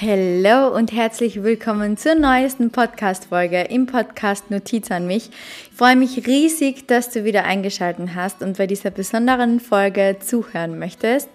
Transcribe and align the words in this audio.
Hallo 0.00 0.74
und 0.74 0.90
herzlich 0.90 1.44
willkommen 1.44 1.96
zur 1.96 2.16
neuesten 2.16 2.70
Podcast-Folge 2.70 3.60
im 3.60 3.86
Podcast 3.86 4.50
Notiz 4.50 4.90
an 4.90 5.06
mich. 5.06 5.30
Ich 5.70 5.78
freue 5.78 5.94
mich 5.94 6.26
riesig, 6.26 6.88
dass 6.88 7.10
du 7.10 7.22
wieder 7.22 7.44
eingeschaltet 7.44 8.08
hast 8.16 8.42
und 8.42 8.58
bei 8.58 8.66
dieser 8.66 8.90
besonderen 8.90 9.60
Folge 9.60 10.16
zuhören 10.18 10.80
möchtest. 10.80 11.28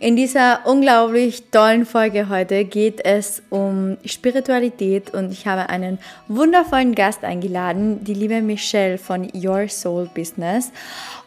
In 0.00 0.16
dieser 0.16 0.66
unglaublich 0.66 1.44
tollen 1.52 1.86
Folge 1.86 2.28
heute 2.28 2.64
geht 2.64 3.04
es 3.04 3.40
um 3.50 3.96
Spiritualität 4.04 5.14
und 5.14 5.30
ich 5.30 5.46
habe 5.46 5.68
einen 5.68 6.00
wundervollen 6.26 6.96
Gast 6.96 7.22
eingeladen, 7.22 8.02
die 8.02 8.14
liebe 8.14 8.42
Michelle 8.42 8.98
von 8.98 9.28
Your 9.32 9.68
Soul 9.68 10.10
Business. 10.12 10.72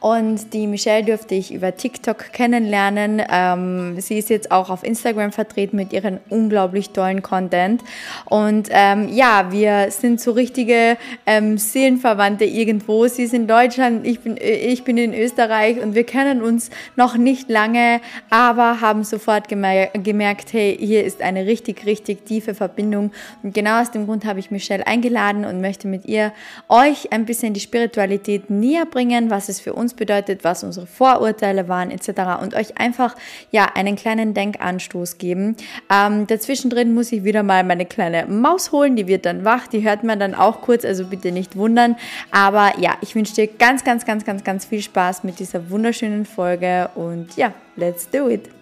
Und 0.02 0.54
die 0.54 0.68
Michelle 0.68 1.04
durfte 1.04 1.36
ich 1.36 1.54
über 1.54 1.76
TikTok 1.76 2.32
kennenlernen. 2.32 3.24
Ähm, 3.28 4.00
sie 4.00 4.20
ist 4.20 4.30
jetzt 4.30 4.52
auch 4.52 4.70
auf 4.70 4.84
Instagram 4.84 5.32
vertreten 5.32 5.78
mit 5.78 5.94
ihren 5.94 6.20
unglaublich 6.66 6.90
tollen 6.92 7.22
Content. 7.22 7.84
Und 8.26 8.70
ähm, 8.72 9.10
ja, 9.10 9.52
wir 9.52 9.92
sind 9.92 10.20
so 10.20 10.32
richtige 10.32 10.98
ähm, 11.26 11.58
Seelenverwandte 11.58 12.46
irgendwo. 12.46 13.08
Sie 13.08 13.24
ist 13.24 13.34
in 13.34 13.48
Deutschland, 13.48 14.06
ich 14.06 14.22
bin, 14.22 14.38
ich 14.38 14.84
bin 14.84 14.98
in 14.98 15.14
Österreich 15.14 15.80
und 15.82 15.94
wir 15.94 16.06
kennen 16.06 16.42
uns 16.42 16.72
noch 16.96 17.18
nicht 17.18 17.50
lange, 17.50 18.02
aber 18.30 18.82
haben 18.82 19.04
sofort 19.04 19.48
gemer 19.48 19.88
gemerkt, 19.94 20.54
hey, 20.54 20.76
hier 20.80 21.04
ist 21.04 21.22
eine 21.22 21.46
richtig, 21.46 21.86
richtig 21.86 22.26
tiefe 22.26 22.56
Verbindung. 22.56 23.12
Und 23.44 23.54
genau 23.54 23.82
aus 23.82 23.92
dem 23.92 24.06
Grund 24.06 24.26
habe 24.26 24.40
ich 24.40 24.50
Michelle 24.50 24.88
eingeladen 24.88 25.46
und 25.46 25.62
möchte 25.62 25.88
mit 25.88 26.06
ihr 26.06 26.34
euch 26.68 27.12
ein 27.12 27.26
bisschen 27.26 27.54
die 27.54 27.60
Spiritualität 27.60 28.50
näher 28.50 28.86
bringen, 28.86 29.30
was 29.30 29.50
es 29.50 29.60
für 29.60 29.74
uns 29.74 29.94
bedeutet, 29.94 30.44
was 30.44 30.64
unsere 30.64 30.88
Vorurteile 30.88 31.68
waren 31.68 31.92
etc. 31.92 32.42
und 32.42 32.56
euch 32.56 32.78
einfach 32.80 33.16
ja 33.52 33.66
einen 33.76 33.96
kleinen 33.96 34.34
Denkanstoß 34.34 35.18
geben. 35.20 35.56
Ähm, 35.92 36.26
dazwischen 36.28 36.55
drin 36.64 36.94
muss 36.94 37.12
ich 37.12 37.24
wieder 37.24 37.44
mal 37.44 37.64
meine 37.64 37.86
kleine 37.86 38.26
Maus 38.28 38.72
holen, 38.72 38.96
die 38.96 39.08
wird 39.08 39.26
dann 39.26 39.46
wach, 39.46 39.68
die 39.68 39.84
hört 39.84 40.04
man 40.04 40.20
dann 40.20 40.36
auch 40.36 40.62
kurz, 40.62 40.86
also 40.86 41.06
bitte 41.06 41.32
nicht 41.32 41.56
wundern. 41.56 41.96
Aber 42.32 42.74
ja, 42.80 42.98
ich 43.02 43.16
wünsche 43.16 43.36
dir 43.36 43.48
ganz, 43.48 43.84
ganz, 43.84 44.06
ganz, 44.06 44.26
ganz, 44.26 44.44
ganz 44.44 44.66
viel 44.66 44.82
Spaß 44.82 45.24
mit 45.24 45.40
dieser 45.40 45.70
wunderschönen 45.70 46.26
Folge 46.26 46.90
und 46.96 47.36
ja, 47.38 47.54
let's 47.76 48.10
do 48.10 48.30
it. 48.30 48.55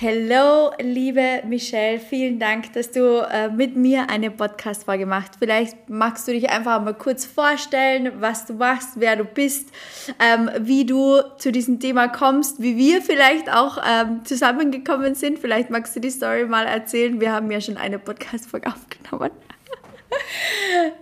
Hallo, 0.00 0.70
liebe 0.78 1.42
Michelle, 1.44 1.98
vielen 1.98 2.38
Dank, 2.38 2.72
dass 2.72 2.92
du 2.92 3.26
äh, 3.28 3.48
mit 3.48 3.74
mir 3.74 4.08
eine 4.08 4.30
Podcast-Folge 4.30 5.06
machst. 5.06 5.34
Vielleicht 5.40 5.90
magst 5.90 6.28
du 6.28 6.32
dich 6.32 6.50
einfach 6.50 6.80
mal 6.80 6.94
kurz 6.94 7.26
vorstellen, 7.26 8.12
was 8.20 8.46
du 8.46 8.52
machst, 8.52 8.90
wer 9.00 9.16
du 9.16 9.24
bist, 9.24 9.74
ähm, 10.20 10.50
wie 10.60 10.86
du 10.86 11.20
zu 11.38 11.50
diesem 11.50 11.80
Thema 11.80 12.06
kommst, 12.06 12.62
wie 12.62 12.76
wir 12.76 13.02
vielleicht 13.02 13.52
auch 13.52 13.82
ähm, 13.84 14.24
zusammengekommen 14.24 15.16
sind. 15.16 15.40
Vielleicht 15.40 15.68
magst 15.68 15.96
du 15.96 16.00
die 16.00 16.10
Story 16.10 16.44
mal 16.44 16.66
erzählen. 16.66 17.20
Wir 17.20 17.32
haben 17.32 17.50
ja 17.50 17.60
schon 17.60 17.76
eine 17.76 17.98
Podcast-Folge 17.98 18.68
aufgenommen. 18.72 19.32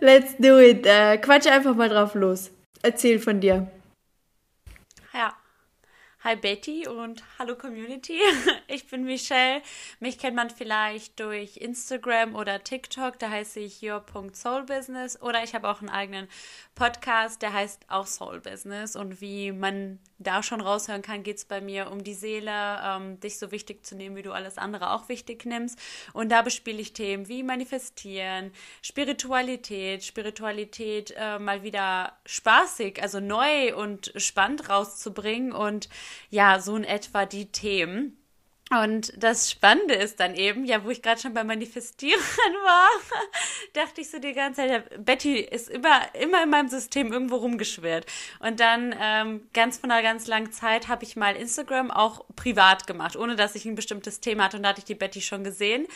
Let's 0.00 0.39
do 0.39 0.58
it. 0.58 0.86
Äh, 0.86 1.19
quatsch 1.19 1.47
einfach 1.47 1.74
mal 1.74 1.91
drauf 1.91 2.14
los. 2.14 2.50
Erzähl 2.80 3.19
von 3.19 3.41
dir. 3.41 3.70
Ja. 5.12 5.34
Hi 6.27 6.34
Betty 6.34 6.88
und 6.88 7.22
hallo 7.38 7.55
Community. 7.55 8.19
Ich 8.66 8.88
bin 8.88 9.05
Michelle. 9.05 9.62
Mich 10.00 10.19
kennt 10.19 10.34
man 10.34 10.50
vielleicht 10.50 11.20
durch 11.20 11.58
Instagram 11.58 12.34
oder 12.34 12.64
TikTok, 12.64 13.16
da 13.20 13.30
heiße 13.30 13.60
ich 13.60 13.80
your.soulbusiness 13.80 15.22
oder 15.22 15.44
ich 15.44 15.55
habe 15.55 15.68
auch 15.68 15.78
einen 15.78 15.88
eigenen 15.88 16.27
Podcast, 16.74 17.42
der 17.42 17.52
heißt 17.52 17.84
auch 17.86 18.08
Soul 18.08 18.41
Business 18.41 18.96
und 18.96 19.20
wie 19.20 19.52
man 19.52 20.00
da 20.19 20.42
schon 20.42 20.61
raushören 20.61 21.02
kann, 21.02 21.23
geht 21.23 21.39
es 21.39 21.45
bei 21.45 21.61
mir 21.61 21.90
um 21.90 22.02
die 22.02 22.14
Seele, 22.14 22.80
ähm, 22.83 23.20
dich 23.20 23.39
so 23.39 23.51
wichtig 23.51 23.85
zu 23.85 23.95
nehmen, 23.95 24.17
wie 24.17 24.23
du 24.23 24.33
alles 24.33 24.58
andere 24.58 24.92
auch 24.92 25.08
wichtig 25.08 25.45
nimmst. 25.45 25.79
Und 26.13 26.30
da 26.30 26.42
bespiele 26.42 26.80
ich 26.80 26.92
Themen 26.92 27.29
wie 27.29 27.42
Manifestieren, 27.42 28.52
Spiritualität, 28.83 30.05
Spiritualität 30.05 31.14
äh, 31.17 31.39
mal 31.39 31.63
wieder 31.63 32.17
spaßig, 32.24 33.02
also 33.02 33.20
neu 33.20 33.77
und 33.77 34.13
spannend 34.17 34.68
rauszubringen 34.68 35.52
und 35.52 35.89
ja, 36.30 36.61
so 36.61 36.77
in 36.77 36.85
etwa 36.85 37.27
die 37.27 37.52
Themen. 37.52 38.17
Und 38.70 39.12
das 39.16 39.48
Spannende 39.48 39.94
ist 39.94 40.18
dann 40.18 40.34
eben, 40.34 40.64
ja, 40.64 40.84
wo 40.84 40.90
ich 40.90 41.00
gerade 41.00 41.20
schon 41.20 41.34
beim 41.34 41.46
Manifestieren 41.46 42.20
war, 42.64 42.88
dachte 43.74 44.00
ich 44.00 44.10
so 44.10 44.18
die 44.18 44.32
ganze 44.32 44.62
Zeit, 44.62 45.04
Betty 45.04 45.38
ist 45.38 45.70
immer, 45.70 46.12
immer 46.14 46.42
in 46.42 46.50
meinem 46.50 46.68
System 46.68 47.12
irgendwo 47.12 47.36
rumgeschwirrt. 47.36 48.06
Und 48.40 48.58
dann 48.58 48.92
ähm, 49.00 49.48
ganz 49.52 49.78
von 49.78 49.92
einer 49.92 50.02
ganz 50.02 50.27
langen 50.27 50.50
Zeit 50.50 50.88
habe 50.88 51.04
ich 51.04 51.14
mal 51.14 51.36
Instagram 51.36 51.92
auch 51.92 52.24
privat 52.34 52.88
gemacht, 52.88 53.14
ohne 53.14 53.36
dass 53.36 53.54
ich 53.54 53.66
ein 53.66 53.77
bestimmtes 53.77 54.18
Thema 54.18 54.44
hatte. 54.44 54.56
Und 54.56 54.64
da 54.64 54.70
hatte 54.70 54.80
ich 54.80 54.84
die 54.84 54.96
Betty 54.96 55.20
schon 55.20 55.44
gesehen. 55.44 55.86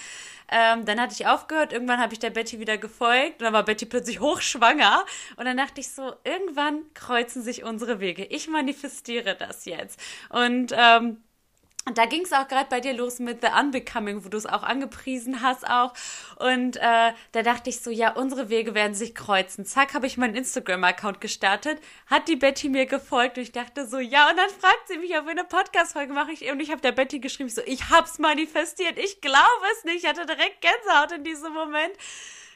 Ähm, 0.48 0.84
dann 0.84 1.00
hatte 1.00 1.14
ich 1.14 1.26
aufgehört, 1.26 1.72
irgendwann 1.72 1.98
habe 1.98 2.12
ich 2.12 2.20
der 2.20 2.30
Betty 2.30 2.60
wieder 2.60 2.78
gefolgt 2.78 3.40
und 3.40 3.42
dann 3.42 3.52
war 3.52 3.64
Betty 3.64 3.86
plötzlich 3.86 4.20
hochschwanger. 4.20 5.04
Und 5.36 5.44
dann 5.44 5.56
dachte 5.56 5.80
ich 5.80 5.90
so, 5.90 6.12
irgendwann 6.22 6.82
kreuzen 6.94 7.42
sich 7.42 7.64
unsere 7.64 7.98
Wege. 7.98 8.24
Ich 8.26 8.46
manifestiere 8.46 9.34
das 9.34 9.64
jetzt. 9.64 10.00
Und 10.28 10.72
ähm, 10.76 11.18
da 11.94 12.04
ging 12.04 12.22
es 12.22 12.32
auch 12.32 12.46
gerade 12.46 12.68
bei 12.68 12.80
dir 12.80 12.92
los 12.92 13.18
mit 13.18 13.40
The 13.40 13.48
Unbecoming, 13.58 14.24
wo 14.24 14.28
du 14.28 14.36
es 14.36 14.46
auch 14.46 14.62
angepriesen 14.62 15.40
hast 15.40 15.66
auch. 15.66 15.94
Und 16.36 16.76
äh, 16.76 17.12
da 17.32 17.42
dachte 17.42 17.70
ich 17.70 17.80
so, 17.80 17.90
ja, 17.90 18.12
unsere 18.12 18.50
Wege 18.50 18.74
werden 18.74 18.94
sich 18.94 19.14
kreuzen. 19.14 19.64
Zack, 19.64 19.94
habe 19.94 20.06
ich 20.06 20.16
meinen 20.16 20.34
Instagram-Account 20.34 21.20
gestartet, 21.20 21.80
hat 22.06 22.28
die 22.28 22.36
Betty 22.36 22.68
mir 22.68 22.86
gefolgt 22.86 23.38
und 23.38 23.44
ich 23.44 23.52
dachte 23.52 23.86
so, 23.86 23.98
ja, 23.98 24.30
und 24.30 24.36
dann 24.36 24.50
fragt 24.50 24.88
sie 24.88 24.98
mich, 24.98 25.16
ob 25.18 25.24
wir 25.24 25.30
eine 25.30 25.44
Podcast-Folge 25.44 26.12
machen. 26.12 26.30
Ich, 26.34 26.50
und 26.50 26.60
ich 26.60 26.70
habe 26.70 26.82
der 26.82 26.92
Betty 26.92 27.18
geschrieben, 27.18 27.48
so, 27.48 27.62
ich 27.64 27.88
hab's 27.88 28.18
manifestiert, 28.18 28.98
ich 28.98 29.20
glaube 29.20 29.42
es 29.78 29.84
nicht. 29.84 30.04
Ich 30.04 30.08
hatte 30.08 30.26
direkt 30.26 30.60
Gänsehaut 30.60 31.12
in 31.12 31.24
diesem 31.24 31.52
Moment. 31.52 31.92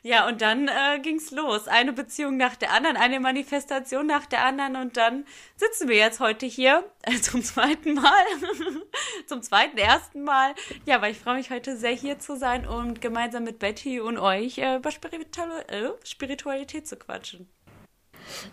Ja, 0.07 0.29
und 0.29 0.43
dann 0.43 0.69
äh, 0.69 1.01
ging's 1.01 1.31
los. 1.31 1.67
Eine 1.67 1.95
Beziehung 1.95 2.37
nach 2.37 2.57
der 2.57 2.73
anderen, 2.75 2.99
eine 2.99 3.21
Manifestation 3.21 4.07
nach 4.07 4.27
der 4.27 4.45
anderen 4.45 4.77
und 4.77 4.99
dann 4.99 5.25
sitzen 5.57 5.89
wir 5.89 5.97
jetzt 5.97 6.21
heute 6.21 6.45
hier 6.45 6.85
äh, 7.05 7.19
zum 7.23 7.43
zweiten 7.43 7.95
Mal, 7.95 8.25
zum 9.27 9.41
zweiten, 9.41 9.79
ersten 9.79 10.23
Mal. 10.23 10.55
Ja, 10.85 11.01
weil 11.01 11.13
ich 11.13 11.19
freue 11.19 11.37
mich 11.37 11.49
heute 11.49 11.79
sehr 11.79 11.93
hier 11.93 12.19
zu 12.19 12.37
sein 12.37 12.67
und 12.69 13.01
gemeinsam 13.01 13.45
mit 13.45 13.59
Betty 13.59 13.99
und 13.99 14.19
euch 14.19 14.59
äh, 14.59 14.77
über 14.77 14.91
äh, 14.91 15.91
Spiritualität 16.05 16.87
zu 16.87 16.97
quatschen. 16.97 17.49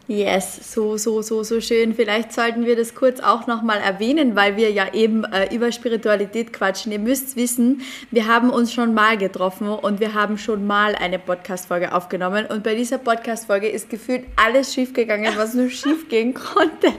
Yes, 0.07 0.73
so, 0.73 0.97
so, 0.97 1.21
so, 1.21 1.43
so 1.43 1.61
schön. 1.61 1.93
Vielleicht 1.93 2.33
sollten 2.33 2.65
wir 2.65 2.75
das 2.75 2.95
kurz 2.95 3.19
auch 3.19 3.47
nochmal 3.47 3.79
erwähnen, 3.79 4.35
weil 4.35 4.57
wir 4.57 4.71
ja 4.71 4.93
eben 4.93 5.23
äh, 5.25 5.53
über 5.53 5.71
Spiritualität 5.71 6.53
quatschen. 6.53 6.91
Ihr 6.91 6.99
müsst 6.99 7.35
wissen, 7.35 7.81
wir 8.09 8.27
haben 8.27 8.49
uns 8.49 8.73
schon 8.73 8.93
mal 8.93 9.17
getroffen 9.17 9.69
und 9.69 9.99
wir 9.99 10.13
haben 10.13 10.37
schon 10.37 10.67
mal 10.67 10.95
eine 10.95 11.19
Podcast-Folge 11.19 11.93
aufgenommen. 11.93 12.45
Und 12.45 12.63
bei 12.63 12.75
dieser 12.75 12.97
Podcast-Folge 12.97 13.69
ist 13.69 13.89
gefühlt 13.89 14.25
alles 14.35 14.73
schiefgegangen, 14.73 15.33
was 15.37 15.53
nur 15.53 15.69
schiefgehen 15.69 16.33
konnte. 16.33 16.93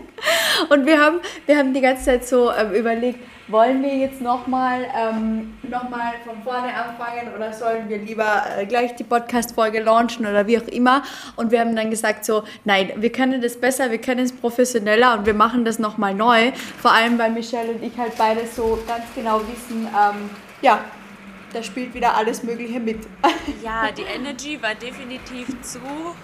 Und 0.70 0.86
wir 0.86 1.00
haben, 1.00 1.18
wir 1.46 1.58
haben 1.58 1.74
die 1.74 1.80
ganze 1.80 2.04
Zeit 2.04 2.26
so 2.26 2.50
äh, 2.50 2.78
überlegt, 2.78 3.18
wollen 3.48 3.82
wir 3.82 3.94
jetzt 3.96 4.20
nochmal 4.20 4.86
ähm, 4.96 5.54
noch 5.62 5.82
von 5.82 6.42
vorne 6.44 6.68
anfangen 6.74 7.34
oder 7.34 7.52
sollen 7.52 7.88
wir 7.88 7.98
lieber 7.98 8.44
äh, 8.56 8.66
gleich 8.66 8.94
die 8.94 9.04
Podcast-Folge 9.04 9.80
launchen 9.80 10.26
oder 10.26 10.46
wie 10.46 10.58
auch 10.58 10.68
immer? 10.68 11.02
Und 11.36 11.50
wir 11.50 11.60
haben 11.60 11.74
dann 11.74 11.90
gesagt 11.90 12.24
so, 12.24 12.44
nein, 12.64 12.92
wir 12.96 13.10
können 13.10 13.42
das 13.42 13.60
besser, 13.60 13.90
wir 13.90 13.98
können 13.98 14.20
es 14.20 14.32
professioneller 14.32 15.18
und 15.18 15.26
wir 15.26 15.34
machen 15.34 15.64
das 15.64 15.78
nochmal 15.78 16.14
neu. 16.14 16.52
Vor 16.78 16.92
allem, 16.92 17.18
weil 17.18 17.32
Michelle 17.32 17.72
und 17.72 17.82
ich 17.82 17.96
halt 17.98 18.16
beide 18.16 18.46
so 18.46 18.78
ganz 18.86 19.04
genau 19.14 19.40
wissen, 19.40 19.86
ähm, 19.86 20.30
ja, 20.60 20.80
da 21.52 21.62
spielt 21.62 21.94
wieder 21.94 22.14
alles 22.14 22.42
Mögliche 22.42 22.80
mit. 22.80 23.06
Ja, 23.62 23.90
die 23.92 24.02
Energy 24.02 24.60
war 24.62 24.74
definitiv 24.74 25.48
zu 25.62 25.80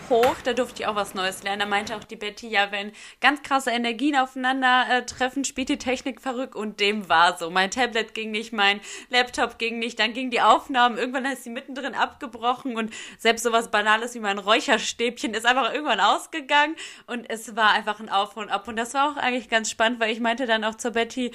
hoch. 0.09 0.37
Da 0.45 0.53
durfte 0.53 0.83
ich 0.83 0.89
auch 0.89 0.95
was 0.95 1.15
Neues 1.15 1.43
lernen. 1.43 1.61
Da 1.61 1.67
meinte 1.67 1.97
auch 1.97 2.05
die 2.05 2.17
Betty, 2.17 2.49
ja, 2.49 2.71
wenn 2.71 2.93
ganz 3.21 3.43
krasse 3.43 3.71
Energien 3.71 4.17
aufeinander 4.17 4.87
äh, 4.89 5.05
treffen, 5.05 5.45
spielt 5.45 5.69
die 5.69 5.79
Technik 5.79 6.21
verrückt. 6.21 6.55
Und 6.55 6.81
dem 6.81 7.09
war 7.09 7.37
so. 7.37 7.51
Mein 7.51 7.71
Tablet 7.71 8.15
ging 8.15 8.31
nicht, 8.31 8.53
mein 8.53 8.81
Laptop 9.09 9.59
ging 9.59 9.79
nicht, 9.79 9.99
dann 9.99 10.13
ging 10.15 10.31
die 10.31 10.41
Aufnahme. 10.41 10.99
Irgendwann 10.99 11.25
ist 11.27 11.45
sie 11.45 11.51
mittendrin 11.51 11.95
abgebrochen 11.95 12.77
und 12.77 12.93
selbst 13.19 13.43
sowas 13.43 13.71
Banales 13.71 14.15
wie 14.15 14.21
mein 14.21 14.39
Räucherstäbchen 14.39 15.35
ist 15.35 15.47
einfach 15.47 15.73
irgendwann 15.73 16.01
ausgegangen. 16.01 16.77
Und 17.07 17.29
es 17.29 17.57
war 17.57 17.71
einfach 17.71 18.01
ein 18.01 18.09
Auf 18.09 18.37
und 18.37 18.49
Ab. 18.49 18.69
Und 18.69 18.77
das 18.77 18.95
war 18.95 19.13
auch 19.13 19.17
eigentlich 19.17 19.49
ganz 19.49 19.71
spannend, 19.71 20.01
weil 20.01 20.13
ich 20.13 20.21
meinte 20.21 20.47
dann 20.47 20.65
auch 20.65 20.77
zur 20.77 20.93
Betty, 20.93 21.33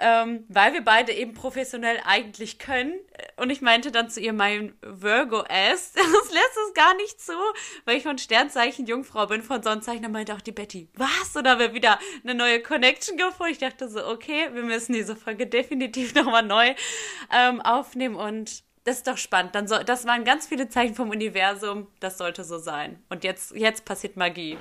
ähm, 0.00 0.44
weil 0.48 0.72
wir 0.72 0.82
beide 0.82 1.12
eben 1.12 1.34
professionell 1.34 1.98
eigentlich 2.04 2.58
können. 2.58 2.94
Und 3.36 3.50
ich 3.50 3.60
meinte 3.60 3.92
dann 3.92 4.10
zu 4.10 4.20
ihr, 4.20 4.32
mein 4.32 4.74
Virgo-Ass, 4.82 5.92
das 5.94 6.32
lässt 6.32 6.58
es 6.66 6.74
gar 6.74 6.94
nicht 6.96 7.20
zu, 7.20 7.32
weil 7.84 7.96
ich 7.96 8.02
von 8.02 8.18
Sternzeichen 8.18 8.86
Jungfrau 8.86 9.26
bin, 9.26 9.42
von 9.42 9.62
Sonnenzeichen. 9.62 10.02
Da 10.02 10.08
meinte 10.08 10.34
auch 10.34 10.40
die 10.40 10.52
Betty, 10.52 10.88
was? 10.94 11.34
Und 11.36 11.44
da 11.44 11.50
haben 11.50 11.60
wir 11.60 11.74
wieder 11.74 11.98
eine 12.22 12.34
neue 12.34 12.60
Connection 12.60 13.16
gefunden. 13.16 13.52
Ich 13.52 13.58
dachte 13.58 13.88
so, 13.88 14.06
okay, 14.06 14.48
wir 14.52 14.62
müssen 14.62 14.92
diese 14.92 15.16
Folge 15.16 15.46
definitiv 15.46 16.14
nochmal 16.14 16.42
neu 16.42 16.74
ähm, 17.32 17.60
aufnehmen 17.60 18.16
und 18.16 18.64
das 18.84 18.98
ist 18.98 19.06
doch 19.06 19.16
spannend. 19.16 19.54
Dann 19.54 19.66
so, 19.66 19.78
das 19.78 20.06
waren 20.06 20.24
ganz 20.24 20.46
viele 20.46 20.68
Zeichen 20.68 20.94
vom 20.94 21.08
Universum. 21.08 21.86
Das 22.00 22.18
sollte 22.18 22.44
so 22.44 22.58
sein. 22.58 23.02
Und 23.08 23.24
jetzt, 23.24 23.52
jetzt 23.56 23.86
passiert 23.86 24.16
Magie. 24.16 24.58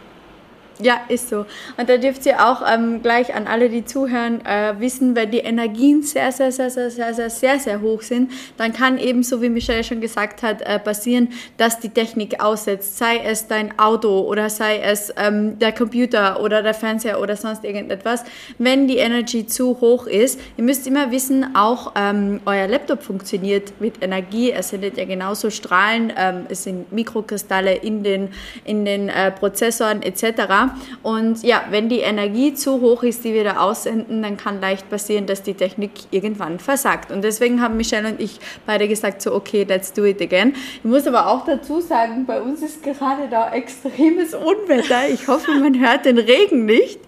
Ja, 0.80 1.02
ist 1.08 1.30
so. 1.30 1.46
Und 1.78 1.88
da 1.88 1.98
dürft 1.98 2.26
ihr 2.26 2.44
auch 2.44 2.64
ähm, 2.68 3.04
gleich 3.04 3.36
an 3.36 3.46
alle, 3.46 3.70
die 3.70 3.86
zuhören, 3.86 4.44
äh, 4.44 4.74
wissen, 4.80 5.16
wenn 5.16 5.30
die 5.30 5.40
Energien 5.40 6.02
sehr, 6.02 6.32
sehr, 6.32 6.52
sehr, 6.52 6.72
sehr, 6.72 6.90
sehr, 6.90 7.14
sehr, 7.14 7.30
sehr, 7.30 7.60
sehr 7.60 7.82
hoch 7.82 8.02
sind, 8.02 8.32
dann 8.58 8.74
kann 8.74 8.98
eben, 8.98 9.22
so 9.22 9.42
wie 9.42 9.50
Michelle 9.50 9.84
schon 9.84 10.02
gesagt 10.02 10.42
hat, 10.42 10.62
äh, 10.64 10.80
passieren, 10.80 11.30
dass 11.58 11.80
die 11.80 11.90
Technik 11.90 12.44
aussetzt. 12.44 12.98
Sei 12.98 13.18
es 13.24 13.48
dein 13.48 13.78
Auto 13.78 14.22
oder 14.22 14.50
sei 14.50 14.80
es 14.80 15.14
ähm, 15.16 15.60
der 15.60 15.74
Computer 15.74 16.42
oder 16.42 16.64
der 16.64 16.74
Fernseher 16.74 17.22
oder 17.22 17.36
sonst 17.36 17.64
irgendetwas. 17.64 18.24
Wenn 18.58 18.88
die 18.88 18.98
Energie 18.98 19.46
zu 19.46 19.80
hoch 19.80 20.08
ist, 20.08 20.40
ihr 20.58 20.64
müsst 20.64 20.88
immer 20.88 21.12
wissen, 21.12 21.56
auch 21.56 21.92
ähm, 21.96 22.42
euer 22.46 22.68
Laptop 22.68 23.04
funktioniert 23.04 23.80
mit 23.80 24.04
Energie. 24.04 24.52
Es 24.52 24.70
sendet 24.70 24.98
ja 24.98 25.06
genauso 25.06 25.52
Strahlen, 25.52 26.12
ähm, 26.18 26.48
es 26.50 26.64
sind 26.64 26.92
Mikrokristalle 26.92 27.76
in 27.76 28.04
den, 28.04 28.30
in 28.66 28.86
den 28.86 29.10
äh, 29.10 29.32
Prozessoren 29.32 30.02
etc. 30.02 30.63
Und 31.02 31.44
ja, 31.44 31.64
wenn 31.70 31.90
die 31.90 32.00
Energie 32.00 32.54
zu 32.54 32.82
hoch 32.82 33.04
ist, 33.04 33.24
die 33.24 33.34
wir 33.34 33.44
da 33.44 33.58
aussenden, 33.58 34.22
dann 34.22 34.38
kann 34.38 34.62
leicht 34.62 34.90
passieren, 34.90 35.26
dass 35.26 35.44
die 35.44 35.54
Technik 35.54 35.92
irgendwann 36.12 36.60
versagt. 36.60 37.12
Und 37.12 37.24
deswegen 37.24 37.62
haben 37.62 37.78
Michelle 37.78 38.08
und 38.10 38.20
ich 38.20 38.40
beide 38.66 38.88
gesagt, 38.88 39.22
so 39.22 39.34
okay, 39.34 39.66
let's 39.68 39.94
do 39.94 40.06
it 40.06 40.22
again. 40.22 40.54
Ich 40.78 40.84
muss 40.84 41.08
aber 41.08 41.28
auch 41.28 41.46
dazu 41.46 41.82
sagen, 41.82 42.26
bei 42.26 42.42
uns 42.42 42.62
ist 42.62 42.84
gerade 42.84 43.28
da 43.30 43.52
extremes 43.52 44.34
Unwetter. 44.34 45.10
Ich 45.10 45.28
hoffe, 45.28 45.52
man 45.52 45.80
hört 45.80 46.06
den 46.06 46.18
Regen 46.18 46.66
nicht. 46.66 47.00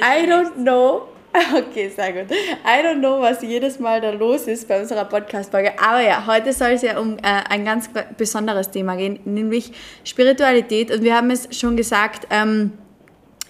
I 0.00 0.28
don't 0.28 0.54
know. 0.54 1.08
Okay, 1.54 1.88
sehr 1.88 2.12
gut. 2.12 2.30
I 2.64 2.82
don't 2.84 3.00
know, 3.00 3.20
was 3.20 3.42
jedes 3.42 3.78
Mal 3.78 4.00
da 4.00 4.10
los 4.10 4.46
ist 4.46 4.68
bei 4.68 4.80
unserer 4.80 5.04
Podcast-Folge. 5.04 5.72
Aber 5.78 6.00
ja, 6.00 6.24
heute 6.26 6.52
soll 6.52 6.70
es 6.70 6.82
ja 6.82 6.98
um 6.98 7.16
äh, 7.18 7.42
ein 7.48 7.64
ganz 7.64 7.90
besonderes 8.16 8.70
Thema 8.70 8.96
gehen, 8.96 9.18
nämlich 9.24 9.72
Spiritualität. 10.04 10.90
Und 10.92 11.02
wir 11.02 11.16
haben 11.16 11.30
es 11.30 11.48
schon 11.50 11.76
gesagt, 11.76 12.26
ähm, 12.30 12.72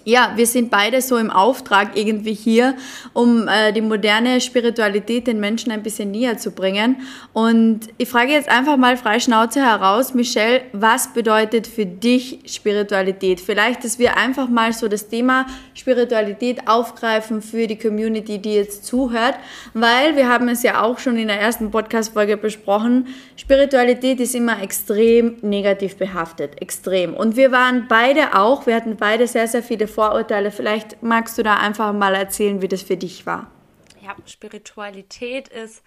ja, 0.05 0.33
wir 0.35 0.45
sind 0.45 0.69
beide 0.69 1.01
so 1.01 1.17
im 1.17 1.31
Auftrag 1.31 1.97
irgendwie 1.97 2.35
hier, 2.35 2.75
um 3.13 3.47
äh, 3.47 3.73
die 3.73 3.81
moderne 3.81 4.39
Spiritualität 4.39 5.25
den 5.25 5.39
Menschen 5.39 5.71
ein 5.71 5.81
bisschen 5.81 6.11
näher 6.11 6.37
zu 6.37 6.51
bringen. 6.51 6.97
Und 7.33 7.87
ich 7.97 8.07
frage 8.07 8.31
jetzt 8.31 8.47
einfach 8.47 8.77
mal 8.77 8.97
frei 8.97 9.19
Schnauze 9.19 9.61
heraus, 9.61 10.13
Michelle, 10.13 10.61
was 10.73 11.11
bedeutet 11.13 11.65
für 11.65 11.87
dich 11.87 12.39
Spiritualität? 12.45 13.41
Vielleicht, 13.41 13.83
dass 13.83 13.97
wir 13.97 14.15
einfach 14.15 14.47
mal 14.47 14.73
so 14.73 14.87
das 14.87 15.07
Thema 15.09 15.47
Spiritualität 15.73 16.67
aufgreifen 16.67 17.41
für 17.41 17.65
die 17.65 17.77
Community, 17.77 18.37
die 18.37 18.53
jetzt 18.53 18.85
zuhört, 18.85 19.35
weil 19.73 20.15
wir 20.15 20.29
haben 20.29 20.47
es 20.49 20.61
ja 20.61 20.83
auch 20.83 20.99
schon 20.99 21.17
in 21.17 21.29
der 21.29 21.41
ersten 21.41 21.71
Podcast-Folge 21.71 22.37
besprochen. 22.37 23.07
Spiritualität 23.37 24.19
ist 24.19 24.35
immer 24.35 24.61
extrem 24.61 25.37
negativ 25.41 25.95
behaftet, 25.95 26.61
extrem. 26.61 27.15
Und 27.15 27.35
wir 27.35 27.51
waren 27.51 27.87
beide 27.89 28.35
auch, 28.35 28.67
wir 28.67 28.75
hatten 28.75 28.97
beide 28.97 29.25
sehr, 29.25 29.47
sehr 29.47 29.63
viele 29.63 29.87
Vorurteile. 29.95 30.51
Vielleicht 30.51 31.01
magst 31.01 31.37
du 31.37 31.43
da 31.43 31.55
einfach 31.55 31.93
mal 31.93 32.13
erzählen, 32.13 32.61
wie 32.61 32.67
das 32.67 32.83
für 32.83 32.97
dich 32.97 33.25
war. 33.25 33.49
Ja, 34.01 34.15
Spiritualität 34.25 35.47
ist 35.47 35.81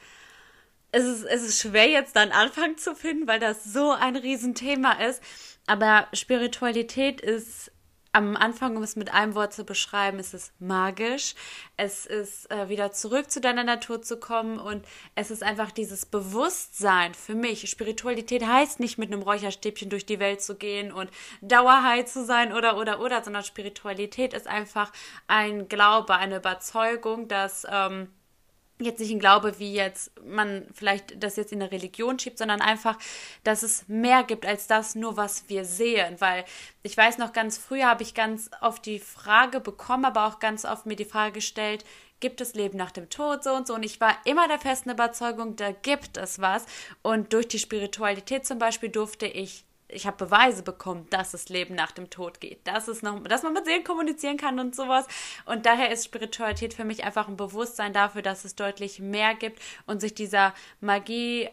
es 0.90 1.04
ist, 1.04 1.24
es 1.24 1.42
ist 1.42 1.60
schwer 1.60 1.88
jetzt 1.88 2.16
einen 2.16 2.32
Anfang 2.32 2.76
zu 2.76 2.94
finden, 2.94 3.28
weil 3.28 3.40
das 3.40 3.64
so 3.64 3.90
ein 3.92 4.16
Riesenthema 4.16 4.92
ist. 4.92 5.22
Aber 5.66 6.08
Spiritualität 6.14 7.20
ist 7.20 7.70
am 8.18 8.36
Anfang, 8.36 8.76
um 8.76 8.82
es 8.82 8.96
mit 8.96 9.14
einem 9.14 9.36
Wort 9.36 9.52
zu 9.52 9.64
beschreiben, 9.64 10.18
ist 10.18 10.34
es 10.34 10.52
magisch. 10.58 11.36
Es 11.76 12.04
ist 12.04 12.50
äh, 12.50 12.68
wieder 12.68 12.90
zurück 12.90 13.30
zu 13.30 13.40
deiner 13.40 13.62
Natur 13.62 14.02
zu 14.02 14.18
kommen 14.18 14.58
und 14.58 14.84
es 15.14 15.30
ist 15.30 15.44
einfach 15.44 15.70
dieses 15.70 16.04
Bewusstsein 16.04 17.14
für 17.14 17.36
mich. 17.36 17.70
Spiritualität 17.70 18.44
heißt 18.44 18.80
nicht 18.80 18.98
mit 18.98 19.12
einem 19.12 19.22
Räucherstäbchen 19.22 19.88
durch 19.88 20.04
die 20.04 20.18
Welt 20.18 20.42
zu 20.42 20.56
gehen 20.56 20.92
und 20.92 21.10
dauerhigh 21.42 22.06
zu 22.06 22.24
sein 22.24 22.52
oder 22.52 22.76
oder 22.76 23.00
oder, 23.00 23.22
sondern 23.22 23.44
Spiritualität 23.44 24.34
ist 24.34 24.48
einfach 24.48 24.92
ein 25.28 25.68
Glaube, 25.68 26.16
eine 26.16 26.38
Überzeugung, 26.38 27.28
dass 27.28 27.66
ähm, 27.70 28.08
jetzt 28.78 29.00
nicht 29.00 29.10
ein 29.10 29.18
Glaube, 29.18 29.58
wie 29.58 29.72
jetzt 29.72 30.12
man 30.24 30.66
vielleicht 30.72 31.22
das 31.22 31.36
jetzt 31.36 31.52
in 31.52 31.60
der 31.60 31.72
Religion 31.72 32.18
schiebt, 32.18 32.38
sondern 32.38 32.60
einfach, 32.60 32.98
dass 33.44 33.62
es 33.62 33.88
mehr 33.88 34.22
gibt 34.22 34.46
als 34.46 34.66
das 34.66 34.94
nur, 34.94 35.16
was 35.16 35.48
wir 35.48 35.64
sehen. 35.64 36.16
Weil 36.20 36.44
ich 36.82 36.96
weiß 36.96 37.18
noch 37.18 37.32
ganz 37.32 37.58
früher 37.58 37.86
habe 37.86 38.02
ich 38.02 38.14
ganz 38.14 38.50
oft 38.60 38.86
die 38.86 38.98
Frage 38.98 39.60
bekommen, 39.60 40.04
aber 40.04 40.26
auch 40.26 40.38
ganz 40.38 40.64
oft 40.64 40.86
mir 40.86 40.96
die 40.96 41.04
Frage 41.04 41.32
gestellt, 41.32 41.84
gibt 42.20 42.40
es 42.40 42.54
Leben 42.54 42.76
nach 42.76 42.90
dem 42.90 43.10
Tod 43.10 43.44
so 43.44 43.52
und 43.52 43.66
so. 43.66 43.74
Und 43.74 43.84
ich 43.84 44.00
war 44.00 44.16
immer 44.24 44.48
der 44.48 44.58
festen 44.58 44.90
Überzeugung, 44.90 45.56
da 45.56 45.72
gibt 45.72 46.16
es 46.16 46.40
was. 46.40 46.66
Und 47.02 47.32
durch 47.32 47.48
die 47.48 47.58
Spiritualität 47.58 48.46
zum 48.46 48.58
Beispiel 48.58 48.88
durfte 48.88 49.26
ich 49.26 49.64
ich 49.88 50.06
habe 50.06 50.24
Beweise 50.24 50.62
bekommen, 50.62 51.06
dass 51.10 51.34
es 51.34 51.48
Leben 51.48 51.74
nach 51.74 51.92
dem 51.92 52.10
Tod 52.10 52.40
geht, 52.40 52.66
dass 52.66 52.88
es 52.88 53.02
noch, 53.02 53.22
dass 53.24 53.42
man 53.42 53.54
mit 53.54 53.64
Seelen 53.64 53.84
kommunizieren 53.84 54.36
kann 54.36 54.60
und 54.60 54.76
sowas. 54.76 55.06
Und 55.46 55.66
daher 55.66 55.90
ist 55.90 56.04
Spiritualität 56.04 56.74
für 56.74 56.84
mich 56.84 57.04
einfach 57.04 57.28
ein 57.28 57.36
Bewusstsein 57.36 57.92
dafür, 57.92 58.22
dass 58.22 58.44
es 58.44 58.54
deutlich 58.54 59.00
mehr 59.00 59.34
gibt 59.34 59.60
und 59.86 60.00
sich 60.00 60.14
dieser 60.14 60.54
Magie 60.80 61.48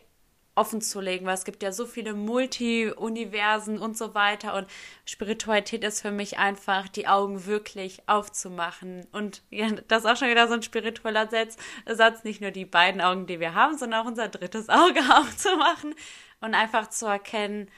offen 0.56 0.82
zu 0.82 1.02
legen, 1.02 1.26
weil 1.26 1.34
es 1.34 1.44
gibt 1.44 1.62
ja 1.64 1.72
so 1.72 1.86
viele 1.86 2.14
Multi-Universen 2.14 3.78
und 3.78 3.98
so 3.98 4.16
weiter. 4.16 4.56
Und 4.56 4.68
Spiritualität 5.06 5.84
ist 5.84 6.02
für 6.02 6.12
mich 6.12 6.38
einfach, 6.38 6.88
die 6.88 7.08
Augen 7.08 7.46
wirklich 7.46 8.02
aufzumachen. 8.08 9.06
Und 9.12 9.44
ja, 9.50 9.70
das 9.88 10.04
ist 10.04 10.10
auch 10.10 10.18
schon 10.18 10.30
wieder 10.30 10.48
so 10.48 10.54
ein 10.56 10.64
spiritueller 10.64 11.30
Satz, 11.30 11.58
Satz, 11.86 12.24
nicht 12.24 12.42
nur 12.42 12.52
die 12.52 12.66
beiden 12.66 13.02
Augen, 13.02 13.28
die 13.28 13.40
wir 13.40 13.54
haben, 13.54 13.78
sondern 13.78 14.02
auch 14.02 14.08
unser 14.08 14.30
drittes 14.30 14.70
Auge 14.70 15.02
aufzumachen 15.14 15.94
und 16.42 16.54
einfach 16.54 16.90
zu 16.90 17.06
erkennen, 17.06 17.70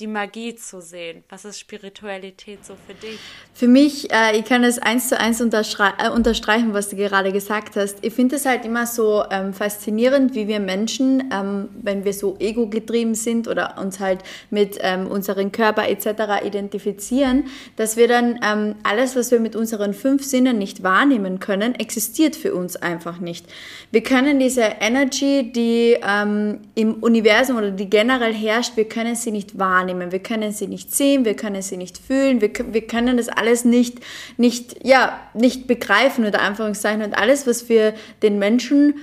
die 0.00 0.06
Magie 0.06 0.54
zu 0.54 0.80
sehen? 0.80 1.24
Was 1.28 1.44
ist 1.44 1.58
Spiritualität 1.58 2.64
so 2.64 2.74
für 2.86 2.94
dich? 2.94 3.18
Für 3.54 3.68
mich, 3.68 4.12
äh, 4.12 4.38
ich 4.38 4.44
kann 4.44 4.64
es 4.64 4.78
eins 4.78 5.08
zu 5.08 5.18
eins 5.18 5.40
äh, 5.40 6.10
unterstreichen, 6.10 6.74
was 6.74 6.90
du 6.90 6.96
gerade 6.96 7.32
gesagt 7.32 7.76
hast. 7.76 7.98
Ich 8.02 8.12
finde 8.12 8.36
es 8.36 8.44
halt 8.44 8.66
immer 8.66 8.86
so 8.86 9.24
ähm, 9.30 9.54
faszinierend, 9.54 10.34
wie 10.34 10.46
wir 10.46 10.60
Menschen, 10.60 11.30
ähm, 11.32 11.70
wenn 11.80 12.04
wir 12.04 12.12
so 12.12 12.36
ego-getrieben 12.38 13.14
sind 13.14 13.48
oder 13.48 13.78
uns 13.78 13.98
halt 13.98 14.22
mit 14.50 14.76
ähm, 14.80 15.06
unserem 15.06 15.52
Körper 15.52 15.88
etc. 15.88 16.44
identifizieren, 16.44 17.44
dass 17.76 17.96
wir 17.96 18.08
dann 18.08 18.38
ähm, 18.42 18.74
alles, 18.82 19.16
was 19.16 19.30
wir 19.30 19.40
mit 19.40 19.56
unseren 19.56 19.94
fünf 19.94 20.22
Sinnen 20.24 20.58
nicht 20.58 20.82
wahrnehmen 20.82 21.40
können, 21.40 21.74
existiert 21.74 22.36
für 22.36 22.54
uns 22.54 22.76
einfach 22.76 23.20
nicht. 23.20 23.46
Wir 23.90 24.02
können 24.02 24.38
diese 24.38 24.62
Energy, 24.80 25.50
die 25.50 25.96
ähm, 26.06 26.60
im 26.74 26.94
Universum 26.94 27.56
oder 27.56 27.70
die 27.70 27.88
generell 27.88 28.34
herrscht, 28.34 28.76
wir 28.76 28.86
können 28.86 29.14
sie 29.14 29.30
nicht 29.30 29.58
wahrnehmen 29.58 29.85
wahrnehmen. 29.86 30.12
Wir 30.12 30.18
können 30.18 30.52
sie 30.52 30.66
nicht 30.66 30.94
sehen, 30.94 31.24
wir 31.24 31.34
können 31.34 31.62
sie 31.62 31.76
nicht 31.76 31.98
fühlen, 31.98 32.40
wir, 32.40 32.50
wir 32.72 32.86
können 32.86 33.16
das 33.16 33.28
alles 33.28 33.64
nicht, 33.64 34.00
nicht, 34.36 34.84
ja, 34.84 35.18
nicht 35.34 35.66
begreifen, 35.66 36.26
oder 36.26 36.40
Anführungszeichen. 36.40 37.02
Und 37.02 37.16
alles, 37.16 37.46
was 37.46 37.62
für 37.62 37.94
den 38.22 38.38
Menschen 38.38 38.94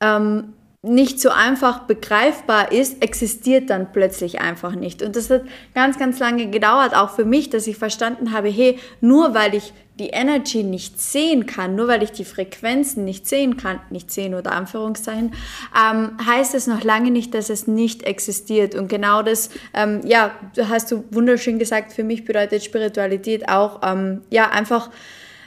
ähm, 0.00 0.52
nicht 0.82 1.20
so 1.20 1.30
einfach 1.30 1.80
begreifbar 1.80 2.70
ist, 2.70 3.02
existiert 3.02 3.70
dann 3.70 3.92
plötzlich 3.92 4.40
einfach 4.40 4.74
nicht. 4.74 5.02
Und 5.02 5.16
das 5.16 5.30
hat 5.30 5.42
ganz, 5.74 5.98
ganz 5.98 6.18
lange 6.18 6.48
gedauert, 6.50 6.94
auch 6.94 7.10
für 7.10 7.24
mich, 7.24 7.50
dass 7.50 7.66
ich 7.66 7.76
verstanden 7.76 8.32
habe, 8.32 8.48
hey, 8.48 8.78
nur 9.00 9.34
weil 9.34 9.54
ich 9.54 9.72
die 9.98 10.08
Energy 10.08 10.62
nicht 10.62 11.00
sehen 11.00 11.46
kann, 11.46 11.74
nur 11.74 11.88
weil 11.88 12.02
ich 12.02 12.12
die 12.12 12.26
Frequenzen 12.26 13.04
nicht 13.04 13.26
sehen 13.26 13.56
kann, 13.56 13.80
nicht 13.88 14.10
sehen 14.10 14.34
oder 14.34 14.52
Anführungszeichen, 14.52 15.32
ähm, 15.74 16.18
heißt 16.24 16.54
es 16.54 16.66
noch 16.66 16.84
lange 16.84 17.10
nicht, 17.10 17.32
dass 17.32 17.48
es 17.48 17.66
nicht 17.66 18.02
existiert. 18.02 18.74
Und 18.74 18.88
genau 18.88 19.22
das, 19.22 19.48
ähm, 19.72 20.02
ja, 20.04 20.32
hast 20.68 20.92
du 20.92 21.04
wunderschön 21.10 21.58
gesagt, 21.58 21.92
für 21.92 22.04
mich 22.04 22.26
bedeutet 22.26 22.62
Spiritualität 22.62 23.48
auch, 23.48 23.80
ähm, 23.82 24.22
ja, 24.30 24.50
einfach 24.50 24.90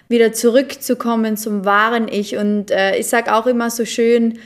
wieder 0.08 0.34
zurückzukommen 0.34 1.38
zum 1.38 1.65
wahren 1.65 2.08
Ich. 2.08 2.36
Und 2.36 2.72
äh, 2.72 2.98
ich 2.98 3.08
sage 3.08 3.36
auch 3.36 3.46
immer 3.46 3.70
so 3.70 3.86
schön, 3.86 4.39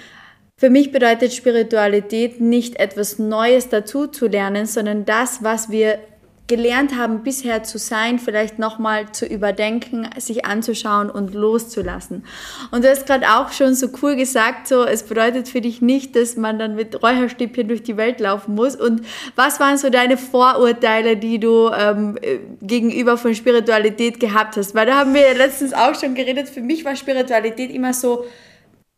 für 0.57 0.69
mich 0.69 0.91
bedeutet 0.91 1.33
Spiritualität 1.33 2.41
nicht 2.41 2.77
etwas 2.77 3.19
Neues 3.19 3.69
dazu 3.69 4.07
zu 4.07 4.27
lernen, 4.27 4.65
sondern 4.65 5.05
das, 5.05 5.43
was 5.43 5.71
wir 5.71 5.99
gelernt 6.47 6.97
haben, 6.97 7.23
bisher 7.23 7.63
zu 7.63 7.77
sein, 7.77 8.19
vielleicht 8.19 8.59
nochmal 8.59 9.11
zu 9.13 9.25
überdenken, 9.25 10.09
sich 10.17 10.45
anzuschauen 10.45 11.09
und 11.09 11.33
loszulassen. 11.33 12.25
Und 12.71 12.83
du 12.83 12.89
hast 12.89 13.05
gerade 13.05 13.25
auch 13.29 13.53
schon 13.53 13.75
so 13.75 13.87
cool 14.01 14.17
gesagt, 14.17 14.67
so, 14.67 14.83
es 14.83 15.03
bedeutet 15.03 15.47
für 15.47 15.61
dich 15.61 15.81
nicht, 15.81 16.17
dass 16.17 16.35
man 16.35 16.59
dann 16.59 16.75
mit 16.75 17.01
Räucherstäbchen 17.01 17.69
durch 17.69 17.81
die 17.81 17.95
Welt 17.95 18.19
laufen 18.19 18.55
muss. 18.55 18.75
Und 18.75 19.05
was 19.37 19.61
waren 19.61 19.77
so 19.77 19.89
deine 19.89 20.17
Vorurteile, 20.17 21.15
die 21.15 21.39
du 21.39 21.69
ähm, 21.69 22.19
gegenüber 22.61 23.17
von 23.17 23.33
Spiritualität 23.33 24.19
gehabt 24.19 24.57
hast? 24.57 24.75
Weil 24.75 24.85
da 24.85 24.95
haben 24.95 25.13
wir 25.13 25.21
ja 25.21 25.33
letztens 25.33 25.73
auch 25.73 25.95
schon 25.97 26.13
geredet, 26.13 26.49
für 26.49 26.61
mich 26.61 26.83
war 26.83 26.97
Spiritualität 26.97 27.71
immer 27.71 27.93
so, 27.93 28.25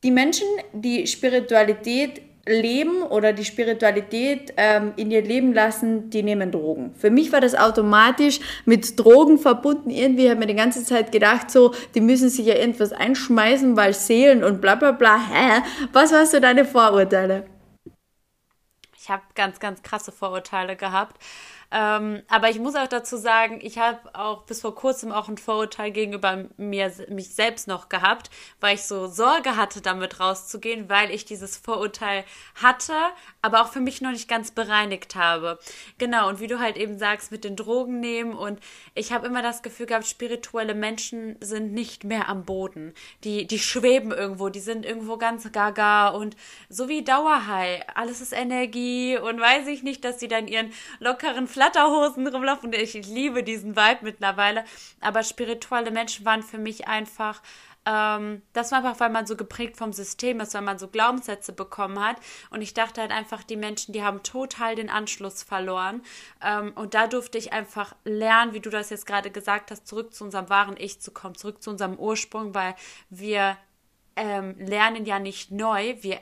die 0.04 0.12
Menschen, 0.12 0.48
die 0.74 1.06
Spiritualität 1.08 2.22
leben 2.48 3.02
oder 3.02 3.34
die 3.34 3.46
Spiritualität 3.46 4.54
ähm, 4.58 4.94
in 4.98 5.12
ihr 5.12 5.22
Leben 5.22 5.54
lassen, 5.54 6.10
die 6.10 6.24
nehmen 6.24 6.52
Drogen. 6.52 6.94
Für 6.96 7.10
mich 7.10 7.32
war 7.32 7.42
das 7.42 7.56
automatisch 7.56 8.40
mit 8.66 9.00
Drogen 9.00 9.40
verbunden. 9.40 9.90
Irgendwie 9.90 10.30
habe 10.30 10.40
mir 10.40 10.48
die 10.48 10.56
ganze 10.56 10.84
Zeit 10.84 11.12
gedacht, 11.12 11.50
so, 11.50 11.74
die 11.96 12.02
müssen 12.02 12.30
sich 12.30 12.46
ja 12.46 12.56
irgendwas 12.56 12.92
einschmeißen, 12.92 13.76
weil 13.76 13.94
Seelen 13.94 14.44
und 14.44 14.62
bla 14.62 14.76
bla 14.76 14.92
bla. 14.92 15.18
Hä? 15.18 15.62
Was 15.92 16.12
waren 16.12 16.26
so 16.28 16.40
deine 16.40 16.66
Vorurteile? 16.66 17.46
ich 19.06 19.12
habe 19.12 19.22
ganz, 19.36 19.60
ganz 19.60 19.84
krasse 19.84 20.12
Vorurteile 20.12 20.76
gehabt. 20.76 21.22
Ähm, 21.78 22.24
aber 22.30 22.50
ich 22.50 22.58
muss 22.58 22.76
auch 22.76 22.88
dazu 22.88 23.18
sagen, 23.18 23.60
ich 23.62 23.78
habe 23.78 24.00
auch 24.14 24.44
bis 24.44 24.62
vor 24.62 24.76
kurzem 24.76 25.12
auch 25.12 25.28
ein 25.28 25.38
Vorurteil 25.38 25.92
gegenüber 25.92 26.46
mir, 26.56 26.90
mich 27.10 27.36
selbst 27.36 27.68
noch 27.68 27.90
gehabt, 27.90 28.30
weil 28.62 28.76
ich 28.76 28.84
so 28.84 29.08
Sorge 29.08 29.58
hatte, 29.58 29.82
damit 29.82 30.22
rauszugehen, 30.22 30.90
weil 30.90 31.12
ich 31.12 31.26
dieses 31.26 31.58
Vorurteil 31.58 32.24
hatte, 32.56 32.94
aber 33.46 33.62
auch 33.62 33.68
für 33.68 33.80
mich 33.80 34.02
noch 34.02 34.12
nicht 34.12 34.28
ganz 34.28 34.50
bereinigt 34.50 35.16
habe. 35.16 35.60
Genau, 36.00 36.28
und 36.28 36.40
wie 36.40 36.48
du 36.48 36.60
halt 36.60 36.78
eben 36.78 36.98
sagst, 36.98 37.32
mit 37.32 37.44
den 37.44 37.56
Drogen 37.56 38.00
nehmen 38.00 38.34
und 38.34 38.60
ich 38.96 39.12
habe 39.12 39.28
immer 39.28 39.44
das 39.44 39.62
Gefühl 39.62 39.86
gehabt, 39.86 40.08
spirituelle 40.08 40.74
Menschen 40.74 41.38
sind 41.42 41.72
nicht 41.72 42.04
mehr 42.04 42.28
am 42.28 42.44
Boden. 42.44 42.94
Die, 43.24 43.46
die 43.46 43.60
schweben 43.60 44.12
irgendwo, 44.12 44.50
die 44.50 44.60
sind 44.60 44.86
irgendwo 44.86 45.18
ganz 45.18 45.52
gaga 45.52 46.10
und 46.10 46.36
so 46.70 46.90
wie 46.90 47.04
Dauerhigh. 47.04 47.84
Alles 47.94 48.20
ist 48.20 48.34
Energie 48.34 49.18
und 49.18 49.40
weiß 49.40 49.68
ich 49.68 49.84
nicht, 49.84 50.04
dass 50.04 50.20
sie 50.20 50.28
dann 50.28 50.48
ihren 50.48 50.74
lockeren 51.00 51.48
Flatterhosen 51.48 52.28
rumlaufen. 52.28 52.74
Ich 52.74 52.94
liebe 52.94 53.44
diesen 53.44 53.76
Vibe 53.76 54.00
mittlerweile. 54.02 54.66
Aber 55.02 55.22
spirituelle 55.24 55.92
Menschen 55.92 56.26
waren 56.26 56.42
für 56.42 56.58
mich 56.58 56.88
einfach 56.88 57.42
ähm, 57.86 58.42
das 58.54 58.72
war 58.72 58.80
einfach, 58.80 59.00
weil 59.00 59.10
man 59.10 59.28
so 59.28 59.36
geprägt 59.36 59.78
vom 59.78 59.94
System 59.94 60.40
ist, 60.40 60.54
weil 60.54 60.62
man 60.62 60.80
so 60.80 60.88
Glaubenssätze 60.88 61.54
bekommen 61.54 62.04
hat. 62.04 62.18
Und 62.50 62.62
ich 62.62 62.74
dachte 62.74 63.02
halt 63.02 63.12
einfach, 63.12 63.44
die 63.44 63.58
Menschen, 63.58 63.94
die 63.94 64.04
haben 64.04 64.24
total 64.24 64.76
den 64.76 64.90
Anschluss 64.90 65.44
verloren. 65.44 66.02
Ähm, 66.44 66.74
und 66.76 66.94
da 66.94 67.08
durfte 67.08 67.38
ich 67.38 67.54
einfach 67.54 67.96
lernen, 68.04 68.54
wie 68.54 68.60
du 68.60 68.70
das 68.70 68.90
jetzt 68.90 69.06
gerade 69.06 69.32
gesagt 69.32 69.72
hast, 69.72 69.88
zurück 69.88 70.14
zu 70.14 70.24
unserem 70.24 70.50
wahren 70.50 70.76
Ich 70.78 71.00
zu 71.02 71.12
kommen, 71.12 71.36
zurück 71.36 71.62
zu 71.62 71.70
unserem 71.70 71.98
Ursprung, 71.98 72.56
weil 72.56 72.76
wir 73.10 73.58
ähm, 74.16 74.56
lernen 74.58 75.06
ja 75.06 75.20
nicht 75.20 75.52
neu, 75.52 75.98
wir 76.02 76.20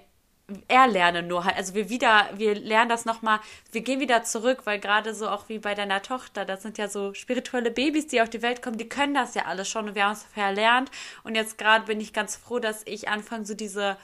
erlernen 0.67 1.27
nur 1.27 1.45
halt. 1.45 1.55
Also 1.55 1.73
wir 1.73 1.89
wieder, 1.89 2.29
wir 2.35 2.55
lernen 2.55 2.89
das 2.89 3.05
nochmal, 3.05 3.39
wir 3.71 3.81
gehen 3.81 3.99
wieder 3.99 4.23
zurück, 4.23 4.61
weil 4.65 4.79
gerade 4.79 5.13
so 5.13 5.29
auch 5.29 5.47
wie 5.49 5.59
bei 5.59 5.73
deiner 5.73 6.01
Tochter, 6.01 6.45
das 6.45 6.61
sind 6.61 6.77
ja 6.77 6.89
so 6.89 7.13
spirituelle 7.13 7.71
Babys, 7.71 8.07
die 8.07 8.21
auf 8.21 8.29
die 8.29 8.41
Welt 8.41 8.61
kommen, 8.61 8.77
die 8.77 8.89
können 8.89 9.13
das 9.13 9.35
ja 9.35 9.45
alles 9.45 9.69
schon 9.69 9.89
und 9.89 9.95
wir 9.95 10.03
haben 10.03 10.13
es 10.13 10.23
verlernt. 10.23 10.91
Und 11.23 11.35
jetzt 11.35 11.57
gerade 11.57 11.85
bin 11.85 12.01
ich 12.01 12.13
ganz 12.13 12.35
froh, 12.35 12.59
dass 12.59 12.83
ich 12.85 13.07
anfange, 13.07 13.45
so 13.45 13.53
diese 13.53 13.97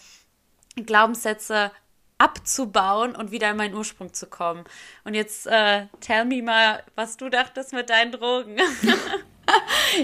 Glaubenssätze 0.75 1.71
abzubauen 2.17 3.15
und 3.15 3.31
wieder 3.31 3.49
in 3.49 3.57
meinen 3.57 3.73
Ursprung 3.73 4.13
zu 4.13 4.27
kommen. 4.27 4.63
Und 5.03 5.13
jetzt 5.13 5.47
äh, 5.47 5.87
tell 5.99 6.25
me 6.25 6.41
mal, 6.41 6.83
was 6.95 7.17
du 7.17 7.29
dachtest 7.29 7.73
mit 7.73 7.89
deinen 7.89 8.11
Drogen. 8.11 8.57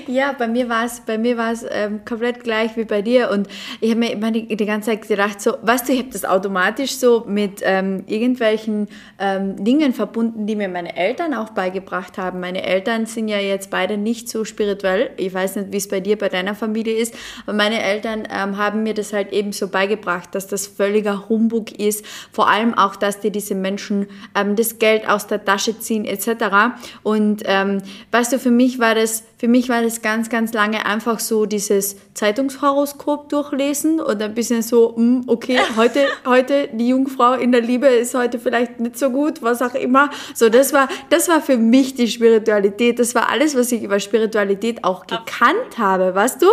ja, 0.07 0.33
bei 0.33 0.47
mir 0.47 0.69
war 0.69 0.85
es, 0.85 1.01
bei 1.01 1.17
mir 1.17 1.37
war 1.37 1.51
es 1.51 1.65
ähm, 1.69 2.03
komplett 2.05 2.43
gleich 2.43 2.75
wie 2.77 2.85
bei 2.85 3.01
dir 3.01 3.29
und 3.31 3.47
ich 3.81 3.91
habe 3.91 3.99
mir 3.99 4.11
immer 4.11 4.31
die, 4.31 4.55
die, 4.55 4.65
ganze 4.65 4.91
Zeit 4.91 5.07
gedacht, 5.07 5.41
so, 5.41 5.57
weißt 5.61 5.87
du, 5.87 5.93
ich 5.93 5.99
habe 5.99 6.09
das 6.09 6.25
automatisch 6.25 6.97
so 6.97 7.23
mit 7.27 7.61
ähm, 7.63 8.03
irgendwelchen 8.07 8.87
ähm, 9.19 9.63
Dingen 9.63 9.93
verbunden, 9.93 10.45
die 10.47 10.55
mir 10.55 10.69
meine 10.69 10.95
Eltern 10.95 11.33
auch 11.33 11.49
beigebracht 11.51 12.17
haben. 12.17 12.39
Meine 12.39 12.63
Eltern 12.63 13.05
sind 13.05 13.27
ja 13.27 13.37
jetzt 13.37 13.69
beide 13.69 13.97
nicht 13.97 14.29
so 14.29 14.45
spirituell. 14.45 15.11
Ich 15.17 15.33
weiß 15.33 15.57
nicht, 15.57 15.71
wie 15.71 15.77
es 15.77 15.87
bei 15.87 15.99
dir, 15.99 16.17
bei 16.17 16.29
deiner 16.29 16.55
Familie 16.55 16.97
ist, 16.97 17.15
aber 17.45 17.55
meine 17.55 17.81
Eltern 17.81 18.23
ähm, 18.31 18.57
haben 18.57 18.83
mir 18.83 18.93
das 18.93 19.13
halt 19.13 19.31
eben 19.31 19.51
so 19.51 19.67
beigebracht, 19.67 20.33
dass 20.33 20.47
das 20.47 20.67
völliger 20.67 21.29
Humbug 21.29 21.71
ist. 21.71 22.05
Vor 22.31 22.49
allem 22.49 22.73
auch, 22.73 22.95
dass 22.95 23.19
dir 23.19 23.31
diese 23.31 23.55
Menschen 23.55 24.07
ähm, 24.35 24.55
das 24.55 24.79
Geld 24.79 25.07
aus 25.07 25.27
der 25.27 25.43
Tasche 25.43 25.79
ziehen 25.79 26.05
etc. 26.05 26.75
Und 27.03 27.43
ähm, 27.45 27.81
weißt 28.11 28.33
du, 28.33 28.39
für 28.39 28.51
mich 28.51 28.79
war 28.79 28.95
das 28.95 29.23
für 29.37 29.47
mich 29.49 29.67
war 29.67 29.81
das 29.81 30.01
ganz, 30.01 30.29
ganz 30.29 30.53
lange 30.53 30.85
einfach 30.85 31.19
so 31.19 31.45
dieses 31.45 31.97
Zeitungshoroskop 32.13 33.27
durchlesen 33.29 33.99
und 33.99 34.21
ein 34.21 34.33
bisschen 34.33 34.61
so, 34.61 34.95
hm, 34.95 35.23
okay, 35.27 35.59
heute, 35.75 36.07
heute 36.25 36.69
die 36.71 36.89
Jungfrau 36.89 37.33
in 37.33 37.51
der 37.51 37.61
Liebe 37.61 37.87
ist 37.87 38.13
heute 38.15 38.39
vielleicht 38.39 38.79
nicht 38.79 38.97
so 38.97 39.09
gut, 39.09 39.41
was 39.41 39.61
auch 39.61 39.73
immer. 39.73 40.09
So, 40.33 40.49
das 40.49 40.71
war, 40.71 40.87
das 41.09 41.27
war 41.27 41.41
für 41.41 41.57
mich 41.57 41.95
die 41.95 42.07
Spiritualität. 42.07 42.99
Das 42.99 43.13
war 43.13 43.29
alles, 43.29 43.55
was 43.55 43.71
ich 43.71 43.83
über 43.83 43.99
Spiritualität 43.99 44.83
auch 44.83 45.05
gekannt 45.05 45.77
habe, 45.77 46.15
weißt 46.15 46.41
du? 46.41 46.47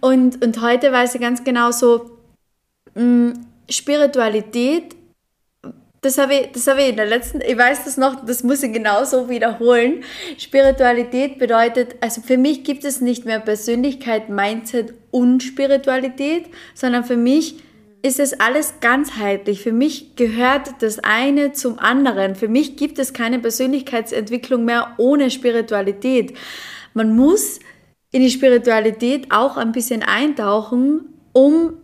Und, 0.00 0.42
und 0.44 0.60
heute 0.62 0.92
weiß 0.92 1.14
ich 1.14 1.20
ganz 1.20 1.44
genau 1.44 1.72
so, 1.72 2.18
hm, 2.94 3.34
Spiritualität 3.68 4.96
das 6.02 6.18
habe 6.18 6.34
ich, 6.34 6.52
das 6.52 6.66
habe 6.66 6.82
ich 6.82 6.88
in 6.88 6.96
der 6.96 7.06
letzten, 7.06 7.40
ich 7.40 7.56
weiß 7.56 7.84
das 7.84 7.96
noch, 7.96 8.26
das 8.26 8.42
muss 8.42 8.62
ich 8.64 8.72
genauso 8.72 9.28
wiederholen. 9.28 10.02
Spiritualität 10.36 11.38
bedeutet, 11.38 11.94
also 12.00 12.20
für 12.20 12.36
mich 12.36 12.64
gibt 12.64 12.84
es 12.84 13.00
nicht 13.00 13.24
mehr 13.24 13.38
Persönlichkeit, 13.38 14.28
Mindset 14.28 14.94
und 15.12 15.44
Spiritualität, 15.44 16.46
sondern 16.74 17.04
für 17.04 17.16
mich 17.16 17.62
ist 18.02 18.18
es 18.18 18.40
alles 18.40 18.74
ganzheitlich. 18.80 19.62
Für 19.62 19.70
mich 19.70 20.16
gehört 20.16 20.70
das 20.80 20.98
eine 20.98 21.52
zum 21.52 21.78
anderen. 21.78 22.34
Für 22.34 22.48
mich 22.48 22.76
gibt 22.76 22.98
es 22.98 23.12
keine 23.12 23.38
Persönlichkeitsentwicklung 23.38 24.64
mehr 24.64 24.94
ohne 24.98 25.30
Spiritualität. 25.30 26.36
Man 26.94 27.14
muss 27.14 27.60
in 28.10 28.22
die 28.22 28.30
Spiritualität 28.30 29.30
auch 29.30 29.56
ein 29.56 29.70
bisschen 29.70 30.02
eintauchen, 30.02 31.14
um 31.32 31.74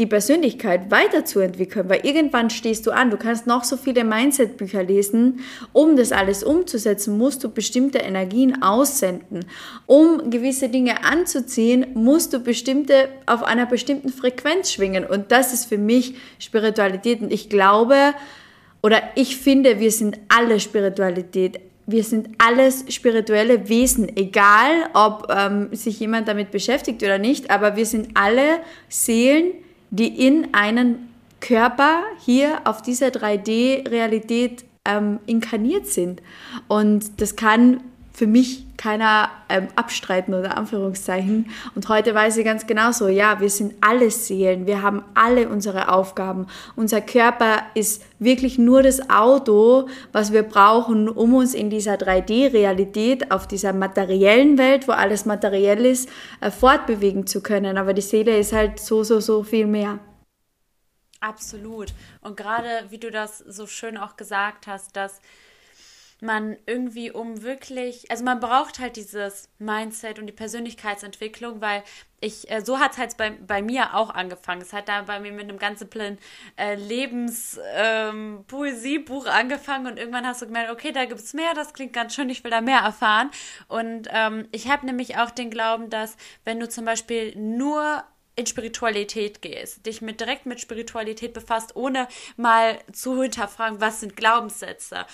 die 0.00 0.06
Persönlichkeit 0.06 0.90
weiterzuentwickeln, 0.90 1.88
weil 1.88 2.00
irgendwann 2.04 2.48
stehst 2.48 2.86
du 2.86 2.90
an, 2.90 3.10
du 3.10 3.18
kannst 3.18 3.46
noch 3.46 3.64
so 3.64 3.76
viele 3.76 4.02
Mindset-Bücher 4.02 4.82
lesen, 4.82 5.40
um 5.72 5.96
das 5.96 6.10
alles 6.10 6.42
umzusetzen, 6.42 7.18
musst 7.18 7.44
du 7.44 7.50
bestimmte 7.50 7.98
Energien 7.98 8.62
aussenden. 8.62 9.44
Um 9.86 10.30
gewisse 10.30 10.70
Dinge 10.70 11.04
anzuziehen, 11.04 11.86
musst 11.94 12.32
du 12.32 12.40
bestimmte, 12.40 13.10
auf 13.26 13.42
einer 13.42 13.66
bestimmten 13.66 14.08
Frequenz 14.08 14.72
schwingen 14.72 15.04
und 15.04 15.30
das 15.30 15.52
ist 15.52 15.66
für 15.66 15.78
mich 15.78 16.14
Spiritualität 16.38 17.20
und 17.20 17.30
ich 17.30 17.50
glaube, 17.50 18.14
oder 18.82 19.02
ich 19.14 19.36
finde, 19.36 19.78
wir 19.78 19.92
sind 19.92 20.18
alle 20.28 20.58
Spiritualität. 20.58 21.60
Wir 21.86 22.04
sind 22.04 22.28
alles 22.38 22.84
spirituelle 22.88 23.68
Wesen, 23.68 24.16
egal 24.16 24.88
ob 24.94 25.26
ähm, 25.36 25.68
sich 25.72 26.00
jemand 26.00 26.28
damit 26.28 26.50
beschäftigt 26.52 27.02
oder 27.02 27.18
nicht, 27.18 27.50
aber 27.50 27.76
wir 27.76 27.84
sind 27.84 28.10
alle 28.14 28.60
Seelen, 28.88 29.52
die 29.90 30.26
in 30.26 30.54
einen 30.54 31.08
Körper 31.40 32.02
hier 32.24 32.60
auf 32.64 32.82
dieser 32.82 33.08
3D-Realität 33.08 34.64
ähm, 34.84 35.18
inkarniert 35.26 35.86
sind. 35.86 36.22
Und 36.68 37.20
das 37.20 37.36
kann 37.36 37.82
für 38.20 38.26
mich 38.26 38.66
keiner 38.76 39.30
ähm, 39.48 39.68
abstreiten 39.76 40.34
oder 40.34 40.58
Anführungszeichen. 40.58 41.48
Und 41.74 41.88
heute 41.88 42.14
weiß 42.14 42.36
ich 42.36 42.44
ganz 42.44 42.66
genau 42.66 42.92
so, 42.92 43.08
ja, 43.08 43.40
wir 43.40 43.48
sind 43.48 43.72
alle 43.80 44.10
Seelen, 44.10 44.66
wir 44.66 44.82
haben 44.82 45.02
alle 45.14 45.48
unsere 45.48 45.90
Aufgaben. 45.90 46.46
Unser 46.76 47.00
Körper 47.00 47.62
ist 47.72 48.02
wirklich 48.18 48.58
nur 48.58 48.82
das 48.82 49.08
Auto, 49.08 49.88
was 50.12 50.34
wir 50.34 50.42
brauchen, 50.42 51.08
um 51.08 51.34
uns 51.34 51.54
in 51.54 51.70
dieser 51.70 51.94
3D-Realität, 51.94 53.32
auf 53.32 53.48
dieser 53.48 53.72
materiellen 53.72 54.58
Welt, 54.58 54.86
wo 54.86 54.92
alles 54.92 55.24
materiell 55.24 55.86
ist, 55.86 56.10
äh, 56.42 56.50
fortbewegen 56.50 57.26
zu 57.26 57.42
können. 57.42 57.78
Aber 57.78 57.94
die 57.94 58.02
Seele 58.02 58.36
ist 58.36 58.52
halt 58.52 58.80
so, 58.80 59.02
so, 59.02 59.20
so 59.20 59.42
viel 59.44 59.66
mehr. 59.66 59.98
Absolut. 61.20 61.94
Und 62.20 62.36
gerade 62.36 62.84
wie 62.90 62.98
du 62.98 63.10
das 63.10 63.38
so 63.38 63.66
schön 63.66 63.96
auch 63.96 64.16
gesagt 64.16 64.66
hast, 64.66 64.94
dass 64.94 65.22
man 66.22 66.56
irgendwie 66.66 67.10
um 67.10 67.42
wirklich, 67.42 68.10
also 68.10 68.24
man 68.24 68.40
braucht 68.40 68.78
halt 68.78 68.96
dieses 68.96 69.48
Mindset 69.58 70.18
und 70.18 70.26
die 70.26 70.32
Persönlichkeitsentwicklung, 70.32 71.60
weil 71.60 71.82
ich, 72.20 72.50
äh, 72.50 72.62
so 72.64 72.78
hat 72.78 72.92
es 72.92 72.98
halt 72.98 73.16
bei, 73.16 73.30
bei 73.30 73.62
mir 73.62 73.94
auch 73.94 74.10
angefangen. 74.10 74.60
Es 74.60 74.72
hat 74.72 74.88
da 74.88 75.02
bei 75.02 75.20
mir 75.20 75.32
mit 75.32 75.48
einem 75.48 75.58
ganzen 75.58 75.88
Plan 75.88 76.18
äh, 76.56 76.74
Lebenspoesiebuch 76.74 79.26
ähm, 79.26 79.32
angefangen 79.32 79.86
und 79.86 79.98
irgendwann 79.98 80.26
hast 80.26 80.42
du 80.42 80.46
gemerkt, 80.46 80.70
okay, 80.70 80.92
da 80.92 81.04
gibt 81.06 81.20
es 81.20 81.34
mehr, 81.34 81.54
das 81.54 81.72
klingt 81.72 81.92
ganz 81.92 82.14
schön, 82.14 82.28
ich 82.28 82.44
will 82.44 82.50
da 82.50 82.60
mehr 82.60 82.80
erfahren. 82.80 83.30
Und 83.68 84.08
ähm, 84.10 84.48
ich 84.52 84.68
habe 84.68 84.86
nämlich 84.86 85.16
auch 85.16 85.30
den 85.30 85.50
Glauben, 85.50 85.90
dass 85.90 86.16
wenn 86.44 86.60
du 86.60 86.68
zum 86.68 86.84
Beispiel 86.84 87.34
nur 87.36 88.04
in 88.36 88.46
Spiritualität 88.46 89.42
gehst, 89.42 89.84
dich 89.86 90.00
mit 90.00 90.20
direkt 90.20 90.46
mit 90.46 90.60
Spiritualität 90.60 91.32
befasst, 91.32 91.76
ohne 91.76 92.08
mal 92.36 92.78
zu 92.92 93.22
hinterfragen, 93.22 93.80
was 93.80 94.00
sind 94.00 94.16
Glaubenssätze, 94.16 95.04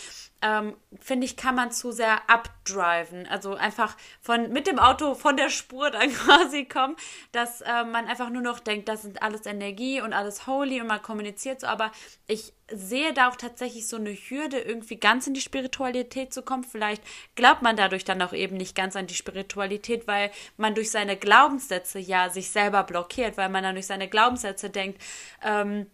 ähm, 0.43 0.77
finde 1.01 1.25
ich, 1.25 1.37
kann 1.37 1.55
man 1.55 1.73
zu 1.73 1.93
sehr 1.93 2.29
abdriven. 2.29 3.27
Also 3.27 3.55
einfach 3.55 3.97
von 4.21 4.53
mit 4.53 4.67
dem 4.67 4.79
Auto 4.79 5.15
von 5.15 5.37
der 5.37 5.49
Spur 5.49 5.91
dann 5.91 6.13
quasi 6.13 6.65
kommen, 6.65 6.97
dass 7.33 7.63
äh, 7.63 7.85
man 7.85 8.07
einfach 8.07 8.31
nur 8.31 8.43
noch 8.43 8.61
denkt, 8.61 8.89
das 8.89 9.03
sind 9.03 9.23
alles 9.23 9.47
Energie 9.47 10.01
und 10.01 10.13
alles 10.13 10.47
holy 10.47 10.81
und 10.81 10.87
man 10.87 11.03
kommuniziert 11.03 11.61
so. 11.61 11.67
Aber 11.67 11.91
ich 12.27 12.53
sehe 12.71 13.13
da 13.13 13.29
auch 13.29 13.37
tatsächlich 13.37 13.89
so 13.89 13.97
eine 13.97 14.11
Hürde, 14.11 14.59
irgendwie 14.59 14.97
ganz 14.97 15.27
in 15.27 15.35
die 15.35 15.41
Spiritualität 15.41 16.35
zu 16.35 16.43
kommen. 16.43 16.65
Vielleicht 16.65 17.03
glaubt 17.35 17.63
man 17.63 17.77
dadurch 17.77 18.05
dann 18.05 18.21
auch 18.21 18.33
eben 18.33 18.57
nicht 18.57 18.75
ganz 18.75 18.97
an 18.97 19.07
die 19.07 19.15
Spiritualität, 19.15 20.07
weil 20.07 20.31
man 20.57 20.75
durch 20.75 20.91
seine 20.91 21.17
Glaubenssätze 21.17 21.99
ja 21.99 22.29
sich 22.29 22.51
selber 22.51 22.83
blockiert, 22.83 23.37
weil 23.37 23.49
man 23.49 23.63
dann 23.63 23.75
durch 23.75 23.87
seine 23.87 24.09
Glaubenssätze 24.09 24.69
denkt, 24.69 25.01
ähm, 25.43 25.87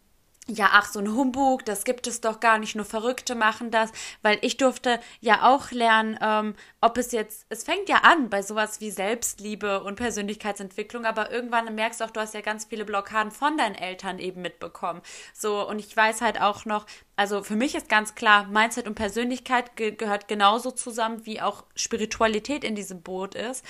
ja, 0.48 0.70
ach, 0.72 0.90
so 0.90 0.98
ein 0.98 1.14
Humbug, 1.14 1.64
das 1.64 1.84
gibt 1.84 2.08
es 2.08 2.20
doch 2.20 2.40
gar 2.40 2.58
nicht, 2.58 2.74
nur 2.74 2.84
Verrückte 2.84 3.36
machen 3.36 3.70
das, 3.70 3.92
weil 4.22 4.38
ich 4.42 4.56
durfte 4.56 4.98
ja 5.20 5.48
auch 5.48 5.70
lernen, 5.70 6.18
ähm, 6.20 6.54
ob 6.80 6.98
es 6.98 7.12
jetzt, 7.12 7.46
es 7.48 7.62
fängt 7.62 7.88
ja 7.88 7.98
an 7.98 8.28
bei 8.28 8.42
sowas 8.42 8.80
wie 8.80 8.90
Selbstliebe 8.90 9.84
und 9.84 9.94
Persönlichkeitsentwicklung, 9.94 11.04
aber 11.06 11.30
irgendwann 11.30 11.72
merkst 11.74 12.00
du 12.00 12.04
auch, 12.04 12.10
du 12.10 12.18
hast 12.18 12.34
ja 12.34 12.40
ganz 12.40 12.64
viele 12.64 12.84
Blockaden 12.84 13.30
von 13.30 13.56
deinen 13.56 13.76
Eltern 13.76 14.18
eben 14.18 14.42
mitbekommen. 14.42 15.00
So, 15.32 15.66
und 15.66 15.78
ich 15.78 15.96
weiß 15.96 16.20
halt 16.20 16.40
auch 16.40 16.64
noch, 16.64 16.86
also 17.14 17.44
für 17.44 17.56
mich 17.56 17.76
ist 17.76 17.88
ganz 17.88 18.16
klar, 18.16 18.46
Mindset 18.48 18.88
und 18.88 18.96
Persönlichkeit 18.96 19.76
ge 19.76 19.92
gehört 19.92 20.26
genauso 20.26 20.72
zusammen, 20.72 21.24
wie 21.24 21.40
auch 21.40 21.64
Spiritualität 21.76 22.64
in 22.64 22.74
diesem 22.74 23.02
Boot 23.02 23.36
ist. 23.36 23.64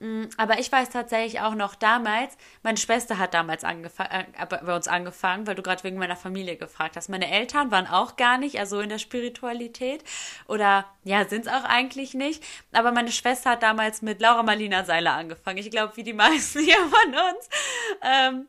Mm, 0.00 0.24
aber 0.38 0.58
ich 0.58 0.72
weiß 0.72 0.88
tatsächlich 0.88 1.42
auch 1.42 1.54
noch 1.54 1.74
damals, 1.74 2.36
meine 2.62 2.78
Schwester 2.78 3.18
hat 3.18 3.34
damals 3.34 3.64
äh, 3.64 4.24
bei 4.48 4.74
uns 4.74 4.88
angefangen, 4.88 5.46
weil 5.46 5.54
du 5.54 5.62
gerade 5.62 5.84
wegen 5.84 5.98
meiner 5.98 6.16
Familie 6.16 6.56
gefragt 6.56 6.96
hast. 6.96 7.10
Meine 7.10 7.30
Eltern 7.30 7.70
waren 7.70 7.86
auch 7.86 8.16
gar 8.16 8.38
nicht, 8.38 8.58
also 8.58 8.80
in 8.80 8.88
der 8.88 8.98
Spiritualität. 8.98 10.02
Oder 10.48 10.86
ja, 11.04 11.26
sind 11.26 11.46
es 11.46 11.52
auch 11.52 11.64
eigentlich 11.64 12.14
nicht. 12.14 12.42
Aber 12.72 12.92
meine 12.92 13.12
Schwester 13.12 13.50
hat 13.50 13.62
damals 13.62 14.00
mit 14.00 14.22
Laura 14.22 14.42
Marlina 14.42 14.84
Seiler 14.84 15.12
angefangen. 15.12 15.58
Ich 15.58 15.70
glaube, 15.70 15.96
wie 15.96 16.02
die 16.02 16.12
meisten 16.14 16.60
hier 16.60 16.78
von 16.78 17.14
uns. 17.14 17.48
Ähm, 18.02 18.48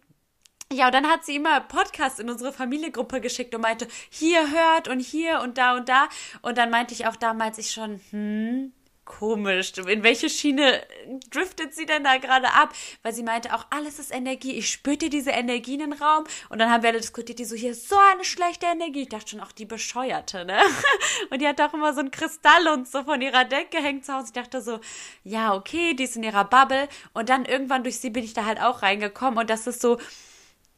ja, 0.71 0.85
und 0.85 0.93
dann 0.93 1.07
hat 1.07 1.25
sie 1.25 1.35
immer 1.35 1.59
Podcasts 1.59 2.19
in 2.19 2.29
unsere 2.29 2.53
Familiengruppe 2.53 3.19
geschickt 3.19 3.53
und 3.53 3.61
meinte, 3.61 3.89
hier 4.09 4.51
hört 4.51 4.87
und 4.87 5.01
hier 5.01 5.41
und 5.41 5.57
da 5.57 5.75
und 5.75 5.89
da. 5.89 6.07
Und 6.41 6.57
dann 6.57 6.69
meinte 6.69 6.93
ich 6.93 7.07
auch 7.07 7.17
damals 7.17 7.57
ich 7.57 7.71
schon, 7.71 7.99
hm, 8.11 8.71
komisch. 9.11 9.73
In 9.77 10.03
welche 10.03 10.29
Schiene 10.29 10.81
driftet 11.29 11.75
sie 11.75 11.85
denn 11.85 12.03
da 12.03 12.17
gerade 12.17 12.47
ab? 12.53 12.73
Weil 13.03 13.13
sie 13.13 13.23
meinte 13.23 13.53
auch, 13.53 13.65
alles 13.69 13.99
ist 13.99 14.13
Energie. 14.13 14.53
Ich 14.53 14.69
spürte 14.69 15.09
diese 15.09 15.31
Energie 15.31 15.73
in 15.73 15.79
den 15.81 15.93
Raum. 15.93 16.23
Und 16.49 16.59
dann 16.59 16.71
haben 16.71 16.81
wir 16.81 16.89
alle 16.89 17.01
diskutiert, 17.01 17.39
die 17.39 17.45
so, 17.45 17.55
hier 17.55 17.71
ist 17.71 17.89
so 17.89 17.97
eine 18.13 18.23
schlechte 18.23 18.67
Energie. 18.67 19.03
Ich 19.03 19.09
dachte 19.09 19.31
schon, 19.31 19.41
auch 19.41 19.51
die 19.51 19.65
Bescheuerte, 19.65 20.45
ne? 20.45 20.59
Und 21.29 21.41
die 21.41 21.47
hat 21.47 21.59
auch 21.61 21.73
immer 21.73 21.93
so 21.93 21.99
ein 21.99 22.11
Kristall 22.11 22.67
und 22.67 22.87
so 22.87 23.03
von 23.03 23.21
ihrer 23.21 23.45
Decke 23.45 23.77
hängt 23.77 24.05
zu 24.05 24.13
Hause. 24.13 24.27
Ich 24.27 24.33
dachte 24.33 24.61
so, 24.61 24.79
ja, 25.23 25.53
okay, 25.53 25.93
die 25.93 26.03
ist 26.03 26.15
in 26.15 26.23
ihrer 26.23 26.45
Bubble. 26.45 26.87
Und 27.13 27.29
dann 27.29 27.45
irgendwann 27.45 27.83
durch 27.83 27.99
sie 27.99 28.09
bin 28.09 28.23
ich 28.23 28.33
da 28.33 28.45
halt 28.45 28.61
auch 28.61 28.81
reingekommen. 28.81 29.39
Und 29.39 29.49
das 29.49 29.67
ist 29.67 29.81
so, 29.81 29.97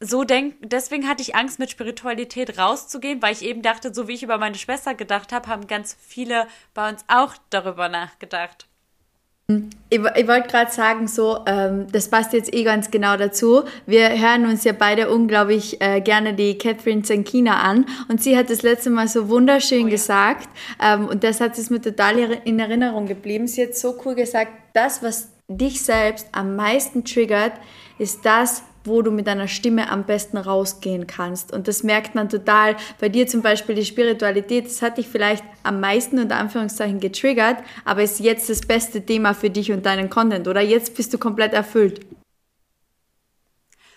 so 0.04 0.24
denk, 0.24 0.54
deswegen 0.60 1.08
hatte 1.08 1.22
ich 1.22 1.34
Angst, 1.34 1.58
mit 1.58 1.70
Spiritualität 1.70 2.58
rauszugehen, 2.58 3.22
weil 3.22 3.32
ich 3.32 3.42
eben 3.42 3.62
dachte, 3.62 3.92
so 3.94 4.08
wie 4.08 4.14
ich 4.14 4.22
über 4.22 4.38
meine 4.38 4.56
Schwester 4.56 4.94
gedacht 4.94 5.32
habe, 5.32 5.48
haben 5.48 5.66
ganz 5.66 5.96
viele 6.00 6.46
bei 6.74 6.88
uns 6.88 7.04
auch 7.08 7.34
darüber 7.50 7.88
nachgedacht. 7.88 8.66
Ich, 9.46 10.00
ich 10.00 10.26
wollte 10.26 10.48
gerade 10.48 10.70
sagen, 10.70 11.06
so, 11.06 11.40
ähm, 11.46 11.86
das 11.92 12.08
passt 12.08 12.32
jetzt 12.32 12.54
eh 12.54 12.64
ganz 12.64 12.90
genau 12.90 13.18
dazu. 13.18 13.64
Wir 13.84 14.08
hören 14.18 14.46
uns 14.46 14.64
ja 14.64 14.72
beide 14.72 15.10
unglaublich 15.10 15.82
äh, 15.82 16.00
gerne 16.00 16.32
die 16.32 16.56
Catherine 16.56 17.02
Zankina 17.02 17.60
an 17.60 17.84
und 18.08 18.22
sie 18.22 18.38
hat 18.38 18.48
das 18.48 18.62
letzte 18.62 18.88
Mal 18.88 19.06
so 19.06 19.28
wunderschön 19.28 19.82
oh, 19.82 19.86
ja. 19.86 19.90
gesagt 19.90 20.48
ähm, 20.82 21.08
und 21.08 21.24
das 21.24 21.42
hat 21.42 21.58
es 21.58 21.68
mir 21.68 21.82
total 21.82 22.18
in 22.44 22.58
Erinnerung 22.58 23.06
geblieben. 23.06 23.46
Sie 23.46 23.62
hat 23.62 23.76
so 23.76 23.94
cool 24.06 24.14
gesagt, 24.14 24.50
das, 24.72 25.02
was 25.02 25.28
dich 25.46 25.82
selbst 25.82 26.26
am 26.32 26.56
meisten 26.56 27.04
triggert, 27.04 27.52
ist 27.98 28.24
das, 28.24 28.62
wo 28.84 29.02
du 29.02 29.10
mit 29.10 29.26
deiner 29.26 29.48
Stimme 29.48 29.90
am 29.90 30.04
besten 30.04 30.36
rausgehen 30.36 31.06
kannst. 31.06 31.52
Und 31.52 31.66
das 31.68 31.82
merkt 31.82 32.14
man 32.14 32.28
total. 32.28 32.76
Bei 33.00 33.08
dir 33.08 33.26
zum 33.26 33.42
Beispiel 33.42 33.74
die 33.74 33.84
Spiritualität, 33.84 34.66
das 34.66 34.82
hat 34.82 34.98
dich 34.98 35.08
vielleicht 35.08 35.44
am 35.62 35.80
meisten 35.80 36.18
unter 36.18 36.36
Anführungszeichen 36.36 37.00
getriggert, 37.00 37.56
aber 37.84 38.02
ist 38.02 38.20
jetzt 38.20 38.48
das 38.50 38.60
beste 38.60 39.04
Thema 39.04 39.34
für 39.34 39.50
dich 39.50 39.72
und 39.72 39.86
deinen 39.86 40.10
Content, 40.10 40.46
oder? 40.46 40.60
Jetzt 40.60 40.94
bist 40.94 41.12
du 41.12 41.18
komplett 41.18 41.54
erfüllt. 41.54 42.00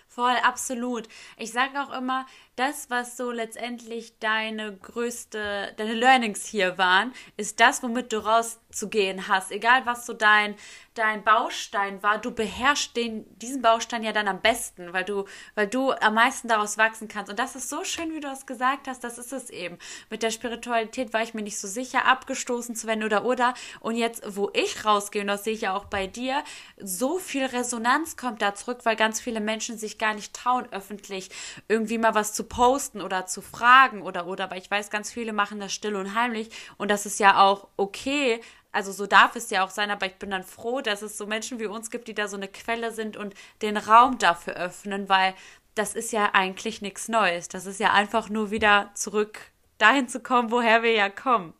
Voll, 0.08 0.36
absolut. 0.44 1.08
Ich 1.38 1.51
sage 1.51 1.79
auch 1.79 1.96
immer, 1.96 2.25
das, 2.58 2.90
was 2.90 3.16
so 3.16 3.32
letztendlich 3.32 4.18
deine 4.20 4.76
größte, 4.76 5.74
deine 5.78 5.94
Learnings 5.94 6.44
hier 6.46 6.78
waren, 6.80 7.14
ist 7.38 7.60
das, 7.60 7.84
womit 7.84 8.12
du 8.12 8.18
rauszugehen 8.18 9.28
hast. 9.28 9.52
Egal, 9.52 9.86
was 9.86 10.08
so 10.08 10.14
dein, 10.14 10.56
dein 10.96 11.24
Baustein 11.24 12.02
war, 12.02 12.18
du 12.18 12.32
beherrschst 12.32 12.96
den, 12.96 13.26
diesen 13.38 13.62
Baustein 13.62 14.04
ja 14.04 14.12
dann 14.12 14.28
am 14.28 14.42
besten, 14.42 14.92
weil 14.92 15.04
du, 15.04 15.26
weil 15.54 15.68
du 15.68 15.92
am 15.92 16.16
meisten 16.16 16.48
daraus 16.48 16.80
wachsen 16.80 17.08
kannst. 17.08 17.30
Und 17.30 17.38
das 17.38 17.56
ist 17.56 17.70
so 17.70 17.84
schön, 17.84 18.12
wie 18.12 18.22
du 18.22 18.28
es 18.28 18.48
gesagt 18.48 18.88
hast, 18.88 19.04
das 19.04 19.20
ist 19.20 19.34
es 19.34 19.52
eben. 19.52 19.78
Mit 20.10 20.24
der 20.24 20.32
Spiritualität 20.32 21.14
war 21.14 21.22
ich 21.22 21.36
mir 21.36 21.44
nicht 21.44 21.60
so 21.60 21.68
sicher, 21.68 22.06
abgestoßen 22.06 22.76
zu 22.76 22.88
werden 22.88 23.04
oder 23.04 23.24
oder. 23.24 23.54
Und 23.82 23.96
jetzt, 23.96 24.24
wo 24.36 24.50
ich 24.54 24.84
rausgehe, 24.84 25.22
und 25.22 25.28
das 25.28 25.44
sehe 25.44 25.54
ich 25.54 25.62
ja 25.62 25.76
auch 25.76 25.86
bei 25.86 26.08
dir, 26.08 26.43
so 26.82 27.20
viel 27.20 27.46
Resonanz 27.46 28.17
kommt 28.17 28.41
da 28.41 28.56
zurück, 28.56 28.80
weil 28.84 28.96
ganz 28.96 29.22
viele 29.22 29.41
Menschen 29.41 29.78
sich 29.78 30.00
gar 30.00 30.15
nicht 30.15 30.34
trauen, 30.34 30.67
öffentlich 30.72 31.30
irgendwie 31.67 32.00
mal 32.00 32.15
was 32.15 32.34
zu 32.34 32.47
posten 32.48 33.02
oder 33.02 33.26
zu 33.26 33.42
fragen 33.42 34.02
oder 34.02 34.28
oder, 34.28 34.46
aber 34.46 34.58
ich 34.58 34.70
weiß, 34.70 34.90
ganz 34.90 35.12
viele 35.12 35.34
machen 35.34 35.60
das 35.60 35.74
still 35.74 35.96
und 35.96 36.16
heimlich 36.16 36.50
und 36.78 36.90
das 36.90 37.06
ist 37.06 37.20
ja 37.20 37.42
auch 37.42 37.68
okay, 37.78 38.42
also 38.72 38.92
so 38.92 39.08
darf 39.08 39.36
es 39.36 39.50
ja 39.50 39.66
auch 39.66 39.70
sein, 39.70 39.90
aber 39.92 40.06
ich 40.06 40.16
bin 40.16 40.30
dann 40.30 40.44
froh, 40.44 40.82
dass 40.82 41.02
es 41.02 41.18
so 41.18 41.26
Menschen 41.26 41.60
wie 41.60 41.66
uns 41.66 41.90
gibt, 41.90 42.08
die 42.08 42.14
da 42.14 42.28
so 42.28 42.38
eine 42.38 42.48
Quelle 42.48 42.92
sind 42.92 43.18
und 43.18 43.34
den 43.62 43.78
Raum 43.78 44.18
dafür 44.18 44.54
öffnen, 44.56 45.10
weil 45.10 45.34
das 45.76 45.96
ist 45.96 46.12
ja 46.12 46.32
eigentlich 46.34 46.82
nichts 46.82 47.08
Neues. 47.08 47.48
Das 47.48 47.66
ist 47.66 47.80
ja 47.80 47.94
einfach 47.94 48.30
nur 48.30 48.52
wieder 48.52 48.92
zurück 48.94 49.40
dahin 49.78 50.08
zu 50.08 50.20
kommen, 50.20 50.52
woher 50.52 50.84
wir 50.84 50.94
ja 50.94 51.10
kommen. 51.10 51.54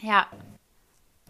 Ja. 0.00 0.26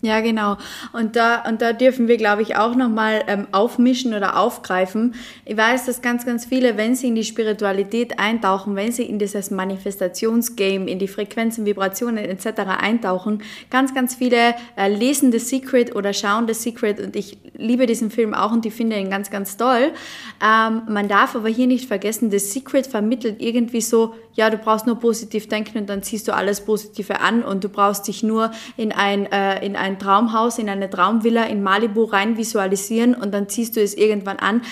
Ja, 0.03 0.21
genau. 0.21 0.57
Und 0.95 1.15
da, 1.15 1.43
und 1.47 1.61
da 1.61 1.75
dürfen 1.75 2.09
wir, 2.09 2.17
glaube 2.17 2.41
ich, 2.41 2.57
auch 2.57 2.75
nochmal 2.75 3.23
ähm, 3.27 3.47
aufmischen 3.53 4.15
oder 4.15 4.39
aufgreifen. 4.39 5.15
Ich 5.45 5.59
weiß, 5.59 5.85
dass 5.85 6.01
ganz, 6.01 6.25
ganz 6.25 6.47
viele, 6.47 6.79
wenn 6.79 6.95
sie 6.95 7.09
in 7.09 7.15
die 7.15 7.25
Spiritualität 7.25 8.19
eintauchen, 8.19 8.77
wenn 8.77 8.93
sie 8.93 9.03
in 9.03 9.19
dieses 9.19 9.51
Manifestationsgame, 9.51 10.89
in 10.89 10.99
die 10.99 11.09
Frequenzen, 11.09 11.67
Vibrationen 11.67 12.25
etc. 12.25 12.61
eintauchen, 12.81 13.43
ganz, 13.69 13.95
ganz 13.95 14.15
viele 14.15 14.55
äh, 14.75 14.89
lesen 14.89 15.33
The 15.33 15.39
Secret 15.39 15.95
oder 15.95 16.15
schauen 16.15 16.49
The 16.49 16.55
Secret 16.55 16.99
und 16.99 17.15
ich 17.15 17.37
liebe 17.59 17.85
diesen 17.85 18.11
Film 18.11 18.33
auch 18.33 18.53
und 18.53 18.65
ich 18.65 18.73
finde 18.73 18.99
ihn 18.99 19.11
ganz, 19.11 19.31
ganz 19.31 19.59
toll. 19.59 19.93
Ähm, 20.43 20.83
man 20.89 21.09
darf 21.09 21.37
aber 21.37 21.51
hier 21.51 21.67
nicht 21.67 21.87
vergessen, 21.87 22.31
The 22.31 22.39
Secret 22.39 22.87
vermittelt 22.87 23.43
irgendwie 23.43 23.83
so, 23.83 24.15
ja, 24.33 24.49
du 24.49 24.57
brauchst 24.57 24.87
nur 24.87 24.99
positiv 24.99 25.49
denken 25.49 25.77
und 25.77 25.91
dann 25.91 26.03
ziehst 26.03 26.27
du 26.27 26.35
alles 26.35 26.63
Positive 26.63 27.21
an 27.21 27.43
und 27.43 27.65
du 27.65 27.69
brauchst 27.69 28.09
dich 28.09 28.23
nur 28.23 28.51
in 28.79 28.93
ein, 28.93 29.31
äh, 29.31 29.65
in 29.65 29.77
ein 29.77 29.90
Traumhaus, 29.99 30.59
in 30.59 30.69
eine 30.69 30.89
Traumvilla 30.89 31.45
in 31.45 31.63
Malibu 31.63 32.05
rein 32.05 32.37
visualisieren 32.37 33.15
und 33.15 33.33
dann 33.33 33.49
ziehst 33.49 33.77
du 33.77 33.83
es 33.83 33.95
irgendwann 33.95 34.39
an. 34.39 34.63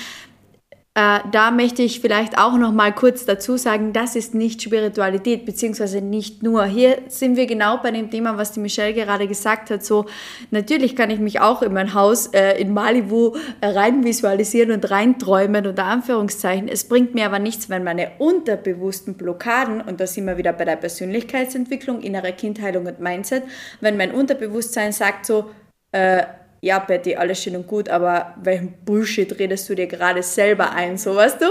Äh, 0.99 1.21
da 1.31 1.53
möchte 1.53 1.83
ich 1.83 2.01
vielleicht 2.01 2.39
auch 2.39 2.59
noch 2.59 2.73
mal 2.73 2.93
kurz 2.93 3.25
dazu 3.25 3.57
sagen, 3.57 3.93
das 3.93 4.17
ist 4.17 4.35
nicht 4.35 4.63
Spiritualität, 4.63 5.47
beziehungsweise 5.47 6.01
nicht 6.01 6.43
nur. 6.43 6.65
Hier 6.65 6.99
sind 7.07 7.37
wir 7.37 7.47
genau 7.47 7.77
bei 7.77 7.93
dem 7.93 8.11
Thema, 8.11 8.37
was 8.37 8.51
die 8.51 8.59
Michelle 8.59 8.95
gerade 8.95 9.29
gesagt 9.29 9.71
hat. 9.71 9.85
So, 9.85 10.07
natürlich 10.51 10.97
kann 10.97 11.11
ich 11.11 11.21
mich 11.21 11.41
auch 11.41 11.63
in 11.63 11.73
mein 11.73 11.95
Haus 11.95 12.27
äh, 12.29 12.61
in 12.61 12.75
Malibu 12.75 13.37
äh, 13.61 13.69
rein 13.69 14.03
visualisieren 14.03 14.73
und 14.73 14.91
reinträumen, 14.91 15.69
unter 15.69 15.85
Anführungszeichen. 15.85 16.67
Es 16.67 16.89
bringt 16.89 17.15
mir 17.15 17.27
aber 17.27 17.39
nichts, 17.39 17.71
wenn 17.71 17.85
meine 17.85 18.11
unterbewussten 18.19 19.15
Blockaden, 19.15 19.81
und 19.81 20.01
da 20.01 20.07
sind 20.09 20.25
wir 20.27 20.37
wieder 20.37 20.53
bei 20.53 20.65
der 20.65 20.77
Persönlichkeitsentwicklung, 20.77 22.01
innere 22.01 22.33
Kindheilung 22.33 22.87
und 22.87 22.99
Mindset, 22.99 23.45
wenn 23.81 23.97
mein 23.97 24.11
Unterbewusstsein 24.11 24.91
sagt 24.91 25.27
so, 25.27 25.49
äh, 25.93 26.25
ja, 26.61 26.81
Betty, 26.81 27.15
alles 27.15 27.41
schön 27.41 27.55
und 27.55 27.69
gut, 27.69 27.89
aber 27.89 28.35
welchen 28.43 28.73
Bullshit 28.85 29.39
redest 29.39 29.69
du 29.69 29.77
dir 29.77 29.87
gerade 29.87 30.25
selber 30.25 30.73
ein, 30.73 30.99
so 30.99 31.15
weißt 31.15 31.41
du? 31.41 31.47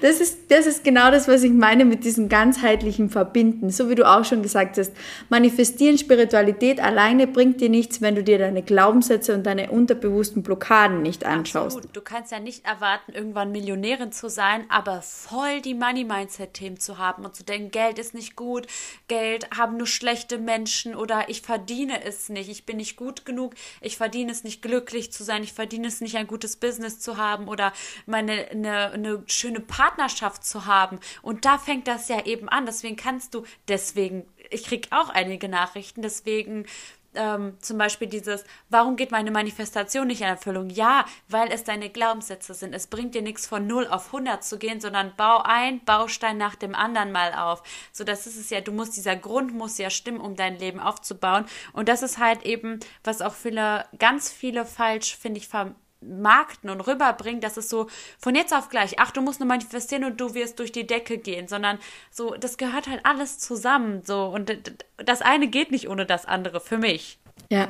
Das 0.00 0.20
ist, 0.20 0.50
das 0.50 0.66
ist 0.66 0.84
genau 0.84 1.10
das, 1.10 1.26
was 1.26 1.42
ich 1.42 1.50
meine 1.50 1.84
mit 1.84 2.04
diesem 2.04 2.28
ganzheitlichen 2.28 3.10
Verbinden. 3.10 3.70
So 3.70 3.90
wie 3.90 3.96
du 3.96 4.08
auch 4.08 4.24
schon 4.24 4.42
gesagt 4.42 4.78
hast, 4.78 4.92
manifestieren 5.28 5.98
Spiritualität 5.98 6.80
alleine 6.80 7.26
bringt 7.26 7.60
dir 7.60 7.68
nichts, 7.68 8.00
wenn 8.00 8.14
du 8.14 8.22
dir 8.22 8.38
deine 8.38 8.62
Glaubenssätze 8.62 9.34
und 9.34 9.44
deine 9.44 9.70
unterbewussten 9.72 10.42
Blockaden 10.44 11.02
nicht 11.02 11.26
anschaust. 11.26 11.76
Absolut. 11.76 11.96
Du 11.96 12.00
kannst 12.00 12.30
ja 12.30 12.38
nicht 12.38 12.64
erwarten, 12.64 13.12
irgendwann 13.12 13.50
Millionärin 13.50 14.12
zu 14.12 14.28
sein, 14.28 14.64
aber 14.68 15.02
voll 15.02 15.60
die 15.62 15.74
Money-Mindset-Themen 15.74 16.78
zu 16.78 16.98
haben 16.98 17.24
und 17.24 17.34
zu 17.34 17.42
denken, 17.42 17.72
Geld 17.72 17.98
ist 17.98 18.14
nicht 18.14 18.36
gut, 18.36 18.68
Geld 19.08 19.48
haben 19.56 19.76
nur 19.76 19.88
schlechte 19.88 20.38
Menschen 20.38 20.94
oder 20.94 21.28
ich 21.28 21.42
verdiene 21.42 22.04
es 22.04 22.28
nicht, 22.28 22.48
ich 22.48 22.64
bin 22.64 22.76
nicht 22.76 22.96
gut 22.96 23.24
genug, 23.24 23.54
ich 23.80 23.96
verdiene 23.96 24.30
es 24.30 24.43
nicht 24.44 24.62
glücklich 24.62 25.12
zu 25.12 25.24
sein, 25.24 25.42
ich 25.42 25.52
verdiene 25.52 25.88
es 25.88 26.00
nicht 26.00 26.16
ein 26.16 26.26
gutes 26.26 26.56
Business 26.56 27.00
zu 27.00 27.16
haben 27.16 27.48
oder 27.48 27.72
meine 28.06 28.48
eine, 28.50 28.92
eine 28.92 29.22
schöne 29.26 29.60
Partnerschaft 29.60 30.44
zu 30.44 30.66
haben. 30.66 31.00
Und 31.22 31.44
da 31.44 31.58
fängt 31.58 31.88
das 31.88 32.08
ja 32.08 32.24
eben 32.24 32.48
an. 32.48 32.66
Deswegen 32.66 32.96
kannst 32.96 33.34
du, 33.34 33.44
deswegen, 33.68 34.26
ich 34.50 34.64
kriege 34.64 34.88
auch 34.90 35.08
einige 35.08 35.48
Nachrichten, 35.48 36.02
deswegen 36.02 36.66
ähm, 37.14 37.56
zum 37.60 37.78
Beispiel 37.78 38.08
dieses, 38.08 38.44
warum 38.68 38.96
geht 38.96 39.10
meine 39.10 39.30
Manifestation 39.30 40.06
nicht 40.06 40.20
in 40.20 40.26
Erfüllung? 40.26 40.70
Ja, 40.70 41.04
weil 41.28 41.50
es 41.52 41.64
deine 41.64 41.90
Glaubenssätze 41.90 42.54
sind. 42.54 42.74
Es 42.74 42.86
bringt 42.86 43.14
dir 43.14 43.22
nichts 43.22 43.46
von 43.46 43.66
0 43.66 43.86
auf 43.88 44.06
100 44.06 44.44
zu 44.44 44.58
gehen, 44.58 44.80
sondern 44.80 45.14
bau 45.16 45.42
ein 45.44 45.84
Baustein 45.84 46.36
nach 46.36 46.54
dem 46.54 46.74
anderen 46.74 47.12
mal 47.12 47.34
auf. 47.34 47.62
So, 47.92 48.04
das 48.04 48.26
ist 48.26 48.36
es 48.36 48.50
ja, 48.50 48.60
du 48.60 48.72
musst, 48.72 48.96
dieser 48.96 49.16
Grund 49.16 49.54
muss 49.54 49.78
ja 49.78 49.90
stimmen, 49.90 50.20
um 50.20 50.36
dein 50.36 50.58
Leben 50.58 50.80
aufzubauen. 50.80 51.46
Und 51.72 51.88
das 51.88 52.02
ist 52.02 52.18
halt 52.18 52.44
eben, 52.44 52.80
was 53.02 53.22
auch 53.22 53.34
viele, 53.34 53.86
ganz 53.98 54.30
viele 54.30 54.64
falsch, 54.64 55.16
finde 55.16 55.38
ich, 55.38 55.48
ver 55.48 55.74
markten 56.08 56.70
und 56.70 56.80
rüberbringen, 56.80 57.40
dass 57.40 57.56
es 57.56 57.68
so 57.68 57.88
von 58.18 58.34
jetzt 58.34 58.54
auf 58.54 58.68
gleich, 58.68 58.98
ach, 58.98 59.10
du 59.10 59.20
musst 59.20 59.40
nur 59.40 59.48
manifestieren 59.48 60.04
und 60.04 60.20
du 60.20 60.34
wirst 60.34 60.58
durch 60.58 60.72
die 60.72 60.86
Decke 60.86 61.18
gehen, 61.18 61.48
sondern 61.48 61.78
so, 62.10 62.34
das 62.34 62.56
gehört 62.56 62.88
halt 62.88 63.00
alles 63.04 63.38
zusammen, 63.38 64.02
so, 64.04 64.26
und 64.26 64.52
das 64.96 65.22
eine 65.22 65.48
geht 65.48 65.70
nicht 65.70 65.88
ohne 65.88 66.06
das 66.06 66.26
andere, 66.26 66.60
für 66.60 66.78
mich. 66.78 67.18
Ja, 67.50 67.68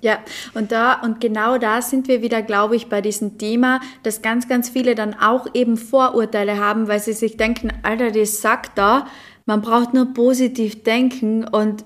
ja, 0.00 0.20
und 0.54 0.70
da 0.70 1.00
und 1.00 1.20
genau 1.20 1.58
da 1.58 1.82
sind 1.82 2.06
wir 2.06 2.22
wieder, 2.22 2.42
glaube 2.42 2.76
ich, 2.76 2.86
bei 2.86 3.00
diesem 3.00 3.36
Thema, 3.36 3.80
dass 4.04 4.22
ganz, 4.22 4.46
ganz 4.46 4.68
viele 4.70 4.94
dann 4.94 5.14
auch 5.14 5.48
eben 5.54 5.76
Vorurteile 5.76 6.58
haben, 6.58 6.86
weil 6.86 7.00
sie 7.00 7.14
sich 7.14 7.36
denken, 7.36 7.72
Alter, 7.82 8.12
das 8.12 8.40
sagt 8.40 8.78
da, 8.78 9.08
man 9.44 9.60
braucht 9.60 9.94
nur 9.94 10.14
positiv 10.14 10.84
denken 10.84 11.44
und 11.48 11.84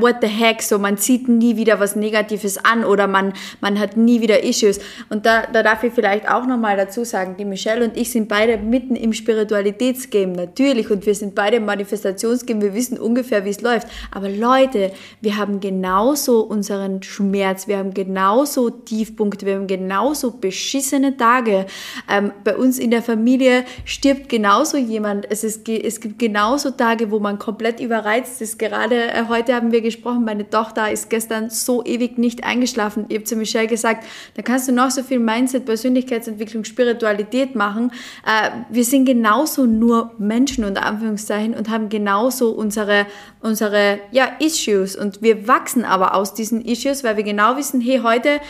what 0.00 0.16
the 0.20 0.28
heck, 0.28 0.62
so 0.62 0.78
man 0.78 0.98
zieht 0.98 1.28
nie 1.28 1.56
wieder 1.56 1.80
was 1.80 1.96
Negatives 1.96 2.58
an 2.64 2.84
oder 2.84 3.06
man, 3.06 3.32
man 3.60 3.78
hat 3.78 3.96
nie 3.96 4.20
wieder 4.20 4.42
Issues. 4.42 4.78
Und 5.08 5.26
da, 5.26 5.42
da 5.52 5.62
darf 5.62 5.82
ich 5.82 5.92
vielleicht 5.92 6.28
auch 6.28 6.46
nochmal 6.46 6.76
dazu 6.76 7.04
sagen, 7.04 7.36
die 7.38 7.44
Michelle 7.44 7.84
und 7.84 7.96
ich 7.96 8.10
sind 8.10 8.28
beide 8.28 8.58
mitten 8.58 8.96
im 8.96 9.12
Spiritualitätsgame, 9.12 10.32
natürlich, 10.32 10.90
und 10.90 11.06
wir 11.06 11.14
sind 11.14 11.34
beide 11.34 11.56
im 11.56 11.64
Manifestationsgame, 11.64 12.62
wir 12.62 12.74
wissen 12.74 12.98
ungefähr, 12.98 13.44
wie 13.44 13.50
es 13.50 13.60
läuft. 13.60 13.88
Aber 14.10 14.28
Leute, 14.28 14.92
wir 15.20 15.36
haben 15.36 15.60
genauso 15.60 16.40
unseren 16.40 17.02
Schmerz, 17.02 17.68
wir 17.68 17.78
haben 17.78 17.94
genauso 17.94 18.70
Tiefpunkte, 18.70 19.46
wir 19.46 19.56
haben 19.56 19.66
genauso 19.66 20.32
beschissene 20.32 21.16
Tage. 21.16 21.66
Ähm, 22.08 22.32
bei 22.44 22.56
uns 22.56 22.78
in 22.78 22.90
der 22.90 23.02
Familie 23.02 23.64
stirbt 23.84 24.28
genauso 24.28 24.76
jemand. 24.76 25.30
Es, 25.30 25.44
ist, 25.44 25.68
es 25.68 26.00
gibt 26.00 26.18
genauso 26.18 26.70
Tage, 26.70 27.10
wo 27.10 27.18
man 27.18 27.38
komplett 27.38 27.80
überreizt 27.80 28.40
ist. 28.40 28.58
Gerade 28.58 29.10
äh, 29.10 29.24
heute 29.28 29.54
haben 29.58 29.72
wir 29.72 29.80
gesprochen, 29.80 30.24
meine 30.24 30.48
Tochter 30.48 30.90
ist 30.90 31.10
gestern 31.10 31.50
so 31.50 31.84
ewig 31.84 32.16
nicht 32.16 32.44
eingeschlafen. 32.44 33.06
Ich 33.08 33.16
habe 33.16 33.24
zu 33.24 33.36
Michelle 33.36 33.66
gesagt, 33.66 34.04
da 34.34 34.42
kannst 34.42 34.68
du 34.68 34.72
noch 34.72 34.90
so 34.90 35.02
viel 35.02 35.18
Mindset, 35.18 35.66
Persönlichkeitsentwicklung, 35.66 36.64
Spiritualität 36.64 37.54
machen. 37.54 37.90
Äh, 38.24 38.50
wir 38.70 38.84
sind 38.84 39.04
genauso 39.04 39.66
nur 39.66 40.12
Menschen 40.18 40.64
unter 40.64 40.84
Anführungszeichen 40.84 41.54
und 41.54 41.68
haben 41.68 41.88
genauso 41.88 42.50
unsere, 42.50 43.06
unsere 43.40 43.98
ja, 44.12 44.28
Issues. 44.38 44.96
Und 44.96 45.22
wir 45.22 45.48
wachsen 45.48 45.84
aber 45.84 46.14
aus 46.14 46.34
diesen 46.34 46.60
Issues, 46.62 47.04
weil 47.04 47.16
wir 47.16 47.24
genau 47.24 47.56
wissen, 47.56 47.80
hey, 47.80 48.00
heute 48.02 48.40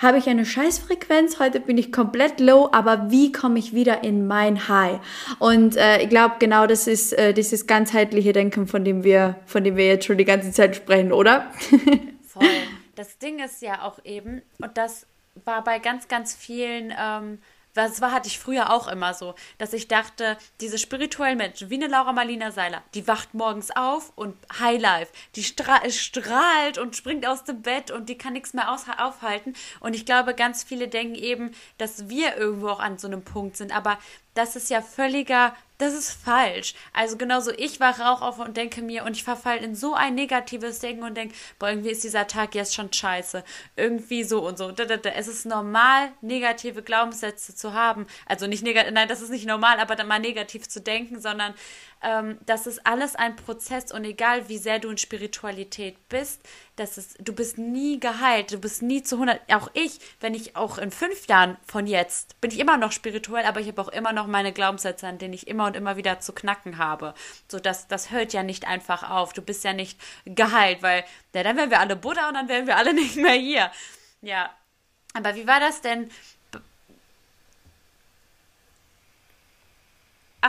habe 0.00 0.18
ich 0.18 0.28
eine 0.28 0.44
Scheißfrequenz, 0.44 1.38
heute 1.38 1.58
bin 1.58 1.78
ich 1.78 1.90
komplett 1.90 2.38
low, 2.38 2.68
aber 2.70 3.10
wie 3.10 3.32
komme 3.32 3.58
ich 3.58 3.72
wieder 3.72 4.04
in 4.04 4.26
mein 4.26 4.68
High? 4.68 5.00
Und 5.38 5.76
äh, 5.76 6.02
ich 6.02 6.10
glaube, 6.10 6.34
genau 6.38 6.66
das 6.66 6.86
ist 6.86 7.14
äh, 7.14 7.32
dieses 7.32 7.66
ganzheitliche 7.66 8.34
Denken, 8.34 8.66
von 8.66 8.84
dem 8.84 9.04
wir, 9.04 9.36
von 9.46 9.64
dem 9.64 9.76
wir 9.76 9.86
jetzt 9.86 10.04
schon 10.04 10.18
die 10.18 10.26
ganze 10.26 10.52
Zeit 10.52 10.76
sprechen, 10.76 11.12
oder? 11.12 11.50
Voll. 12.28 12.46
Das 12.94 13.16
Ding 13.18 13.38
ist 13.38 13.62
ja 13.62 13.82
auch 13.82 13.98
eben, 14.04 14.42
und 14.58 14.76
das 14.76 15.06
war 15.44 15.64
bei 15.64 15.78
ganz, 15.78 16.08
ganz 16.08 16.34
vielen 16.34 16.92
ähm, 16.98 17.38
das 17.76 18.00
war, 18.00 18.12
hatte 18.12 18.28
ich 18.28 18.38
früher 18.38 18.70
auch 18.70 18.88
immer 18.88 19.14
so, 19.14 19.34
dass 19.58 19.72
ich 19.72 19.88
dachte, 19.88 20.36
diese 20.60 20.78
spirituellen 20.78 21.38
Menschen, 21.38 21.70
wie 21.70 21.74
eine 21.74 21.86
Laura 21.86 22.12
Marlina 22.12 22.50
Seiler, 22.50 22.82
die 22.94 23.06
wacht 23.06 23.34
morgens 23.34 23.70
auf 23.74 24.12
und 24.16 24.36
Highlife, 24.58 25.12
die 25.34 25.44
stra 25.44 25.88
strahlt 25.90 26.78
und 26.78 26.96
springt 26.96 27.26
aus 27.26 27.44
dem 27.44 27.62
Bett 27.62 27.90
und 27.90 28.08
die 28.08 28.18
kann 28.18 28.32
nichts 28.32 28.54
mehr 28.54 28.72
aufhalten. 28.72 29.54
Und 29.80 29.94
ich 29.94 30.06
glaube, 30.06 30.34
ganz 30.34 30.64
viele 30.64 30.88
denken 30.88 31.14
eben, 31.14 31.52
dass 31.78 32.08
wir 32.08 32.36
irgendwo 32.36 32.68
auch 32.68 32.80
an 32.80 32.98
so 32.98 33.06
einem 33.06 33.22
Punkt 33.22 33.56
sind. 33.56 33.76
Aber 33.76 33.98
das 34.36 34.56
ist 34.56 34.70
ja 34.70 34.82
völliger, 34.82 35.54
das 35.78 35.92
ist 35.92 36.10
falsch. 36.10 36.74
Also 36.92 37.16
genauso 37.16 37.52
ich 37.52 37.80
wache 37.80 38.08
auch 38.08 38.22
auf 38.22 38.38
und 38.38 38.56
denke 38.56 38.82
mir 38.82 39.04
und 39.04 39.16
ich 39.16 39.24
verfalle 39.24 39.60
in 39.60 39.74
so 39.74 39.94
ein 39.94 40.14
negatives 40.14 40.78
Denken 40.78 41.02
und 41.02 41.16
denke, 41.16 41.34
boah, 41.58 41.68
irgendwie 41.68 41.90
ist 41.90 42.04
dieser 42.04 42.26
Tag 42.26 42.54
jetzt 42.54 42.74
schon 42.74 42.92
scheiße. 42.92 43.44
Irgendwie 43.76 44.24
so 44.24 44.46
und 44.46 44.56
so. 44.58 44.70
Es 44.70 45.28
ist 45.28 45.46
normal, 45.46 46.12
negative 46.20 46.82
Glaubenssätze 46.82 47.54
zu 47.54 47.74
haben. 47.74 48.06
Also 48.26 48.46
nicht 48.46 48.62
negativ, 48.62 48.92
nein, 48.92 49.08
das 49.08 49.20
ist 49.20 49.30
nicht 49.30 49.46
normal, 49.46 49.78
aber 49.78 49.96
dann 49.96 50.08
mal 50.08 50.18
negativ 50.18 50.68
zu 50.68 50.80
denken, 50.80 51.20
sondern 51.20 51.54
ähm, 52.02 52.38
das 52.44 52.66
ist 52.66 52.86
alles 52.86 53.16
ein 53.16 53.36
Prozess 53.36 53.92
und 53.92 54.04
egal 54.04 54.48
wie 54.48 54.58
sehr 54.58 54.78
du 54.78 54.90
in 54.90 54.98
Spiritualität 54.98 56.08
bist, 56.08 56.40
das 56.76 56.98
ist, 56.98 57.16
du 57.20 57.32
bist 57.32 57.58
nie 57.58 57.98
geheilt, 57.98 58.52
du 58.52 58.58
bist 58.58 58.82
nie 58.82 59.02
zu 59.02 59.16
100, 59.16 59.40
auch 59.54 59.70
ich, 59.72 59.98
wenn 60.20 60.34
ich 60.34 60.56
auch 60.56 60.78
in 60.78 60.90
fünf 60.90 61.26
Jahren 61.26 61.56
von 61.66 61.86
jetzt, 61.86 62.40
bin 62.40 62.50
ich 62.50 62.58
immer 62.58 62.76
noch 62.76 62.92
spirituell, 62.92 63.44
aber 63.44 63.60
ich 63.60 63.68
habe 63.68 63.80
auch 63.80 63.88
immer 63.88 64.12
noch 64.12 64.26
meine 64.26 64.52
Glaubenssätze, 64.52 65.06
an 65.06 65.18
denen 65.18 65.34
ich 65.34 65.48
immer 65.48 65.66
und 65.66 65.76
immer 65.76 65.96
wieder 65.96 66.20
zu 66.20 66.32
knacken 66.32 66.78
habe. 66.78 67.14
So, 67.48 67.58
das, 67.58 67.88
das 67.88 68.10
hört 68.10 68.32
ja 68.32 68.42
nicht 68.42 68.66
einfach 68.66 69.08
auf, 69.08 69.32
du 69.32 69.42
bist 69.42 69.64
ja 69.64 69.72
nicht 69.72 69.98
geheilt, 70.26 70.82
weil, 70.82 71.04
ja, 71.34 71.42
dann 71.42 71.56
wären 71.56 71.70
wir 71.70 71.80
alle 71.80 71.96
Buddha 71.96 72.28
und 72.28 72.34
dann 72.34 72.48
wären 72.48 72.66
wir 72.66 72.76
alle 72.76 72.94
nicht 72.94 73.16
mehr 73.16 73.32
hier. 73.32 73.70
Ja, 74.20 74.50
aber 75.14 75.34
wie 75.34 75.46
war 75.46 75.60
das 75.60 75.80
denn 75.80 76.10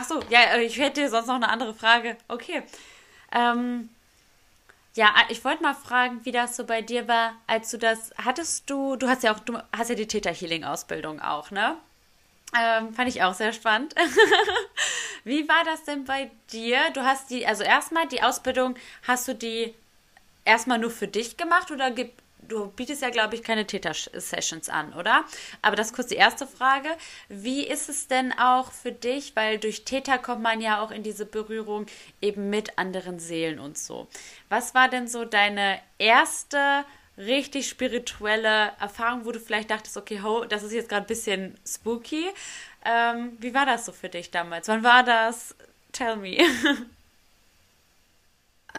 Ach 0.00 0.04
so, 0.04 0.20
ja, 0.30 0.54
äh, 0.54 0.62
ich 0.62 0.78
hätte 0.78 1.08
sonst 1.08 1.26
noch 1.26 1.34
eine 1.34 1.48
andere 1.48 1.74
Frage. 1.74 2.16
Okay. 2.28 2.62
Ähm, 3.32 3.88
ja, 4.94 5.08
äh, 5.08 5.32
ich 5.32 5.44
wollte 5.44 5.64
mal 5.64 5.74
fragen, 5.74 6.24
wie 6.24 6.30
das 6.30 6.54
so 6.54 6.64
bei 6.64 6.82
dir 6.82 7.08
war, 7.08 7.34
als 7.48 7.72
du 7.72 7.78
das 7.78 8.12
hattest 8.16 8.70
du, 8.70 8.94
du 8.94 9.08
hast 9.08 9.24
ja 9.24 9.34
auch, 9.34 9.40
du 9.40 9.58
hast 9.76 9.88
ja 9.88 9.96
die 9.96 10.06
Theta 10.06 10.30
Healing 10.30 10.62
Ausbildung 10.62 11.20
auch, 11.20 11.50
ne? 11.50 11.76
Ähm, 12.56 12.94
fand 12.94 13.08
ich 13.08 13.24
auch 13.24 13.34
sehr 13.34 13.52
spannend. 13.52 13.96
wie 15.24 15.48
war 15.48 15.64
das 15.64 15.82
denn 15.82 16.04
bei 16.04 16.30
dir? 16.52 16.78
Du 16.94 17.02
hast 17.02 17.30
die, 17.30 17.44
also 17.44 17.64
erstmal 17.64 18.06
die 18.06 18.22
Ausbildung, 18.22 18.76
hast 19.02 19.26
du 19.26 19.34
die 19.34 19.74
erstmal 20.44 20.78
nur 20.78 20.92
für 20.92 21.08
dich 21.08 21.36
gemacht 21.36 21.72
oder 21.72 21.90
gibt 21.90 22.22
du 22.48 22.68
bietest 22.68 23.02
ja, 23.02 23.10
glaube 23.10 23.34
ich, 23.34 23.42
keine 23.42 23.66
Täter-Sessions 23.66 24.68
an, 24.68 24.92
oder? 24.94 25.24
Aber 25.62 25.76
das 25.76 25.88
ist 25.88 25.94
kurz 25.94 26.08
die 26.08 26.16
erste 26.16 26.46
Frage. 26.46 26.88
Wie 27.28 27.66
ist 27.66 27.88
es 27.88 28.08
denn 28.08 28.32
auch 28.32 28.72
für 28.72 28.92
dich, 28.92 29.36
weil 29.36 29.58
durch 29.58 29.84
Täter 29.84 30.18
kommt 30.18 30.42
man 30.42 30.60
ja 30.60 30.82
auch 30.82 30.90
in 30.90 31.02
diese 31.02 31.26
Berührung 31.26 31.86
eben 32.20 32.50
mit 32.50 32.78
anderen 32.78 33.18
Seelen 33.18 33.58
und 33.58 33.78
so. 33.78 34.08
Was 34.48 34.74
war 34.74 34.88
denn 34.88 35.08
so 35.08 35.24
deine 35.24 35.80
erste 35.98 36.84
richtig 37.18 37.68
spirituelle 37.68 38.72
Erfahrung, 38.80 39.24
wo 39.24 39.32
du 39.32 39.40
vielleicht 39.40 39.70
dachtest, 39.70 39.96
okay, 39.96 40.22
ho, 40.22 40.44
das 40.44 40.62
ist 40.62 40.72
jetzt 40.72 40.88
gerade 40.88 41.04
ein 41.04 41.08
bisschen 41.08 41.58
spooky. 41.66 42.26
Ähm, 42.84 43.36
wie 43.40 43.52
war 43.52 43.66
das 43.66 43.86
so 43.86 43.92
für 43.92 44.08
dich 44.08 44.30
damals? 44.30 44.68
Wann 44.68 44.84
war 44.84 45.02
das? 45.02 45.54
Tell 45.92 46.16
me. 46.16 46.38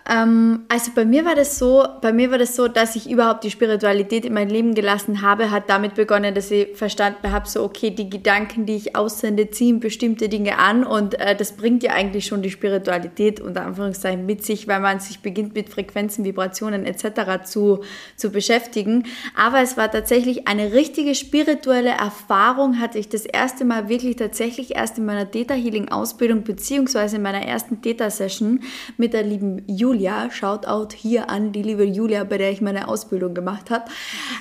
Ähm, 0.07 0.65
also 0.69 0.91
bei 0.95 1.05
mir 1.05 1.25
war 1.25 1.35
das 1.35 1.57
so, 1.57 1.85
bei 2.01 2.12
mir 2.13 2.31
war 2.31 2.38
das 2.38 2.55
so, 2.55 2.67
dass 2.67 2.95
ich 2.95 3.09
überhaupt 3.09 3.43
die 3.43 3.51
Spiritualität 3.51 4.25
in 4.25 4.33
mein 4.33 4.49
Leben 4.49 4.73
gelassen 4.73 5.21
habe, 5.21 5.51
hat 5.51 5.69
damit 5.69 5.95
begonnen, 5.95 6.33
dass 6.33 6.51
ich 6.51 6.75
verstanden 6.75 7.31
habe, 7.31 7.47
so 7.47 7.63
okay, 7.63 7.91
die 7.91 8.09
Gedanken, 8.09 8.65
die 8.65 8.75
ich 8.75 8.95
aussende, 8.95 9.49
ziehen 9.51 9.79
bestimmte 9.79 10.29
Dinge 10.29 10.57
an 10.57 10.83
und 10.83 11.19
äh, 11.19 11.35
das 11.35 11.53
bringt 11.53 11.83
ja 11.83 11.91
eigentlich 11.91 12.25
schon 12.25 12.41
die 12.41 12.49
Spiritualität 12.49 13.39
unter 13.39 13.65
Anführungszeichen 13.65 14.25
mit 14.25 14.43
sich, 14.43 14.67
weil 14.67 14.79
man 14.79 14.99
sich 14.99 15.19
beginnt 15.19 15.53
mit 15.53 15.69
Frequenzen, 15.69 16.25
Vibrationen 16.25 16.85
etc. 16.85 17.43
zu, 17.43 17.83
zu 18.15 18.31
beschäftigen. 18.31 19.03
Aber 19.35 19.62
es 19.62 19.77
war 19.77 19.91
tatsächlich 19.91 20.47
eine 20.47 20.73
richtige 20.73 21.15
spirituelle 21.15 21.91
Erfahrung, 21.91 22.79
hatte 22.79 22.97
ich 22.97 23.09
das 23.09 23.25
erste 23.25 23.65
Mal 23.65 23.89
wirklich 23.89 24.15
tatsächlich 24.15 24.75
erst 24.75 24.97
in 24.97 25.05
meiner 25.05 25.29
Theta 25.29 25.53
Healing 25.53 25.89
Ausbildung 25.89 26.43
beziehungsweise 26.43 27.17
in 27.17 27.21
meiner 27.21 27.43
ersten 27.43 27.81
Theta 27.81 28.09
Session 28.09 28.62
mit 28.97 29.13
der 29.13 29.23
lieben 29.23 29.63
Julia, 29.67 29.88
Shoutout 30.32 30.93
hier 30.95 31.30
an 31.30 31.52
die 31.52 31.63
liebe 31.63 31.84
Julia, 31.84 32.23
bei 32.23 32.38
der 32.38 32.52
ich 32.52 32.62
meine 32.62 32.88
Ausbildung 32.88 33.34
gemacht 33.34 33.69
habe. 33.69 33.86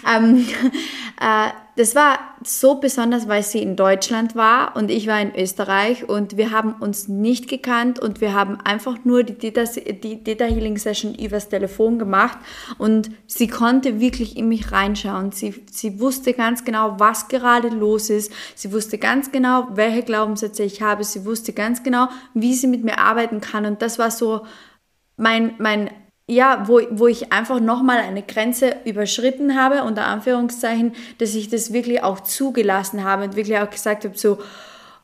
Ähm, 0.07 0.47
äh, 1.21 1.51
das 1.79 1.95
war 1.95 2.19
so 2.43 2.81
besonders, 2.81 3.29
weil 3.29 3.45
sie 3.45 3.63
in 3.63 3.77
Deutschland 3.77 4.35
war 4.35 4.75
und 4.75 4.91
ich 4.91 5.07
war 5.07 5.21
in 5.21 5.33
Österreich 5.33 6.09
und 6.09 6.37
wir 6.37 6.51
haben 6.51 6.73
uns 6.73 7.07
nicht 7.07 7.49
gekannt 7.49 8.01
und 8.01 8.21
wir 8.21 8.35
haben 8.35 8.59
einfach 8.65 9.05
nur 9.05 9.23
die 9.23 9.53
Data, 9.53 9.63
die 9.81 10.25
Data 10.25 10.45
Healing 10.45 10.77
Session 10.77 11.15
übers 11.15 11.49
Telefon 11.49 12.01
gemacht 12.01 12.37
und 12.79 13.13
sie 13.29 13.47
konnte 13.47 14.01
wirklich 14.01 14.37
in 14.37 14.49
mich 14.49 14.73
reinschauen. 14.73 15.31
Sie, 15.31 15.55
sie 15.71 16.01
wusste 16.01 16.33
ganz 16.33 16.65
genau, 16.65 16.97
was 16.99 17.29
gerade 17.29 17.69
los 17.69 18.11
ist. 18.11 18.33
Sie 18.57 18.73
wusste 18.73 18.99
ganz 18.99 19.31
genau, 19.31 19.69
welche 19.71 20.03
Glaubenssätze 20.03 20.65
ich 20.65 20.83
habe. 20.83 21.05
Sie 21.05 21.25
wusste 21.25 21.53
ganz 21.53 21.85
genau, 21.85 22.09
wie 22.35 22.55
sie 22.55 22.67
mit 22.67 22.83
mir 22.83 22.99
arbeiten 22.99 23.41
kann 23.41 23.67
und 23.67 23.83
das 23.83 24.01
war 24.01 24.11
so 24.11 24.45
mein, 25.19 25.55
mein 25.59 25.91
ja, 26.31 26.69
wo, 26.69 26.81
wo 26.91 27.07
ich 27.07 27.33
einfach 27.33 27.59
nochmal 27.59 27.99
eine 27.99 28.23
Grenze 28.23 28.77
überschritten 28.85 29.59
habe, 29.59 29.83
unter 29.83 30.07
Anführungszeichen, 30.07 30.95
dass 31.17 31.35
ich 31.35 31.49
das 31.49 31.73
wirklich 31.73 32.03
auch 32.03 32.21
zugelassen 32.21 33.03
habe 33.03 33.25
und 33.25 33.37
wirklich 33.37 33.59
auch 33.59 33.71
gesagt 33.71 34.05
habe, 34.05 34.17
so, 34.17 34.39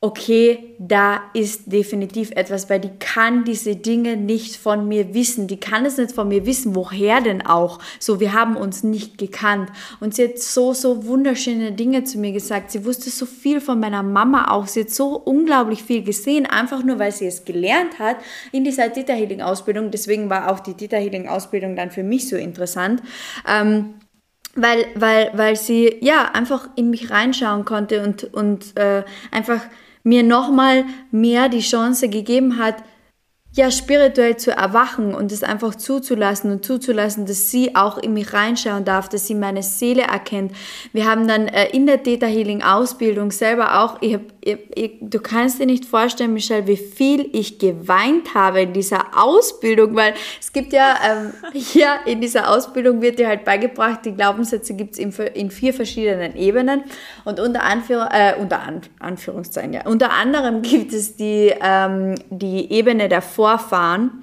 okay, 0.05 0.75
da 0.79 1.23
ist 1.33 1.73
definitiv 1.73 2.31
etwas, 2.33 2.69
weil 2.69 2.79
die 2.79 2.91
kann 2.99 3.45
diese 3.45 3.75
Dinge 3.75 4.19
nicht 4.19 4.55
von 4.57 4.87
mir 4.87 5.15
wissen. 5.15 5.47
Die 5.47 5.59
kann 5.59 5.87
es 5.87 5.97
nicht 5.97 6.13
von 6.13 6.29
mir 6.29 6.45
wissen. 6.45 6.77
Woher 6.77 7.23
denn 7.23 7.47
auch? 7.47 7.79
So, 7.99 8.21
wir 8.21 8.35
haben 8.35 8.55
uns 8.55 8.85
nicht 8.85 9.17
gekannt. 9.17 9.71
Und 10.01 10.15
sie 10.15 10.25
hat 10.25 10.39
so, 10.39 10.75
so 10.75 11.07
wunderschöne 11.07 11.73
Dinge 11.73 12.05
zu 12.05 12.19
mir 12.19 12.33
gesagt. 12.33 12.71
Sie 12.71 12.85
wusste 12.85 13.09
so 13.09 13.25
viel 13.25 13.63
von 13.63 13.81
meiner 13.81 14.03
Mama 14.03 14.51
auch. 14.51 14.67
Sie 14.67 14.81
hat 14.81 14.91
so 14.91 15.17
unglaublich 15.17 15.83
viel 15.83 16.03
gesehen, 16.03 16.45
einfach 16.45 16.85
nur, 16.85 16.99
weil 16.99 17.13
sie 17.13 17.27
es 17.27 17.47
gelernt 17.47 17.99
hat 17.99 18.19
in 18.53 18.63
dieser 18.63 18.93
Theta 18.93 19.15
Healing 19.15 19.41
Ausbildung. 19.41 19.91
Deswegen 19.91 20.29
war 20.29 20.53
auch 20.53 20.61
die 20.61 20.75
Theta 20.75 20.99
Healing 20.99 21.29
Ausbildung 21.29 21.77
dann 21.77 21.91
für 21.91 22.03
mich 22.03 22.29
so 22.29 22.37
interessant. 22.37 23.03
Ähm, 23.49 23.95
weil, 24.55 24.85
weil, 24.95 25.31
weil 25.33 25.57
sie 25.57 25.97
ja 26.01 26.31
einfach 26.33 26.69
in 26.77 26.91
mich 26.91 27.11
reinschauen 27.11 27.65
konnte 27.65 28.05
und, 28.05 28.25
und 28.35 28.77
äh, 28.77 29.03
einfach 29.31 29.63
mir 30.05 30.23
nochmal 30.23 30.85
mehr 31.11 31.49
die 31.49 31.61
Chance 31.61 32.09
gegeben 32.09 32.59
hat, 32.59 32.77
ja, 33.57 33.71
spirituell 33.71 34.37
zu 34.37 34.51
erwachen 34.51 35.15
und 35.15 35.31
es 35.31 35.45
einfach 35.45 35.77
zuzulassen 35.77 36.51
und 36.51 36.65
zuzulassen, 36.65 37.25
dass 37.25 37.53
sie 37.53 37.77
auch 37.77 37.99
in 37.99 38.13
mich 38.13 38.33
reinschauen 38.33 38.85
darf, 38.85 39.09
dass 39.09 39.29
sie 39.29 39.37
meine 39.37 39.63
Seele 39.63 40.03
erkennt. 40.03 40.51
Wir 40.93 41.09
haben 41.09 41.29
dann 41.29 41.47
äh, 41.47 41.69
in 41.69 41.87
der 41.87 42.03
Theta 42.03 42.27
Healing 42.27 42.63
Ausbildung 42.63 43.31
selber 43.31 43.81
auch, 43.81 44.03
ich 44.03 44.15
hab, 44.15 44.23
ich, 44.41 44.59
ich, 44.75 44.93
du 45.01 45.21
kannst 45.21 45.61
dir 45.61 45.67
nicht 45.67 45.85
vorstellen, 45.85 46.33
Michelle, 46.33 46.67
wie 46.67 46.77
viel 46.77 47.31
ich 47.33 47.61
geweint 47.61 48.35
habe 48.35 48.63
in 48.63 48.73
dieser 48.73 49.17
Ausbildung, 49.17 49.95
weil 49.95 50.15
es 50.41 50.53
gibt 50.53 50.73
ja, 50.73 50.97
ähm, 51.09 51.33
ja, 51.75 52.01
in 52.07 52.21
dieser 52.21 52.51
Ausbildung 52.51 53.03
wird 53.03 53.21
dir 53.21 53.29
halt 53.29 53.45
beigebracht, 53.45 54.01
die 54.05 54.15
Glaubenssätze 54.15 54.75
gibt 54.75 54.95
es 54.95 54.99
in, 54.99 55.13
in, 55.35 55.53
vier 55.53 55.73
verschiedenen 55.73 56.35
Ebenen 56.35 56.83
und 57.25 57.39
unter, 57.39 57.63
Anführ 57.63 58.09
äh, 58.11 58.35
unter 58.41 58.63
An 58.63 58.81
Anführungszeichen, 58.99 59.75
ja, 59.75 59.87
unter 59.87 60.11
anderem 60.11 60.63
gibt 60.63 60.93
es 60.93 61.15
die, 61.15 61.55
ähm, 61.63 62.17
die 62.31 62.73
Ebene 62.73 63.09
der 63.09 63.23
Vor 63.23 63.44
Vorfahren. 63.45 64.23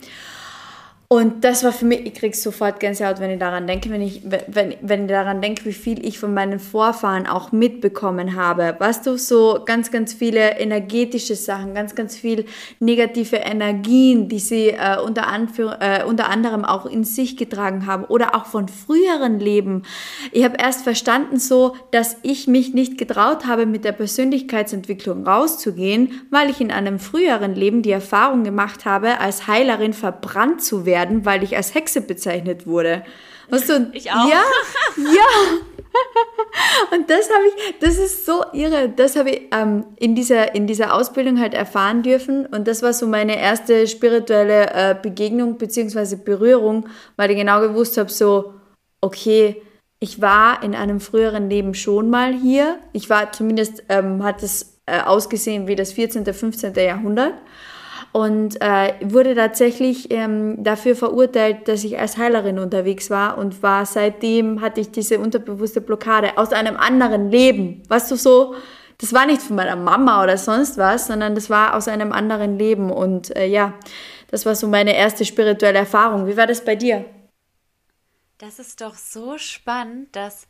Und 1.12 1.44
das 1.44 1.66
war 1.66 1.74
für 1.74 1.84
mich, 1.84 2.06
ich 2.06 2.14
kriege 2.14 2.38
sofort 2.38 2.80
Gänsehaut, 2.80 3.20
wenn 3.20 3.32
ich 3.32 3.38
daran 3.38 3.68
denke, 3.68 3.90
wenn 3.90 4.02
ich, 4.02 4.22
wenn, 4.24 4.76
wenn 4.80 5.02
ich 5.02 5.10
daran 5.10 5.42
denke, 5.42 5.66
wie 5.66 5.74
viel 5.74 6.06
ich 6.06 6.18
von 6.18 6.34
meinen 6.34 6.58
Vorfahren 6.58 7.28
auch 7.28 7.52
mitbekommen 7.52 8.38
habe. 8.38 8.78
Weißt 8.80 9.06
du, 9.06 9.18
so 9.18 9.60
ganz, 9.66 9.92
ganz 9.92 10.14
viele 10.14 10.58
energetische 10.58 11.36
Sachen, 11.36 11.74
ganz, 11.74 11.96
ganz 11.96 12.16
viel 12.16 12.46
negative 12.80 13.36
Energien, 13.36 14.30
die 14.30 14.40
sie 14.40 14.70
äh, 14.70 15.02
unter, 15.06 15.28
Anführ 15.28 15.80
äh, 15.82 16.06
unter 16.06 16.30
anderem 16.30 16.64
auch 16.64 16.86
in 16.86 17.04
sich 17.04 17.36
getragen 17.36 17.88
haben 17.88 18.06
oder 18.06 18.34
auch 18.34 18.46
von 18.46 18.70
früheren 18.70 19.38
Leben. 19.38 19.84
Ich 20.32 20.46
habe 20.46 20.56
erst 20.60 20.84
verstanden 20.84 21.40
so, 21.40 21.76
dass 21.92 22.16
ich 22.22 22.48
mich 22.48 22.74
nicht 22.74 22.98
getraut 22.98 23.46
habe, 23.48 23.66
mit 23.66 23.84
der 23.84 23.92
Persönlichkeitsentwicklung 23.92 25.28
rauszugehen, 25.28 26.22
weil 26.30 26.50
ich 26.50 26.62
in 26.62 26.72
einem 26.72 27.00
früheren 27.00 27.54
Leben 27.54 27.82
die 27.82 27.92
Erfahrung 27.92 28.46
gemacht 28.46 28.86
habe, 28.86 29.20
als 29.20 29.48
Heilerin 29.48 29.92
verbrannt 29.92 30.64
zu 30.64 30.86
werden 30.86 31.01
werden, 31.02 31.26
weil 31.26 31.44
ich 31.44 31.56
als 31.56 31.74
Hexe 31.74 32.02
bezeichnet 32.02 32.68
wurde. 32.68 33.04
Weißt 33.50 33.70
du, 33.70 33.90
ich 33.94 34.12
auch. 34.12 34.30
Ja, 34.30 34.44
ja. 34.98 35.52
Und 36.92 37.10
das 37.10 37.30
habe 37.30 37.44
ich, 37.48 37.80
das 37.80 37.98
ist 37.98 38.26
so 38.26 38.44
irre. 38.54 38.90
Das 38.90 39.16
habe 39.18 39.32
ich 39.32 39.42
ähm, 39.52 39.84
in, 39.98 40.16
dieser, 40.16 40.56
in 40.56 40.68
dieser 40.68 40.94
Ausbildung 40.94 41.40
halt 41.40 41.54
erfahren 41.54 42.02
dürfen. 42.02 42.46
Und 42.46 42.68
das 42.68 42.82
war 42.82 42.94
so 42.94 43.08
meine 43.08 43.38
erste 43.38 43.88
spirituelle 43.88 44.70
äh, 44.74 44.96
Begegnung 45.02 45.58
bzw. 45.58 46.16
Berührung, 46.16 46.88
weil 47.18 47.32
ich 47.32 47.38
genau 47.38 47.60
gewusst 47.60 47.98
habe, 47.98 48.10
so, 48.10 48.54
okay, 49.02 49.62
ich 50.00 50.22
war 50.22 50.64
in 50.64 50.74
einem 50.74 51.00
früheren 51.00 51.50
Leben 51.50 51.74
schon 51.74 52.10
mal 52.10 52.34
hier. 52.34 52.80
Ich 52.94 53.10
war 53.10 53.32
zumindest, 53.34 53.84
ähm, 53.90 54.24
hat 54.24 54.44
es 54.44 54.80
äh, 54.86 55.02
ausgesehen 55.02 55.68
wie 55.68 55.76
das 55.76 55.92
14., 55.92 56.26
15. 56.26 56.74
Jahrhundert 56.76 57.34
und 58.12 58.60
äh, 58.62 58.94
wurde 59.02 59.36
tatsächlich 59.36 60.12
ähm, 60.12 60.64
dafür 60.64 60.96
verurteilt, 60.96 61.68
dass 61.68 61.84
ich 61.84 61.98
als 61.98 62.18
Heilerin 62.18 62.60
unterwegs 62.60 63.10
war 63.10 63.38
und 63.38 63.64
war 63.64 63.86
seitdem 63.86 64.62
hatte 64.62 64.82
ich 64.82 64.92
diese 64.92 65.20
unterbewusste 65.20 65.80
Blockade 65.80 66.38
aus 66.38 66.52
einem 66.52 66.76
anderen 66.76 67.32
Leben. 67.32 67.84
Weißt 67.88 68.12
du 68.12 68.16
so? 68.16 68.56
Das 68.98 69.14
war 69.14 69.26
nicht 69.26 69.42
von 69.42 69.56
meiner 69.56 69.76
Mama 69.76 70.22
oder 70.22 70.38
sonst 70.38 70.78
was, 70.78 71.08
sondern 71.08 71.36
das 71.36 71.50
war 71.50 71.76
aus 71.76 71.88
einem 71.88 72.12
anderen 72.12 72.60
Leben 72.60 72.92
und 72.92 73.36
äh, 73.36 73.48
ja, 73.48 73.74
das 74.30 74.46
war 74.46 74.56
so 74.56 74.68
meine 74.68 74.96
erste 74.96 75.26
spirituelle 75.26 75.80
Erfahrung. 75.80 76.28
Wie 76.28 76.38
war 76.38 76.48
das 76.48 76.64
bei 76.64 76.76
dir? 76.76 77.06
Das 78.38 78.60
ist 78.60 78.82
doch 78.82 78.96
so 78.96 79.38
spannend, 79.38 80.16
dass 80.16 80.48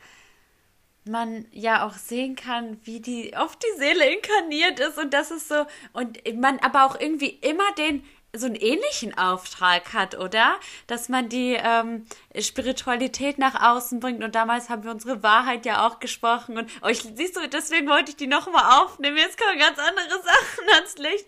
man 1.06 1.46
ja 1.52 1.86
auch 1.86 1.94
sehen 1.94 2.36
kann, 2.36 2.80
wie 2.84 3.00
die 3.00 3.36
oft 3.36 3.62
die 3.64 3.80
Seele 3.80 4.14
inkarniert 4.14 4.80
ist 4.80 4.98
und 4.98 5.14
das 5.14 5.32
ist 5.32 5.48
so 5.48 5.66
und 5.94 6.20
man 6.40 6.60
aber 6.60 6.86
auch 6.86 7.00
irgendwie 7.00 7.30
immer 7.42 7.72
den 7.78 8.04
so 8.34 8.46
einen 8.46 8.56
ähnlichen 8.56 9.18
Auftrag 9.18 9.94
hat, 9.94 10.18
oder? 10.18 10.58
Dass 10.88 11.10
man 11.10 11.28
die 11.28 11.58
ähm, 11.62 12.06
Spiritualität 12.40 13.38
nach 13.38 13.62
außen 13.62 14.00
bringt. 14.00 14.24
Und 14.24 14.36
damals 14.36 14.70
haben 14.70 14.84
wir 14.84 14.92
unsere 14.92 15.22
Wahrheit 15.22 15.66
ja 15.66 15.86
auch 15.86 16.00
gesprochen. 16.00 16.58
Und 16.58 16.72
oh, 16.82 16.88
ich, 16.88 17.02
siehst 17.02 17.36
du, 17.36 17.48
deswegen 17.50 17.90
wollte 17.90 18.12
ich 18.12 18.16
die 18.16 18.28
nochmal 18.28 18.82
aufnehmen. 18.82 19.18
Jetzt 19.18 19.38
kommen 19.38 19.60
ganz 19.60 19.78
andere 19.78 20.22
Sachen 20.24 20.70
ans 20.76 20.98
Licht. 20.98 21.26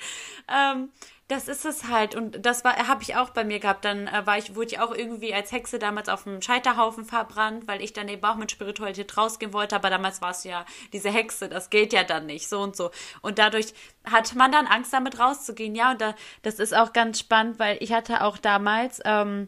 Ähm, 0.47 0.91
das 1.33 1.47
ist 1.47 1.65
es 1.65 1.89
halt. 1.89 2.15
Und 2.15 2.45
das 2.45 2.63
war, 2.63 2.75
habe 2.87 3.01
ich 3.01 3.15
auch 3.15 3.31
bei 3.31 3.43
mir 3.43 3.59
gehabt. 3.59 3.85
Dann 3.85 4.07
äh, 4.07 4.25
war 4.25 4.37
ich, 4.37 4.55
wurde 4.55 4.67
ich 4.67 4.79
auch 4.79 4.93
irgendwie 4.93 5.33
als 5.33 5.51
Hexe 5.51 5.79
damals 5.79 6.07
auf 6.09 6.23
dem 6.23 6.41
Scheiterhaufen 6.41 7.05
verbrannt, 7.05 7.67
weil 7.67 7.81
ich 7.81 7.93
dann 7.93 8.07
eben 8.07 8.23
auch 8.23 8.35
mit 8.35 8.51
Spiritualität 8.51 9.17
rausgehen 9.17 9.53
wollte. 9.53 9.75
Aber 9.75 9.89
damals 9.89 10.21
war 10.21 10.31
es 10.31 10.43
ja 10.43 10.65
diese 10.93 11.09
Hexe, 11.09 11.49
das 11.49 11.69
geht 11.69 11.91
ja 11.91 12.03
dann 12.03 12.27
nicht, 12.27 12.47
so 12.47 12.61
und 12.61 12.75
so. 12.75 12.91
Und 13.21 13.39
dadurch 13.39 13.73
hat 14.05 14.35
man 14.35 14.51
dann 14.51 14.67
Angst, 14.67 14.93
damit 14.93 15.19
rauszugehen. 15.19 15.75
Ja, 15.75 15.91
und 15.91 16.01
da, 16.01 16.13
das 16.43 16.59
ist 16.59 16.75
auch 16.75 16.93
ganz 16.93 17.19
spannend, 17.19 17.57
weil 17.59 17.77
ich 17.79 17.91
hatte 17.93 18.21
auch 18.23 18.37
damals, 18.37 19.01
ähm, 19.03 19.47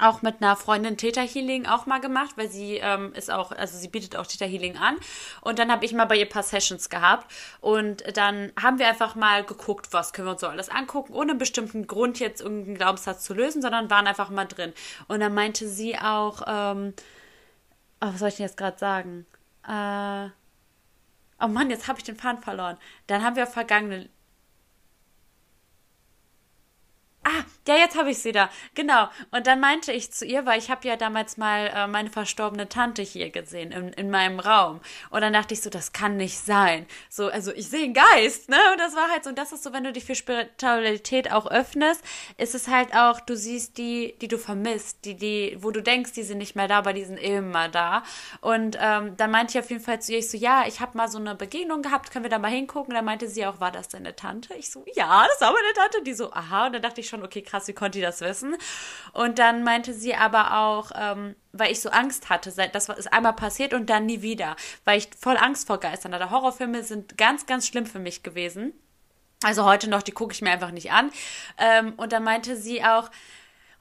auch 0.00 0.22
mit 0.22 0.42
einer 0.42 0.56
Freundin 0.56 0.96
Theta 0.96 1.20
Healing 1.20 1.66
auch 1.66 1.86
mal 1.86 2.00
gemacht, 2.00 2.32
weil 2.36 2.48
sie 2.48 2.78
ähm, 2.78 3.12
ist 3.14 3.30
auch, 3.30 3.52
also 3.52 3.78
sie 3.78 3.88
bietet 3.88 4.16
auch 4.16 4.26
Theta 4.26 4.44
Healing 4.44 4.76
an. 4.76 4.96
Und 5.40 5.58
dann 5.60 5.70
habe 5.70 5.84
ich 5.84 5.92
mal 5.92 6.06
bei 6.06 6.16
ihr 6.16 6.26
ein 6.26 6.30
paar 6.30 6.42
Sessions 6.42 6.90
gehabt. 6.90 7.30
Und 7.60 8.02
dann 8.16 8.52
haben 8.60 8.80
wir 8.80 8.88
einfach 8.88 9.14
mal 9.14 9.44
geguckt, 9.44 9.92
was 9.92 10.12
können 10.12 10.26
wir 10.26 10.32
uns 10.32 10.40
so 10.40 10.48
alles 10.48 10.68
angucken, 10.68 11.14
ohne 11.14 11.36
bestimmten 11.36 11.86
Grund 11.86 12.18
jetzt 12.18 12.40
irgendeinen 12.40 12.76
Glaubenssatz 12.76 13.22
zu 13.24 13.34
lösen, 13.34 13.62
sondern 13.62 13.88
waren 13.88 14.08
einfach 14.08 14.30
mal 14.30 14.46
drin. 14.46 14.72
Und 15.06 15.20
dann 15.20 15.32
meinte 15.32 15.68
sie 15.68 15.96
auch, 15.96 16.42
ähm, 16.46 16.94
oh, 18.00 18.08
was 18.08 18.18
soll 18.18 18.28
ich 18.28 18.36
denn 18.36 18.46
jetzt 18.46 18.56
gerade 18.56 18.78
sagen? 18.78 19.26
Äh, 19.68 20.30
oh 21.40 21.48
Mann, 21.48 21.70
jetzt 21.70 21.86
habe 21.86 22.00
ich 22.00 22.04
den 22.04 22.16
Faden 22.16 22.42
verloren. 22.42 22.78
Dann 23.06 23.22
haben 23.22 23.36
wir 23.36 23.46
vergangene 23.46 24.08
Ah, 27.24 27.44
ja, 27.66 27.76
jetzt 27.76 27.96
habe 27.96 28.10
ich 28.10 28.18
sie 28.18 28.32
da. 28.32 28.50
Genau. 28.74 29.08
Und 29.30 29.46
dann 29.46 29.58
meinte 29.58 29.92
ich 29.92 30.12
zu 30.12 30.26
ihr, 30.26 30.44
weil 30.44 30.58
ich 30.58 30.70
habe 30.70 30.86
ja 30.86 30.96
damals 30.96 31.38
mal 31.38 31.72
äh, 31.74 31.86
meine 31.86 32.10
verstorbene 32.10 32.68
Tante 32.68 33.00
hier 33.00 33.30
gesehen 33.30 33.72
in, 33.72 33.88
in 33.94 34.10
meinem 34.10 34.40
Raum. 34.40 34.80
Und 35.08 35.22
dann 35.22 35.32
dachte 35.32 35.54
ich 35.54 35.62
so, 35.62 35.70
das 35.70 35.92
kann 35.92 36.18
nicht 36.18 36.38
sein. 36.38 36.86
So, 37.08 37.28
also 37.28 37.52
ich 37.52 37.68
sehe 37.70 37.84
einen 37.84 37.94
Geist, 37.94 38.50
ne? 38.50 38.58
Und 38.72 38.78
das 38.78 38.94
war 38.94 39.10
halt 39.10 39.24
so, 39.24 39.30
und 39.30 39.38
das 39.38 39.52
ist 39.52 39.62
so, 39.62 39.72
wenn 39.72 39.84
du 39.84 39.92
dich 39.92 40.04
für 40.04 40.14
Spiritualität 40.14 41.32
auch 41.32 41.50
öffnest, 41.50 42.04
ist 42.36 42.54
es 42.54 42.68
halt 42.68 42.94
auch, 42.94 43.20
du 43.20 43.36
siehst 43.36 43.78
die, 43.78 44.14
die 44.20 44.28
du 44.28 44.36
vermisst, 44.38 45.04
die, 45.06 45.14
die, 45.16 45.56
wo 45.60 45.70
du 45.70 45.82
denkst, 45.82 46.12
die 46.12 46.22
sind 46.22 46.38
nicht 46.38 46.56
mehr 46.56 46.68
da, 46.68 46.78
aber 46.78 46.92
die 46.92 47.04
sind 47.04 47.16
immer 47.16 47.70
da. 47.70 48.02
Und 48.42 48.76
ähm, 48.80 49.16
dann 49.16 49.30
meinte 49.30 49.56
ich 49.56 49.64
auf 49.64 49.70
jeden 49.70 49.82
Fall 49.82 50.00
zu 50.02 50.12
ihr, 50.12 50.18
ich 50.18 50.30
so, 50.30 50.36
ja, 50.36 50.64
ich 50.66 50.80
habe 50.80 50.96
mal 50.98 51.08
so 51.08 51.18
eine 51.18 51.34
Begegnung 51.34 51.80
gehabt, 51.80 52.10
können 52.10 52.24
wir 52.24 52.30
da 52.30 52.38
mal 52.38 52.50
hingucken? 52.50 52.90
Und 52.90 52.96
dann 52.96 53.04
meinte 53.06 53.28
sie 53.28 53.46
auch, 53.46 53.60
war 53.60 53.70
das 53.70 53.88
deine 53.88 54.14
Tante? 54.14 54.52
Ich 54.54 54.70
so, 54.70 54.84
ja, 54.94 55.26
das 55.26 55.40
war 55.40 55.52
meine 55.52 55.72
Tante. 55.74 56.02
Die 56.02 56.12
so, 56.12 56.30
aha. 56.32 56.66
Und 56.66 56.74
dann 56.74 56.82
dachte 56.82 57.00
ich 57.00 57.08
schon, 57.08 57.13
schon, 57.14 57.24
okay, 57.24 57.42
krass, 57.42 57.68
wie 57.68 57.72
konnte 57.72 57.98
die 57.98 58.02
das 58.02 58.20
wissen? 58.20 58.56
Und 59.12 59.38
dann 59.38 59.62
meinte 59.62 59.94
sie 59.94 60.14
aber 60.14 60.58
auch, 60.58 60.90
ähm, 60.94 61.36
weil 61.52 61.72
ich 61.72 61.80
so 61.80 61.90
Angst 61.90 62.28
hatte, 62.30 62.52
das 62.72 62.88
ist 62.88 63.12
einmal 63.12 63.34
passiert 63.34 63.74
und 63.74 63.90
dann 63.90 64.06
nie 64.06 64.22
wieder, 64.22 64.56
weil 64.84 64.98
ich 64.98 65.08
voll 65.18 65.36
Angst 65.36 65.66
vor 65.66 65.78
Geistern 65.78 66.14
hatte. 66.14 66.30
Horrorfilme 66.30 66.82
sind 66.82 67.16
ganz, 67.16 67.46
ganz 67.46 67.66
schlimm 67.66 67.86
für 67.86 67.98
mich 67.98 68.22
gewesen. 68.22 68.72
Also 69.42 69.64
heute 69.64 69.90
noch, 69.90 70.02
die 70.02 70.12
gucke 70.12 70.32
ich 70.32 70.42
mir 70.42 70.50
einfach 70.50 70.70
nicht 70.70 70.90
an. 70.90 71.10
Ähm, 71.58 71.94
und 71.96 72.12
dann 72.12 72.24
meinte 72.24 72.56
sie 72.56 72.82
auch, 72.82 73.10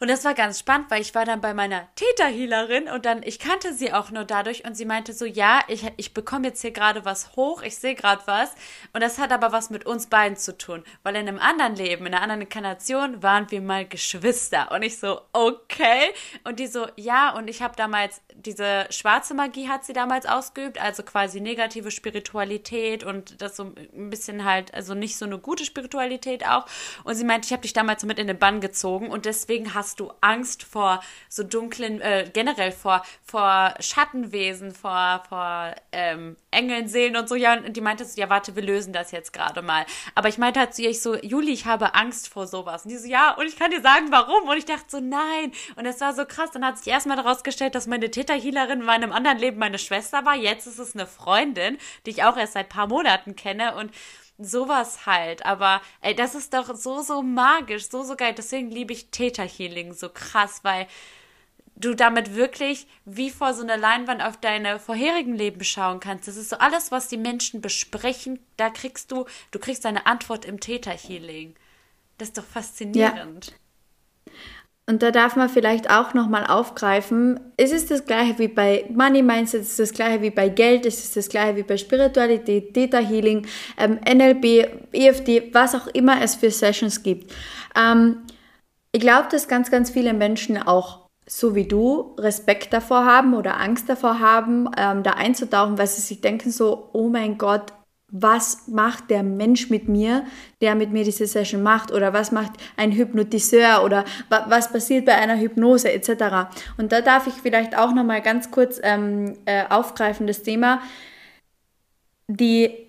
und 0.04 0.10
das 0.10 0.26
war 0.26 0.34
ganz 0.34 0.60
spannend, 0.60 0.92
weil 0.92 1.02
ich 1.02 1.16
war 1.16 1.24
dann 1.24 1.40
bei 1.40 1.54
meiner 1.54 1.88
Täterhealerin 1.96 2.90
und 2.90 3.06
dann, 3.06 3.24
ich 3.24 3.40
kannte 3.40 3.74
sie 3.74 3.94
auch 3.94 4.12
nur 4.12 4.26
dadurch 4.26 4.66
und 4.66 4.76
sie 4.76 4.84
meinte 4.84 5.14
so, 5.14 5.24
ja, 5.24 5.62
ich, 5.70 5.90
ich 5.96 6.14
bekomme 6.14 6.50
jetzt 6.50 6.60
hier 6.60 6.72
gerade 6.72 7.06
was 7.06 7.38
hoch, 7.38 7.62
ich 7.62 7.78
sehe 7.78 7.96
gerade 7.96 8.22
was. 8.26 8.52
Und 8.92 9.00
das 9.02 9.18
hat 9.18 9.32
aber 9.32 9.54
was 9.54 9.70
mit 9.70 9.86
uns 9.86 10.08
beiden 10.08 10.36
zu 10.36 10.58
tun, 10.58 10.84
weil 11.04 11.16
in 11.16 11.30
einem 11.30 11.40
anderen 11.40 11.78
Leben, 11.78 12.06
in 12.06 12.14
einer 12.14 12.22
anderen 12.22 12.42
Inkarnation 12.42 13.24
waren 13.24 13.50
wir 13.50 13.62
mal 13.62 13.88
Geschwister. 13.88 14.74
Und 14.74 14.82
ich 14.82 15.00
so, 15.00 15.22
okay. 15.32 16.10
Und 16.44 16.60
die 16.60 16.68
so, 16.68 16.86
ja 16.98 17.34
und 17.38 17.50
ich 17.50 17.62
habe 17.62 17.78
damals, 17.78 18.20
diese 18.36 18.88
schwarze 18.90 19.34
Magie 19.34 19.70
hat 19.70 19.86
sie 19.86 19.94
damals 19.94 20.26
ausgeübt, 20.26 20.82
also 20.82 21.04
quasi 21.04 21.40
negative 21.40 21.92
Spiritualität 21.92 23.06
und 23.06 23.42
das 23.42 23.56
so 23.56 23.72
ein 23.96 24.10
bisschen 24.10 24.44
halt, 24.44 24.74
also 24.74 24.96
nicht 24.96 25.16
so 25.16 25.24
eine 25.24 25.40
gute 25.40 25.64
Spiritualität 25.64 26.46
auch. 26.46 26.66
Und 27.06 27.16
sie 27.16 27.24
meinte, 27.24 27.46
ich 27.46 27.54
habe 27.54 27.62
dich 27.62 27.72
damals 27.72 28.02
so 28.02 28.08
mit 28.08 28.20
in 28.20 28.28
den 28.28 28.38
Bann 28.38 28.60
gezogen 28.60 29.10
und 29.10 29.24
deswegen 29.24 29.74
hast 29.74 29.93
hast 29.94 30.00
du 30.00 30.12
Angst 30.22 30.64
vor 30.64 31.04
so 31.30 31.44
dunklen, 31.44 32.02
äh, 32.02 32.28
generell 32.34 32.72
vor, 32.72 33.04
vor 33.24 33.76
Schattenwesen, 33.80 34.74
vor, 34.74 35.24
vor 35.30 35.76
ähm, 35.92 36.36
Engeln, 36.50 36.88
Seelen 36.88 37.16
und 37.16 37.30
so. 37.30 37.36
Ja, 37.36 37.54
und 37.54 37.78
die 37.78 37.82
meinte 37.82 38.04
so, 38.04 38.20
ja, 38.20 38.28
warte, 38.28 38.56
wir 38.56 38.64
lösen 38.64 38.92
das 38.92 39.12
jetzt 39.12 39.34
gerade 39.34 39.62
mal. 39.62 39.86
Aber 40.16 40.30
ich 40.30 40.40
meinte 40.40 40.60
halt 40.60 40.74
zu 40.74 40.82
ihr, 40.82 40.90
ich 40.90 41.00
so, 41.00 41.16
Juli, 41.16 41.52
ich 41.52 41.68
habe 41.68 41.94
Angst 41.94 42.30
vor 42.30 42.48
sowas. 42.48 42.86
Und 42.86 42.90
die 42.90 42.98
so, 42.98 43.08
ja, 43.08 43.36
und 43.36 43.46
ich 43.46 43.56
kann 43.56 43.70
dir 43.70 43.82
sagen, 43.82 44.08
warum. 44.10 44.50
Und 44.50 44.58
ich 44.58 44.66
dachte 44.66 44.86
so, 44.88 45.00
nein. 45.00 45.52
Und 45.76 45.86
es 45.86 46.02
war 46.02 46.14
so 46.14 46.26
krass. 46.26 46.50
Dann 46.52 46.66
hat 46.66 46.80
sich 46.80 46.88
erstmal 46.88 47.18
daraus 47.18 47.44
gestellt, 47.44 47.76
dass 47.76 47.86
meine 47.86 48.10
Täterhealerin 48.10 48.80
in 48.80 48.86
meinem 48.86 49.12
anderen 49.12 49.38
Leben 49.38 49.60
meine 49.60 49.78
Schwester 49.78 50.26
war. 50.26 50.36
Jetzt 50.36 50.66
ist 50.66 50.80
es 50.80 50.96
eine 50.96 51.06
Freundin, 51.06 51.78
die 52.08 52.10
ich 52.10 52.24
auch 52.24 52.36
erst 52.36 52.54
seit 52.54 52.70
paar 52.70 52.88
Monaten 52.88 53.36
kenne. 53.36 53.76
Und 53.76 53.92
sowas 54.44 55.06
halt. 55.06 55.46
Aber 55.46 55.82
ey, 56.02 56.16
das 56.16 56.36
ist 56.36 56.54
doch 56.54 56.76
so, 56.76 57.02
so 57.02 57.22
magisch, 57.22 57.90
so, 57.90 58.04
so 58.04 58.16
geil. 58.16 58.34
Deswegen 58.38 58.70
liebe 58.70 58.94
ich 58.94 59.10
Theta 59.10 59.44
Healing 59.44 59.94
so 59.94 60.10
krass, 60.10 60.64
weil 60.64 60.88
du 61.76 61.96
damit 61.96 62.36
wirklich 62.36 62.88
wie 63.06 63.30
vor 63.30 63.54
so 63.54 63.64
einer 63.64 63.78
Leinwand 63.78 64.22
auf 64.22 64.38
deine 64.38 64.80
vorherigen 64.80 65.36
Leben 65.36 65.64
schauen 65.64 66.00
kannst. 66.00 66.28
Das 66.28 66.38
ist 66.38 66.50
so 66.50 66.58
alles, 66.58 66.92
was 66.92 67.08
die 67.08 67.18
Menschen 67.18 67.62
besprechen, 67.62 68.40
da 68.58 68.70
kriegst 68.70 69.12
du, 69.12 69.26
du 69.52 69.60
kriegst 69.60 69.86
deine 69.86 70.06
Antwort 70.06 70.46
im 70.46 70.60
Täterhealing. 70.60 71.56
Das 72.18 72.30
ist 72.30 72.38
doch 72.38 72.46
faszinierend. 72.46 73.48
Ja. 73.48 74.34
Und 74.86 75.02
da 75.02 75.12
darf 75.12 75.38
man 75.38 75.48
vielleicht 75.48 75.90
auch 75.90 76.14
nochmal 76.14 76.46
aufgreifen, 76.46 77.40
es 77.56 77.72
ist 77.72 77.90
das 77.90 78.06
gleiche 78.06 78.38
wie 78.38 78.50
bei 78.50 78.86
Money 78.94 79.22
Mindset, 79.24 79.62
es 79.62 79.70
ist 79.70 79.80
das 79.80 79.94
gleiche 79.94 80.22
wie 80.22 80.30
bei 80.30 80.50
Geld, 80.50 80.86
es 80.86 81.02
ist 81.04 81.16
das 81.16 81.30
gleiche 81.30 81.56
wie 81.56 81.64
bei 81.64 81.78
Spiritualität, 81.78 82.76
Data 82.76 82.98
Healing, 82.98 83.48
ähm, 83.78 83.98
NLP, 84.06 84.68
EFD, 84.92 85.54
was 85.54 85.74
auch 85.74 85.88
immer 85.88 86.22
es 86.22 86.36
für 86.36 86.52
Sessions 86.52 87.02
gibt. 87.02 87.34
Ähm, 87.78 88.24
ich 88.92 89.00
glaube, 89.00 89.30
dass 89.32 89.48
ganz, 89.48 89.72
ganz 89.72 89.90
viele 89.90 90.14
Menschen 90.14 90.58
auch 90.58 91.04
so 91.26 91.56
wie 91.56 91.66
du 91.66 92.16
Respekt 92.20 92.74
davor 92.74 93.06
haben 93.06 93.34
oder 93.34 93.60
Angst 93.62 93.88
davor 93.88 94.20
haben, 94.20 94.70
ähm, 94.78 95.04
da 95.04 95.12
einzutauchen, 95.12 95.78
weil 95.78 95.88
sie 95.88 96.02
sich 96.02 96.20
denken 96.20 96.52
so, 96.52 96.90
oh 96.92 97.08
mein 97.08 97.38
Gott, 97.38 97.72
was 98.16 98.68
macht 98.68 99.10
der 99.10 99.24
Mensch 99.24 99.70
mit 99.70 99.90
mir, 99.90 100.24
der 100.62 100.76
mit 100.76 100.92
mir 100.92 101.04
diese 101.04 101.26
Session 101.26 101.64
macht 101.64 101.92
oder 101.92 102.14
was 102.14 102.32
macht 102.32 102.52
ein 102.78 102.92
Hypnotiseur 102.92 103.84
oder 103.84 104.06
was 104.30 104.72
passiert 104.72 105.06
bei 105.06 105.16
einer 105.16 105.38
Hypnose 105.38 105.92
etc. 105.92 106.48
Und 106.78 106.92
da 106.92 107.02
darf 107.02 107.26
ich 107.26 107.34
vielleicht 107.34 107.76
auch 107.78 107.94
noch 107.94 108.04
mal 108.04 108.22
ganz 108.22 108.52
kurz 108.52 108.80
ähm, 108.84 109.36
äh, 109.46 109.64
aufgreifen 109.68 110.28
das 110.28 110.44
Thema 110.44 110.80
die 112.28 112.84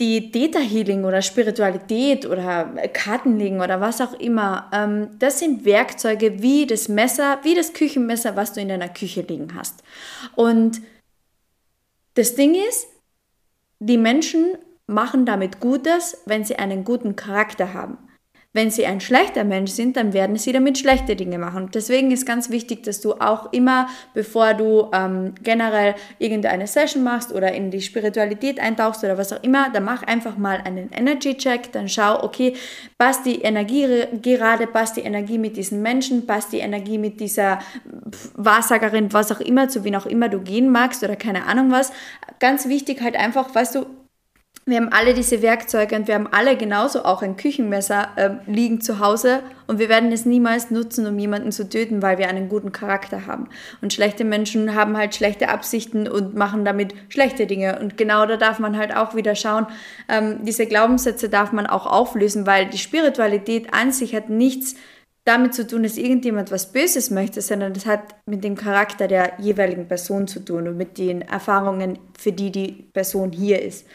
die 0.00 0.32
Theta 0.32 0.58
Healing 0.58 1.04
oder 1.04 1.22
Spiritualität 1.22 2.26
oder 2.26 2.64
Kartenlegen 2.92 3.60
oder 3.60 3.80
was 3.80 4.00
auch 4.00 4.14
immer, 4.14 4.68
ähm, 4.72 5.10
das 5.20 5.38
sind 5.38 5.64
Werkzeuge 5.64 6.42
wie 6.42 6.66
das 6.66 6.88
Messer, 6.88 7.38
wie 7.44 7.54
das 7.54 7.72
Küchenmesser, 7.72 8.34
was 8.34 8.52
du 8.52 8.60
in 8.60 8.68
deiner 8.68 8.88
Küche 8.88 9.20
liegen 9.20 9.54
hast. 9.54 9.84
Und 10.34 10.82
das 12.14 12.34
Ding 12.34 12.56
ist, 12.56 12.88
die 13.84 13.98
Menschen 13.98 14.56
machen 14.86 15.26
damit 15.26 15.58
Gutes, 15.58 16.22
wenn 16.24 16.44
sie 16.44 16.56
einen 16.56 16.84
guten 16.84 17.16
Charakter 17.16 17.74
haben. 17.74 17.98
Wenn 18.54 18.70
sie 18.70 18.84
ein 18.84 19.00
schlechter 19.00 19.44
Mensch 19.44 19.70
sind, 19.70 19.96
dann 19.96 20.12
werden 20.12 20.36
sie 20.36 20.52
damit 20.52 20.76
schlechte 20.76 21.16
Dinge 21.16 21.38
machen. 21.38 21.70
Deswegen 21.72 22.10
ist 22.10 22.26
ganz 22.26 22.50
wichtig, 22.50 22.82
dass 22.82 23.00
du 23.00 23.14
auch 23.14 23.50
immer, 23.52 23.88
bevor 24.12 24.52
du 24.52 24.90
ähm, 24.92 25.34
generell 25.42 25.94
irgendeine 26.18 26.66
Session 26.66 27.02
machst 27.02 27.32
oder 27.32 27.52
in 27.52 27.70
die 27.70 27.80
Spiritualität 27.80 28.60
eintauchst 28.60 29.02
oder 29.04 29.16
was 29.16 29.32
auch 29.32 29.42
immer, 29.42 29.70
dann 29.70 29.84
mach 29.84 30.02
einfach 30.02 30.36
mal 30.36 30.60
einen 30.64 30.90
Energy-Check, 30.92 31.72
dann 31.72 31.88
schau, 31.88 32.22
okay, 32.22 32.54
passt 32.98 33.24
die 33.24 33.40
Energie 33.40 33.86
gerade, 34.20 34.66
passt 34.66 34.98
die 34.98 35.02
Energie 35.02 35.38
mit 35.38 35.56
diesen 35.56 35.80
Menschen, 35.80 36.26
passt 36.26 36.52
die 36.52 36.58
Energie 36.58 36.98
mit 36.98 37.20
dieser 37.20 37.58
Wahrsagerin, 38.34 39.14
was 39.14 39.32
auch 39.32 39.40
immer, 39.40 39.68
zu 39.68 39.84
wie 39.84 39.96
auch 39.96 40.06
immer 40.06 40.28
du 40.28 40.40
gehen 40.40 40.70
magst 40.70 41.02
oder 41.02 41.16
keine 41.16 41.46
Ahnung 41.46 41.70
was. 41.70 41.90
Ganz 42.38 42.68
wichtig 42.68 43.00
halt 43.00 43.16
einfach, 43.16 43.54
weißt 43.54 43.76
du, 43.76 43.86
wir 44.64 44.76
haben 44.76 44.90
alle 44.92 45.12
diese 45.12 45.42
Werkzeuge 45.42 45.96
und 45.96 46.06
wir 46.06 46.14
haben 46.14 46.28
alle 46.28 46.56
genauso 46.56 47.04
auch 47.04 47.22
ein 47.22 47.36
Küchenmesser 47.36 48.10
äh, 48.14 48.30
liegen 48.46 48.80
zu 48.80 49.00
Hause 49.00 49.42
und 49.66 49.80
wir 49.80 49.88
werden 49.88 50.12
es 50.12 50.24
niemals 50.24 50.70
nutzen, 50.70 51.04
um 51.04 51.18
jemanden 51.18 51.50
zu 51.50 51.68
töten, 51.68 52.00
weil 52.00 52.18
wir 52.18 52.28
einen 52.28 52.48
guten 52.48 52.70
Charakter 52.70 53.26
haben. 53.26 53.48
Und 53.80 53.92
schlechte 53.92 54.22
Menschen 54.22 54.76
haben 54.76 54.96
halt 54.96 55.16
schlechte 55.16 55.48
Absichten 55.48 56.06
und 56.06 56.36
machen 56.36 56.64
damit 56.64 56.94
schlechte 57.08 57.46
Dinge. 57.48 57.80
Und 57.80 57.96
genau 57.96 58.24
da 58.24 58.36
darf 58.36 58.60
man 58.60 58.76
halt 58.76 58.94
auch 58.94 59.16
wieder 59.16 59.34
schauen, 59.34 59.66
ähm, 60.08 60.44
diese 60.44 60.66
Glaubenssätze 60.66 61.28
darf 61.28 61.50
man 61.50 61.66
auch 61.66 61.86
auflösen, 61.86 62.46
weil 62.46 62.66
die 62.66 62.78
Spiritualität 62.78 63.74
an 63.74 63.90
sich 63.90 64.14
hat 64.14 64.28
nichts 64.28 64.76
damit 65.24 65.54
zu 65.54 65.64
tun, 65.64 65.84
dass 65.84 65.96
irgendjemand 65.96 66.50
was 66.50 66.72
Böses 66.72 67.10
möchte, 67.10 67.40
sondern 67.42 67.72
das 67.72 67.86
hat 67.86 68.00
mit 68.26 68.42
dem 68.42 68.56
Charakter 68.56 69.06
der 69.06 69.34
jeweiligen 69.38 69.86
Person 69.86 70.26
zu 70.26 70.40
tun 70.40 70.66
und 70.66 70.76
mit 70.76 70.98
den 70.98 71.22
Erfahrungen, 71.22 71.98
für 72.18 72.32
die 72.32 72.50
die 72.50 72.90
Person 72.92 73.30
hier 73.30 73.62
ist. 73.62 73.86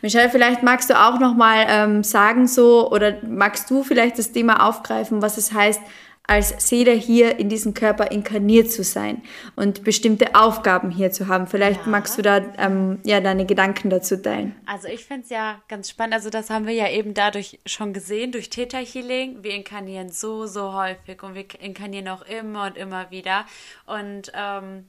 Michelle, 0.00 0.30
vielleicht 0.30 0.62
magst 0.62 0.88
du 0.88 0.94
auch 0.94 1.18
noch 1.18 1.34
mal 1.34 1.66
ähm, 1.68 2.04
sagen 2.04 2.46
so 2.46 2.90
oder 2.90 3.16
magst 3.22 3.68
du 3.68 3.82
vielleicht 3.82 4.18
das 4.18 4.30
Thema 4.30 4.64
aufgreifen, 4.68 5.22
was 5.22 5.38
es 5.38 5.52
heißt, 5.52 5.80
als 6.26 6.68
Seele 6.68 6.92
hier 6.92 7.38
in 7.38 7.48
diesem 7.48 7.74
Körper 7.74 8.10
inkarniert 8.10 8.70
zu 8.70 8.82
sein 8.82 9.22
und 9.54 9.84
bestimmte 9.84 10.34
Aufgaben 10.34 10.90
hier 10.90 11.12
zu 11.12 11.28
haben. 11.28 11.46
Vielleicht 11.46 11.82
ja. 11.82 11.88
magst 11.88 12.18
du 12.18 12.22
da 12.22 12.38
ähm, 12.58 13.00
ja 13.04 13.20
deine 13.20 13.46
Gedanken 13.46 13.90
dazu 13.90 14.20
teilen. 14.20 14.56
Also 14.66 14.88
ich 14.88 15.04
finde 15.04 15.22
es 15.24 15.30
ja 15.30 15.62
ganz 15.68 15.90
spannend. 15.90 16.14
Also 16.14 16.30
das 16.30 16.50
haben 16.50 16.66
wir 16.66 16.74
ja 16.74 16.90
eben 16.90 17.14
dadurch 17.14 17.60
schon 17.66 17.92
gesehen 17.92 18.32
durch 18.32 18.50
Theta 18.50 18.78
Healing. 18.78 19.42
Wir 19.42 19.54
inkarnieren 19.54 20.10
so 20.10 20.46
so 20.46 20.72
häufig 20.72 21.22
und 21.22 21.34
wir 21.34 21.46
inkarnieren 21.60 22.08
auch 22.08 22.22
immer 22.22 22.66
und 22.66 22.76
immer 22.76 23.10
wieder 23.10 23.46
und 23.86 24.32
ähm, 24.34 24.86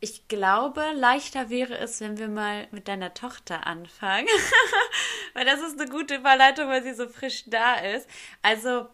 ich 0.00 0.28
glaube, 0.28 0.84
leichter 0.94 1.48
wäre 1.48 1.78
es, 1.78 2.00
wenn 2.00 2.18
wir 2.18 2.28
mal 2.28 2.68
mit 2.70 2.86
deiner 2.86 3.14
Tochter 3.14 3.66
anfangen. 3.66 4.28
weil 5.34 5.44
das 5.44 5.60
ist 5.60 5.80
eine 5.80 5.90
gute 5.90 6.16
Überleitung, 6.16 6.68
weil 6.68 6.82
sie 6.82 6.94
so 6.94 7.08
frisch 7.08 7.44
da 7.46 7.76
ist. 7.76 8.08
Also, 8.42 8.88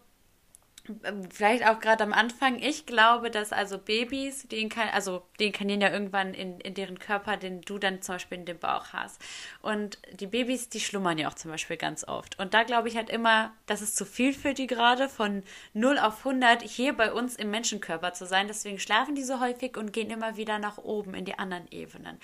vielleicht 1.29 1.65
auch 1.65 1.79
gerade 1.79 2.03
am 2.03 2.11
Anfang, 2.11 2.59
ich 2.59 2.85
glaube, 2.85 3.31
dass 3.31 3.53
also 3.53 3.77
Babys, 3.77 4.47
die 4.49 4.67
kann, 4.67 4.89
also 4.89 5.25
die 5.39 5.45
inkarnieren 5.45 5.79
ja 5.79 5.89
irgendwann 5.89 6.33
in, 6.33 6.59
in 6.59 6.73
deren 6.73 6.99
Körper, 6.99 7.37
den 7.37 7.61
du 7.61 7.77
dann 7.77 8.01
zum 8.01 8.15
Beispiel 8.15 8.39
in 8.39 8.45
dem 8.45 8.59
Bauch 8.59 8.87
hast. 8.91 9.21
Und 9.61 9.97
die 10.11 10.27
Babys, 10.27 10.67
die 10.67 10.81
schlummern 10.81 11.17
ja 11.17 11.29
auch 11.29 11.35
zum 11.35 11.51
Beispiel 11.51 11.77
ganz 11.77 12.05
oft. 12.05 12.37
Und 12.37 12.53
da 12.53 12.63
glaube 12.63 12.89
ich 12.89 12.97
halt 12.97 13.09
immer, 13.09 13.53
das 13.65 13.81
ist 13.81 13.95
zu 13.95 14.05
viel 14.05 14.33
für 14.33 14.53
die 14.53 14.67
gerade, 14.67 15.07
von 15.07 15.43
0 15.73 15.99
auf 15.99 16.25
100 16.25 16.61
hier 16.63 16.91
bei 16.91 17.13
uns 17.13 17.37
im 17.37 17.49
Menschenkörper 17.49 18.13
zu 18.13 18.25
sein. 18.25 18.47
Deswegen 18.47 18.79
schlafen 18.79 19.15
die 19.15 19.23
so 19.23 19.39
häufig 19.39 19.77
und 19.77 19.93
gehen 19.93 20.09
immer 20.09 20.35
wieder 20.35 20.59
nach 20.59 20.77
oben 20.77 21.13
in 21.13 21.23
die 21.23 21.39
anderen 21.39 21.71
Ebenen. 21.71 22.19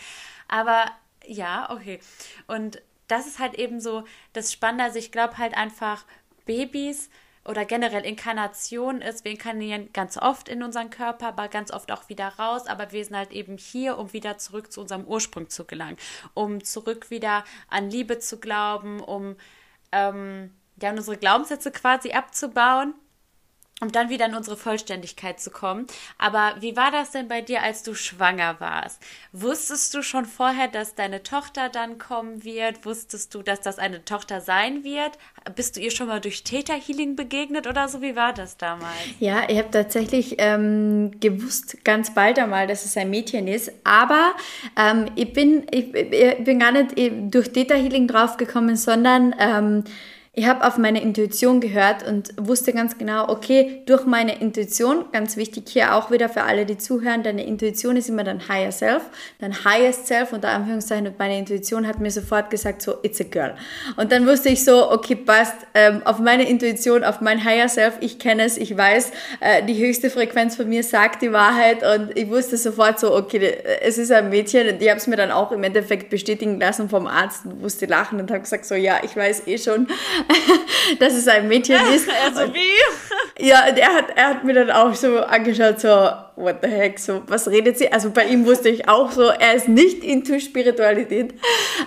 Aber 0.49 0.91
ja, 1.25 1.69
okay. 1.71 1.99
Und 2.47 2.81
das 3.07 3.25
ist 3.25 3.39
halt 3.39 3.55
eben 3.55 3.79
so 3.79 4.03
das 4.33 4.51
Spannende. 4.51 4.83
Also 4.83 4.99
ich 4.99 5.13
glaube 5.13 5.37
halt 5.37 5.55
einfach, 5.55 6.05
Babys, 6.45 7.09
oder 7.49 7.65
generell 7.65 8.05
Inkarnation 8.05 9.01
ist, 9.01 9.25
wir 9.25 9.31
inkarnieren 9.31 9.91
ganz 9.91 10.17
oft 10.17 10.47
in 10.47 10.61
unseren 10.61 10.91
Körper, 10.91 11.29
aber 11.29 11.47
ganz 11.47 11.71
oft 11.71 11.91
auch 11.91 12.07
wieder 12.07 12.27
raus, 12.37 12.67
aber 12.67 12.91
wir 12.91 13.03
sind 13.03 13.17
halt 13.17 13.31
eben 13.31 13.57
hier, 13.57 13.97
um 13.97 14.13
wieder 14.13 14.37
zurück 14.37 14.71
zu 14.71 14.81
unserem 14.81 15.03
Ursprung 15.05 15.49
zu 15.49 15.65
gelangen, 15.65 15.97
um 16.35 16.63
zurück 16.63 17.09
wieder 17.09 17.43
an 17.67 17.89
Liebe 17.89 18.19
zu 18.19 18.39
glauben, 18.39 18.99
um 18.99 19.35
ähm, 19.91 20.53
ja, 20.79 20.91
unsere 20.91 21.17
Glaubenssätze 21.17 21.71
quasi 21.71 22.11
abzubauen 22.11 22.93
um 23.81 23.91
dann 23.91 24.09
wieder 24.09 24.25
in 24.25 24.35
unsere 24.35 24.57
Vollständigkeit 24.57 25.39
zu 25.39 25.51
kommen. 25.51 25.87
Aber 26.17 26.55
wie 26.59 26.75
war 26.75 26.91
das 26.91 27.11
denn 27.11 27.27
bei 27.27 27.41
dir, 27.41 27.63
als 27.63 27.83
du 27.83 27.93
schwanger 27.93 28.59
warst? 28.59 29.01
Wusstest 29.31 29.93
du 29.93 30.01
schon 30.01 30.25
vorher, 30.25 30.67
dass 30.67 30.95
deine 30.95 31.23
Tochter 31.23 31.69
dann 31.69 31.97
kommen 31.97 32.43
wird? 32.43 32.85
Wusstest 32.85 33.33
du, 33.33 33.41
dass 33.41 33.61
das 33.61 33.79
eine 33.79 34.03
Tochter 34.03 34.41
sein 34.41 34.83
wird? 34.83 35.17
Bist 35.55 35.77
du 35.77 35.79
ihr 35.79 35.91
schon 35.91 36.07
mal 36.07 36.19
durch 36.19 36.43
Theta 36.43 36.73
Healing 36.73 37.15
begegnet 37.15 37.67
oder 37.67 37.87
so? 37.87 38.01
Wie 38.01 38.15
war 38.15 38.33
das 38.33 38.57
damals? 38.57 38.89
Ja, 39.19 39.43
ich 39.47 39.57
habe 39.57 39.71
tatsächlich 39.71 40.35
ähm, 40.37 41.11
gewusst 41.19 41.83
ganz 41.85 42.13
bald 42.13 42.37
einmal, 42.39 42.67
dass 42.67 42.85
es 42.85 42.97
ein 42.97 43.09
Mädchen 43.09 43.47
ist. 43.47 43.71
Aber 43.83 44.33
ähm, 44.77 45.05
ich, 45.15 45.31
bin, 45.33 45.65
ich, 45.71 45.93
ich, 45.93 46.43
bin 46.43 46.59
gar 46.59 46.71
nicht 46.71 46.95
durch 47.33 47.51
Theta 47.51 47.75
Healing 47.75 48.07
draufgekommen, 48.07 48.75
sondern 48.75 49.33
ähm, 49.39 49.83
ich 50.39 50.47
habe 50.47 50.65
auf 50.65 50.77
meine 50.77 51.01
Intuition 51.01 51.59
gehört 51.59 52.07
und 52.07 52.29
wusste 52.37 52.71
ganz 52.71 52.97
genau, 52.97 53.27
okay, 53.27 53.81
durch 53.85 54.05
meine 54.05 54.39
Intuition, 54.39 55.03
ganz 55.11 55.35
wichtig 55.35 55.65
hier 55.67 55.93
auch 55.93 56.11
wieder 56.11 56.29
für 56.29 56.43
alle, 56.43 56.65
die 56.65 56.77
zuhören, 56.77 57.23
deine 57.23 57.45
Intuition 57.45 57.97
ist 57.97 58.07
immer 58.07 58.23
dein 58.23 58.47
Higher 58.47 58.71
Self, 58.71 59.01
dein 59.39 59.65
Highest 59.65 60.07
Self, 60.07 60.31
unter 60.31 60.47
Anführungszeichen, 60.47 61.07
und 61.07 61.19
meine 61.19 61.37
Intuition 61.37 61.85
hat 61.85 61.99
mir 61.99 62.09
sofort 62.09 62.49
gesagt, 62.51 62.81
so, 62.81 62.99
it's 63.01 63.19
a 63.19 63.25
girl. 63.25 63.53
Und 63.97 64.13
dann 64.13 64.25
wusste 64.25 64.47
ich 64.47 64.63
so, 64.63 64.89
okay, 64.89 65.17
passt, 65.17 65.55
ähm, 65.73 66.03
auf 66.05 66.19
meine 66.19 66.47
Intuition, 66.47 67.03
auf 67.03 67.19
mein 67.19 67.43
Higher 67.43 67.67
Self, 67.67 67.95
ich 67.99 68.17
kenne 68.17 68.43
es, 68.43 68.55
ich 68.55 68.77
weiß, 68.77 69.11
äh, 69.41 69.63
die 69.65 69.77
höchste 69.77 70.09
Frequenz 70.09 70.55
von 70.55 70.69
mir 70.69 70.83
sagt 70.83 71.21
die 71.21 71.33
Wahrheit 71.33 71.83
und 71.83 72.17
ich 72.17 72.29
wusste 72.29 72.55
sofort 72.55 72.97
so, 72.97 73.13
okay, 73.13 73.57
es 73.81 73.97
ist 73.97 74.09
ein 74.09 74.29
Mädchen 74.29 74.69
und 74.69 74.81
ich 74.81 74.87
habe 74.87 74.99
es 74.99 75.07
mir 75.07 75.17
dann 75.17 75.31
auch 75.31 75.51
im 75.51 75.63
Endeffekt 75.63 76.09
bestätigen 76.09 76.61
lassen 76.61 76.87
vom 76.87 77.07
Arzt, 77.07 77.41
wusste 77.59 77.87
lachen 77.87 78.21
und 78.21 78.31
habe 78.31 78.39
gesagt, 78.39 78.63
so, 78.63 78.75
ja, 78.75 79.01
ich 79.03 79.17
weiß 79.17 79.45
eh 79.45 79.57
schon, 79.57 79.87
dass 80.99 81.13
es 81.13 81.27
ein 81.27 81.47
Mädchen 81.47 81.77
ist. 81.93 82.07
Also 82.09 82.53
wie? 82.53 83.45
Ja, 83.45 83.67
und 83.69 83.77
er 83.77 83.93
hat, 83.93 84.05
er 84.15 84.27
hat 84.29 84.43
mir 84.43 84.53
dann 84.53 84.71
auch 84.71 84.93
so 84.93 85.19
angeschaut, 85.19 85.79
so, 85.79 86.09
what 86.35 86.57
the 86.61 86.69
heck, 86.69 86.99
so, 86.99 87.21
was 87.27 87.47
redet 87.47 87.77
sie? 87.77 87.91
Also 87.91 88.11
bei 88.11 88.25
ihm 88.25 88.45
wusste 88.45 88.69
ich 88.69 88.87
auch 88.87 89.11
so, 89.11 89.29
er 89.29 89.53
ist 89.55 89.67
nicht 89.67 90.03
into 90.03 90.39
Spiritualität. 90.39 91.33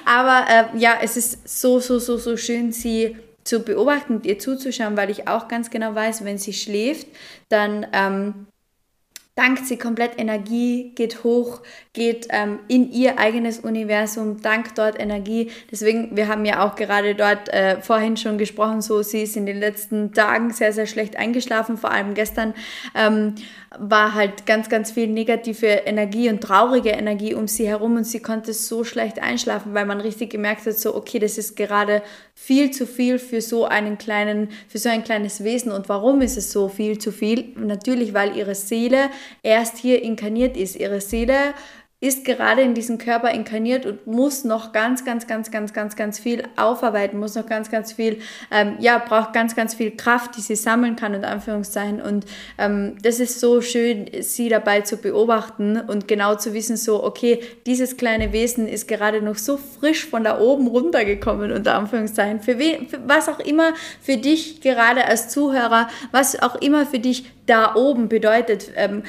Aber 0.05 0.47
äh, 0.49 0.79
ja, 0.79 0.99
es 1.03 1.17
ist 1.17 1.49
so, 1.49 1.79
so, 1.79 1.99
so, 1.99 2.17
so 2.17 2.37
schön, 2.37 2.73
sie 2.73 3.17
zu 3.45 3.61
beobachten 3.61 4.21
ihr 4.23 4.39
zuzuschauen, 4.39 4.97
weil 4.97 5.11
ich 5.11 5.27
auch 5.27 5.49
ganz 5.49 5.69
genau 5.71 5.95
weiß, 5.95 6.25
wenn 6.25 6.39
sie 6.39 6.53
schläft, 6.53 7.09
dann 7.49 7.87
ähm, 7.93 8.47
dankt 9.35 9.67
sie 9.67 9.79
komplett 9.79 10.19
Energie, 10.19 10.93
geht 10.95 11.25
hoch, 11.25 11.63
geht 11.95 12.27
ähm, 12.31 12.59
in 12.69 12.93
ihr 12.93 13.19
eigenes 13.19 13.61
Universum, 13.61 14.43
dankt 14.43 14.77
dort 14.77 15.01
Energie. 15.01 15.51
Deswegen, 15.71 16.15
wir 16.17 16.29
haben 16.29 16.45
ja 16.45 16.67
auch 16.67 16.77
gerade 16.77 17.15
dort 17.15 17.49
äh, 17.49 17.81
vorhin 17.81 18.19
schon 18.19 18.37
gesprochen, 18.37 18.83
so 18.83 19.03
sie 19.03 19.23
ist 19.23 19.37
in 19.37 19.47
den 19.47 19.59
letzten 19.59 20.13
Tagen 20.13 20.53
sehr, 20.53 20.75
sehr 20.75 20.87
schlecht 20.87 21.17
eingeschlafen, 21.17 21.79
vor 21.79 21.91
allem 21.91 22.13
gestern 22.13 22.53
ähm, 22.95 23.37
war 23.79 24.13
halt 24.13 24.45
ganz, 24.45 24.69
ganz 24.69 24.91
viel 24.91 25.07
negative 25.07 25.67
Energie 25.67 26.29
und 26.29 26.43
traurige 26.43 26.91
Energie 26.91 27.33
um 27.33 27.49
sie 27.49 27.67
herum 27.67 27.97
und 27.97 28.05
sie 28.05 28.21
konnte 28.21 28.53
so 28.53 28.85
schlecht 28.85 29.23
einschlafen, 29.23 29.73
weil 29.73 29.87
man 29.87 30.03
richtig 30.03 30.29
gemerkt 30.29 30.67
hat, 30.67 30.79
so, 30.79 30.95
okay, 30.95 31.19
das 31.19 31.39
ist 31.39 31.57
gerade 31.57 32.03
viel 32.45 32.73
zu 32.73 32.89
viel 32.89 33.21
für 33.21 33.41
so 33.41 33.67
einen 33.67 33.99
kleinen, 33.99 34.49
für 34.67 34.79
so 34.79 34.89
ein 34.89 35.05
kleines 35.05 35.45
Wesen. 35.45 35.71
Und 35.71 35.89
warum 35.89 36.23
ist 36.23 36.37
es 36.37 36.51
so 36.51 36.69
viel 36.69 36.99
zu 36.99 37.13
viel? 37.13 37.55
Natürlich, 37.57 38.15
weil 38.15 38.37
ihre 38.37 38.57
Seele 38.57 39.11
erst 39.45 39.79
hier 39.79 40.03
inkarniert 40.03 40.57
ist. 40.57 40.75
Ihre 40.75 41.01
Seele 41.01 41.55
ist 42.03 42.25
gerade 42.25 42.63
in 42.63 42.75
diesem 42.75 42.99
Körper 42.99 43.31
inkarniert 43.31 43.87
und 43.87 44.09
muss 44.09 44.43
noch 44.43 44.73
ganz, 44.73 45.05
ganz, 45.05 45.29
ganz, 45.29 45.53
ganz, 45.53 45.73
ganz, 45.73 45.95
ganz 45.95 46.19
viel 46.19 46.43
aufarbeiten, 46.57 47.17
muss 47.17 47.37
noch 47.37 47.47
ganz, 47.47 47.71
ganz 47.71 47.93
viel, 47.93 48.19
ähm, 48.51 48.75
ja, 48.81 48.99
braucht 48.99 49.33
ganz, 49.33 49.55
ganz 49.55 49.75
viel 49.75 49.93
Kraft, 49.93 50.37
die 50.37 50.41
sie 50.41 50.57
sammeln 50.57 50.97
kann, 50.97 51.15
in 51.15 51.25
Anführungszeichen. 51.25 52.03
Und 52.03 52.27
ähm, 52.59 52.97
das 53.03 53.21
ist 53.21 53.39
so 53.39 53.61
schön, 53.61 54.11
sie 54.21 54.49
dabei 54.49 54.81
zu 54.81 54.97
beobachten 54.97 55.77
und 55.79 56.09
genau 56.09 56.35
zu 56.35 56.55
wissen, 56.55 56.77
so, 56.77 57.05
okay, 57.05 57.39
dieses 57.67 57.97
kleine 57.97 58.33
Wesen 58.33 58.67
ist 58.67 58.89
gerade 58.89 59.23
noch 59.23 59.37
so 59.37 59.57
frisch 59.57 60.05
von 60.05 60.25
da 60.25 60.41
oben 60.41 60.67
runtergekommen, 60.67 61.53
unter 61.53 61.77
Anführungszeichen. 61.77 62.41
Für, 62.41 62.59
wen, 62.59 62.89
für 62.89 62.99
was 63.07 63.29
auch 63.29 63.39
immer 63.39 63.75
für 64.01 64.17
dich 64.17 64.61
gerade 64.61 65.05
als 65.05 65.29
Zuhörer, 65.29 65.89
was 66.11 66.43
auch 66.43 66.57
immer 66.57 66.85
für 66.85 66.99
dich 66.99 67.31
da 67.47 67.75
oben 67.77 68.09
bedeutet, 68.09 68.71
ähm, 68.75 69.03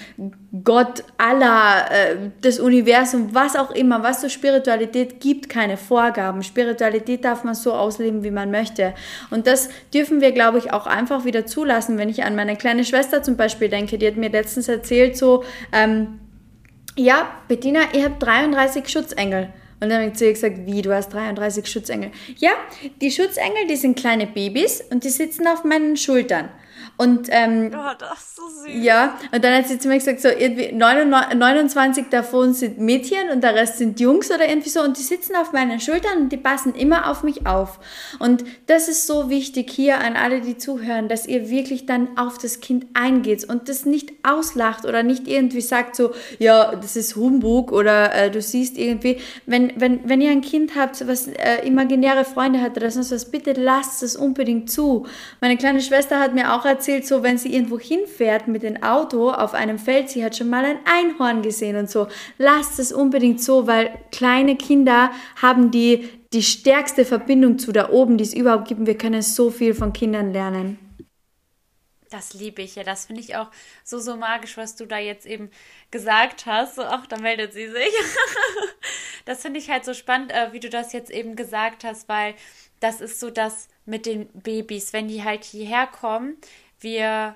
Gott, 0.64 1.04
Allah, 1.18 1.88
äh, 1.88 2.16
das 2.42 2.60
Universum, 2.60 2.83
was 2.86 3.56
auch 3.56 3.72
immer, 3.72 4.04
was 4.04 4.22
so 4.22 4.30
Spiritualität 4.30 5.20
gibt, 5.20 5.50
keine 5.50 5.78
Vorgaben. 5.78 6.44
Spiritualität 6.44 7.26
darf 7.26 7.44
man 7.44 7.56
so 7.56 7.74
ausleben, 7.74 8.24
wie 8.24 8.32
man 8.32 8.52
möchte. 8.52 8.94
Und 9.30 9.48
das 9.48 9.70
dürfen 9.94 10.22
wir, 10.22 10.32
glaube 10.32 10.58
ich, 10.58 10.72
auch 10.72 10.88
einfach 10.88 11.26
wieder 11.26 11.46
zulassen. 11.46 11.98
Wenn 11.98 12.10
ich 12.10 12.24
an 12.24 12.36
meine 12.36 12.56
kleine 12.56 12.86
Schwester 12.86 13.24
zum 13.24 13.38
Beispiel 13.38 13.70
denke, 13.70 13.98
die 13.98 14.08
hat 14.08 14.18
mir 14.18 14.30
letztens 14.30 14.68
erzählt, 14.68 15.18
so, 15.18 15.44
ähm, 15.72 16.20
ja, 16.96 17.28
Bettina, 17.48 17.80
ihr 17.94 18.06
habt 18.06 18.22
33 18.22 18.88
Schutzengel. 18.88 19.50
Und 19.80 19.90
dann 19.90 20.16
zu 20.16 20.26
ihr 20.26 20.34
gesagt, 20.34 20.66
wie, 20.66 20.82
du 20.82 20.96
hast 20.96 21.14
33 21.14 21.68
Schutzengel. 21.68 22.12
Ja, 22.38 22.52
die 23.02 23.12
Schutzengel, 23.12 23.68
die 23.70 23.76
sind 23.76 23.98
kleine 23.98 24.28
Babys 24.28 24.82
und 24.90 25.04
die 25.04 25.10
sitzen 25.10 25.46
auf 25.46 25.66
meinen 25.66 25.98
Schultern. 25.98 26.50
Und 26.96 27.28
ähm, 27.32 27.72
oh, 27.74 27.92
das 27.98 28.20
ist 28.20 28.36
so 28.36 28.44
süß. 28.48 28.84
Ja, 28.84 29.18
und 29.32 29.44
dann 29.44 29.56
hat 29.56 29.68
sie 29.68 29.80
zu 29.80 29.88
mir 29.88 29.98
gesagt, 29.98 30.22
so 30.22 30.30
irgendwie 30.30 30.72
29 30.72 32.06
davon 32.10 32.54
sind 32.54 32.78
Mädchen 32.78 33.30
und 33.32 33.44
der 33.44 33.56
Rest 33.56 33.80
sind 33.80 34.00
Jungs 34.00 34.30
oder 34.30 34.48
irgendwie 34.48 34.70
so 34.70 34.82
und 34.82 34.98
die 34.98 35.02
sitzen 35.02 35.36
auf 35.36 35.54
meinen 35.54 35.80
Schultern 35.80 36.22
und 36.22 36.32
die 36.32 36.38
passen 36.38 36.76
immer 36.76 37.10
auf 37.10 37.24
mich 37.24 37.48
auf. 37.48 37.80
Und 38.20 38.44
das 38.68 38.88
ist 38.90 39.08
so 39.08 39.30
wichtig 39.30 39.72
hier 39.72 40.00
an 40.00 40.16
alle, 40.16 40.42
die 40.42 40.58
zuhören, 40.58 41.10
dass 41.10 41.28
ihr 41.28 41.50
wirklich 41.50 41.88
dann 41.88 42.16
auf 42.16 42.38
das 42.38 42.60
Kind 42.60 42.86
eingeht 42.94 43.44
und 43.50 43.70
das 43.70 43.86
nicht 43.86 44.12
auslacht 44.22 44.86
oder 44.86 45.02
nicht 45.02 45.28
irgendwie 45.28 45.62
sagt 45.62 45.96
so, 45.96 46.12
ja, 46.38 46.76
das 46.76 46.96
ist 46.96 47.16
Humbug 47.16 47.72
oder 47.72 48.14
äh, 48.14 48.30
du 48.30 48.40
siehst 48.40 48.78
irgendwie, 48.78 49.18
wenn, 49.48 49.74
wenn, 49.78 50.08
wenn 50.08 50.22
ihr 50.22 50.30
ein 50.30 50.42
Kind 50.42 50.76
habt, 50.76 51.08
was 51.08 51.28
äh, 51.28 51.66
imaginäre 51.66 52.24
Freunde 52.24 52.62
hat 52.62 52.78
oder 52.78 52.92
sonst 52.92 53.12
was, 53.12 53.32
bitte 53.32 53.54
lasst 53.54 54.04
es 54.04 54.16
unbedingt 54.16 54.70
zu. 54.70 55.08
Meine 55.42 55.58
kleine 55.58 55.82
Schwester 55.82 56.20
hat 56.20 56.36
mir 56.36 56.54
auch 56.54 56.66
erzählt, 56.66 56.83
erzählt, 56.84 57.08
so 57.08 57.24
wenn 57.24 57.38
sie 57.38 57.54
irgendwo 57.54 57.80
hinfährt 57.80 58.50
mit 58.50 58.64
dem 58.64 58.84
Auto 58.84 59.32
auf 59.32 59.54
einem 59.54 59.80
Feld, 59.80 60.10
sie 60.10 60.24
hat 60.24 60.36
schon 60.36 60.50
mal 60.50 60.66
ein 60.66 60.80
Einhorn 60.86 61.42
gesehen 61.42 61.78
und 61.78 61.90
so. 61.90 62.08
Lasst 62.38 62.78
es 62.78 62.92
unbedingt 62.92 63.42
so, 63.42 63.68
weil 63.68 63.98
kleine 64.12 64.58
Kinder 64.58 65.12
haben 65.42 65.72
die, 65.72 66.10
die 66.34 66.44
stärkste 66.44 67.06
Verbindung 67.06 67.58
zu 67.58 67.72
da 67.72 67.90
oben, 67.90 68.18
die 68.18 68.26
es 68.26 68.34
überhaupt 68.34 68.68
gibt. 68.68 68.86
Wir 68.86 68.98
können 68.98 69.22
so 69.22 69.50
viel 69.50 69.74
von 69.74 69.94
Kindern 69.94 70.34
lernen. 70.34 70.78
Das 72.10 72.34
liebe 72.34 72.62
ich 72.62 72.76
ja. 72.76 72.84
Das 72.84 73.06
finde 73.06 73.22
ich 73.22 73.36
auch 73.38 73.50
so, 73.84 74.00
so 74.00 74.18
magisch, 74.18 74.58
was 74.58 74.76
du 74.76 74.86
da 74.86 75.00
jetzt 75.00 75.26
eben 75.26 75.50
gesagt 75.90 76.46
hast. 76.46 76.78
Ach, 76.80 77.08
da 77.08 77.18
meldet 77.18 77.54
sie 77.54 77.68
sich. 77.68 77.94
das 79.26 79.42
finde 79.42 79.60
ich 79.60 79.70
halt 79.70 79.86
so 79.86 79.94
spannend, 79.94 80.32
äh, 80.32 80.52
wie 80.52 80.60
du 80.60 80.70
das 80.70 80.92
jetzt 80.92 81.10
eben 81.10 81.36
gesagt 81.36 81.86
hast, 81.86 82.10
weil 82.10 82.36
das 82.82 83.00
ist 83.00 83.20
so 83.20 83.30
das 83.30 83.70
mit 83.86 84.06
den 84.06 84.28
Babys, 84.28 84.94
wenn 84.94 85.08
die 85.08 85.24
halt 85.24 85.44
hierher 85.44 85.88
kommen, 85.88 86.38
wir 86.84 87.36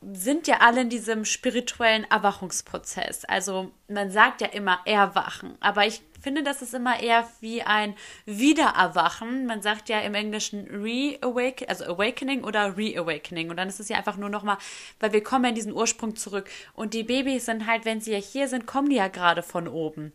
sind 0.00 0.46
ja 0.46 0.58
alle 0.60 0.82
in 0.82 0.90
diesem 0.90 1.24
spirituellen 1.24 2.04
Erwachungsprozess. 2.04 3.24
Also 3.24 3.72
man 3.88 4.10
sagt 4.10 4.40
ja 4.40 4.46
immer 4.48 4.80
erwachen, 4.84 5.56
aber 5.60 5.86
ich 5.86 6.02
finde, 6.20 6.42
das 6.42 6.62
ist 6.62 6.74
immer 6.74 7.00
eher 7.00 7.28
wie 7.40 7.62
ein 7.62 7.94
Wiedererwachen. 8.24 9.46
Man 9.46 9.60
sagt 9.60 9.88
ja 9.88 10.00
im 10.00 10.14
Englischen 10.14 10.66
Reawakening, 10.68 11.68
also 11.68 11.84
Awakening 11.84 12.44
oder 12.44 12.76
Reawakening. 12.76 13.50
Und 13.50 13.56
dann 13.56 13.68
ist 13.68 13.80
es 13.80 13.88
ja 13.88 13.96
einfach 13.96 14.16
nur 14.16 14.28
nochmal, 14.28 14.58
weil 15.00 15.12
wir 15.12 15.22
kommen 15.22 15.44
ja 15.44 15.50
in 15.50 15.56
diesen 15.56 15.72
Ursprung 15.72 16.14
zurück. 16.14 16.48
Und 16.74 16.94
die 16.94 17.04
Babys 17.04 17.46
sind 17.46 17.66
halt, 17.66 17.84
wenn 17.84 18.00
sie 18.00 18.12
ja 18.12 18.18
hier 18.18 18.48
sind, 18.48 18.66
kommen 18.66 18.90
die 18.90 18.96
ja 18.96 19.08
gerade 19.08 19.42
von 19.42 19.66
oben. 19.66 20.12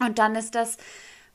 Und 0.00 0.18
dann 0.18 0.34
ist 0.34 0.54
das 0.54 0.78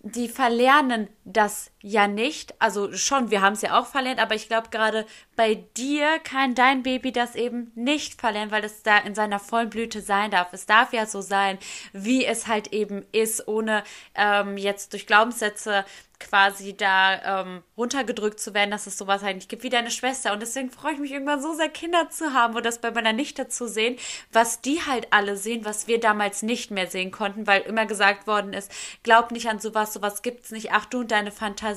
die 0.06 0.30
verlernen 0.30 1.10
das 1.24 1.72
ja 1.86 2.08
nicht. 2.08 2.56
Also 2.60 2.92
schon, 2.94 3.30
wir 3.30 3.42
haben 3.42 3.54
es 3.54 3.62
ja 3.62 3.80
auch 3.80 3.86
verlernt, 3.86 4.20
aber 4.20 4.34
ich 4.34 4.48
glaube, 4.48 4.70
gerade 4.72 5.06
bei 5.36 5.54
dir 5.78 6.18
kann 6.20 6.56
dein 6.56 6.82
Baby 6.82 7.12
das 7.12 7.36
eben 7.36 7.72
nicht 7.76 8.20
verlernen, 8.20 8.50
weil 8.50 8.64
es 8.64 8.82
da 8.82 8.98
in 8.98 9.14
seiner 9.14 9.40
vollen 9.40 9.70
Blüte 9.70 10.02
sein 10.02 10.32
darf. 10.32 10.52
Es 10.52 10.66
darf 10.66 10.94
ja 10.94 11.06
so 11.06 11.22
sein, 11.22 11.60
wie 11.94 12.26
es 12.26 12.48
halt 12.48 12.74
eben 12.74 13.06
ist, 13.12 13.48
ohne 13.48 13.84
ähm, 14.16 14.58
jetzt 14.58 14.94
durch 14.94 15.06
Glaubenssätze 15.06 15.86
quasi 16.20 16.76
da 16.76 17.42
ähm, 17.42 17.64
runtergedrückt 17.78 18.40
zu 18.40 18.54
werden, 18.54 18.72
dass 18.72 18.88
es 18.88 18.98
sowas 18.98 19.22
halt 19.22 19.36
nicht 19.36 19.50
gibt 19.50 19.64
wie 19.64 19.70
deine 19.70 19.92
Schwester. 19.92 20.34
Und 20.34 20.42
deswegen 20.42 20.72
freue 20.72 20.94
ich 20.94 21.00
mich 21.00 21.12
irgendwann 21.12 21.42
so 21.42 21.54
sehr, 21.54 21.70
Kinder 21.70 22.10
zu 22.10 22.34
haben 22.34 22.56
und 22.56 22.66
das 22.66 22.80
bei 22.80 22.92
meiner 22.92 23.14
Nichte 23.14 23.48
zu 23.48 23.68
sehen, 23.68 23.98
was 24.32 24.62
die 24.62 24.82
halt 24.86 25.08
alle 25.12 25.38
sehen, 25.38 25.66
was 25.66 25.88
wir 25.88 26.00
damals 26.00 26.42
nicht 26.42 26.72
mehr 26.72 26.88
sehen 26.88 27.12
konnten, 27.12 27.48
weil 27.48 27.62
immer 27.62 27.86
gesagt 27.86 28.28
worden 28.28 28.54
ist, 28.54 28.72
glaub 29.04 29.32
nicht 29.32 29.50
an 29.50 29.60
sowas, 29.60 29.94
sowas 29.94 30.22
gibt's 30.22 30.52
nicht, 30.52 30.72
ach 30.72 30.86
du 30.86 31.02
und 31.02 31.12
deine 31.12 31.32
Fantasie. 31.32 31.75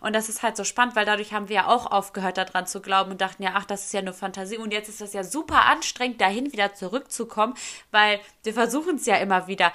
Und 0.00 0.14
das 0.14 0.28
ist 0.28 0.42
halt 0.42 0.56
so 0.56 0.64
spannend, 0.64 0.96
weil 0.96 1.06
dadurch 1.06 1.32
haben 1.32 1.48
wir 1.48 1.56
ja 1.56 1.66
auch 1.66 1.90
aufgehört 1.90 2.38
daran 2.38 2.66
zu 2.66 2.80
glauben 2.80 3.10
und 3.10 3.20
dachten 3.20 3.42
ja, 3.42 3.52
ach, 3.54 3.64
das 3.64 3.84
ist 3.84 3.92
ja 3.92 4.02
nur 4.02 4.14
Fantasie. 4.14 4.58
Und 4.58 4.72
jetzt 4.72 4.88
ist 4.88 5.00
das 5.00 5.12
ja 5.12 5.24
super 5.24 5.66
anstrengend, 5.66 6.20
dahin 6.20 6.52
wieder 6.52 6.74
zurückzukommen, 6.74 7.54
weil 7.90 8.20
wir 8.42 8.54
versuchen 8.54 8.96
es 8.96 9.06
ja 9.06 9.16
immer 9.16 9.46
wieder. 9.46 9.72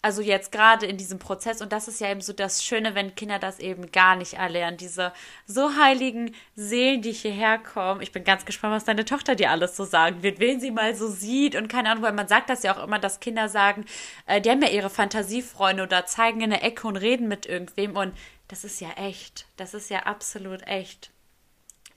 Also 0.00 0.22
jetzt 0.22 0.52
gerade 0.52 0.86
in 0.86 0.96
diesem 0.96 1.18
Prozess. 1.18 1.60
Und 1.60 1.72
das 1.72 1.88
ist 1.88 2.00
ja 2.00 2.08
eben 2.08 2.20
so 2.20 2.32
das 2.32 2.62
Schöne, 2.62 2.94
wenn 2.94 3.16
Kinder 3.16 3.40
das 3.40 3.58
eben 3.58 3.90
gar 3.90 4.14
nicht 4.14 4.34
erlernen, 4.34 4.76
diese 4.76 5.12
so 5.44 5.74
heiligen 5.76 6.36
Seelen, 6.54 7.02
die 7.02 7.10
hierher 7.10 7.58
kommen. 7.58 8.00
Ich 8.00 8.12
bin 8.12 8.22
ganz 8.22 8.44
gespannt, 8.44 8.76
was 8.76 8.84
deine 8.84 9.04
Tochter 9.04 9.34
dir 9.34 9.50
alles 9.50 9.76
so 9.76 9.84
sagen 9.84 10.22
wird, 10.22 10.38
wen 10.38 10.60
sie 10.60 10.70
mal 10.70 10.94
so 10.94 11.08
sieht 11.08 11.56
und 11.56 11.66
keine 11.66 11.90
Ahnung, 11.90 12.04
weil 12.04 12.12
man 12.12 12.28
sagt 12.28 12.48
das 12.48 12.62
ja 12.62 12.76
auch 12.76 12.84
immer, 12.84 13.00
dass 13.00 13.18
Kinder 13.18 13.48
sagen, 13.48 13.86
äh, 14.26 14.40
die 14.40 14.50
haben 14.50 14.62
ja 14.62 14.68
ihre 14.68 14.90
Fantasiefreunde 14.90 15.82
oder 15.82 16.06
zeigen 16.06 16.42
in 16.42 16.50
der 16.50 16.62
Ecke 16.62 16.86
und 16.86 16.96
reden 16.96 17.26
mit 17.26 17.46
irgendwem. 17.46 17.96
Und 17.96 18.14
das 18.48 18.64
ist 18.64 18.80
ja 18.80 18.90
echt, 18.96 19.46
das 19.56 19.74
ist 19.74 19.90
ja 19.90 20.00
absolut 20.00 20.66
echt. 20.66 21.10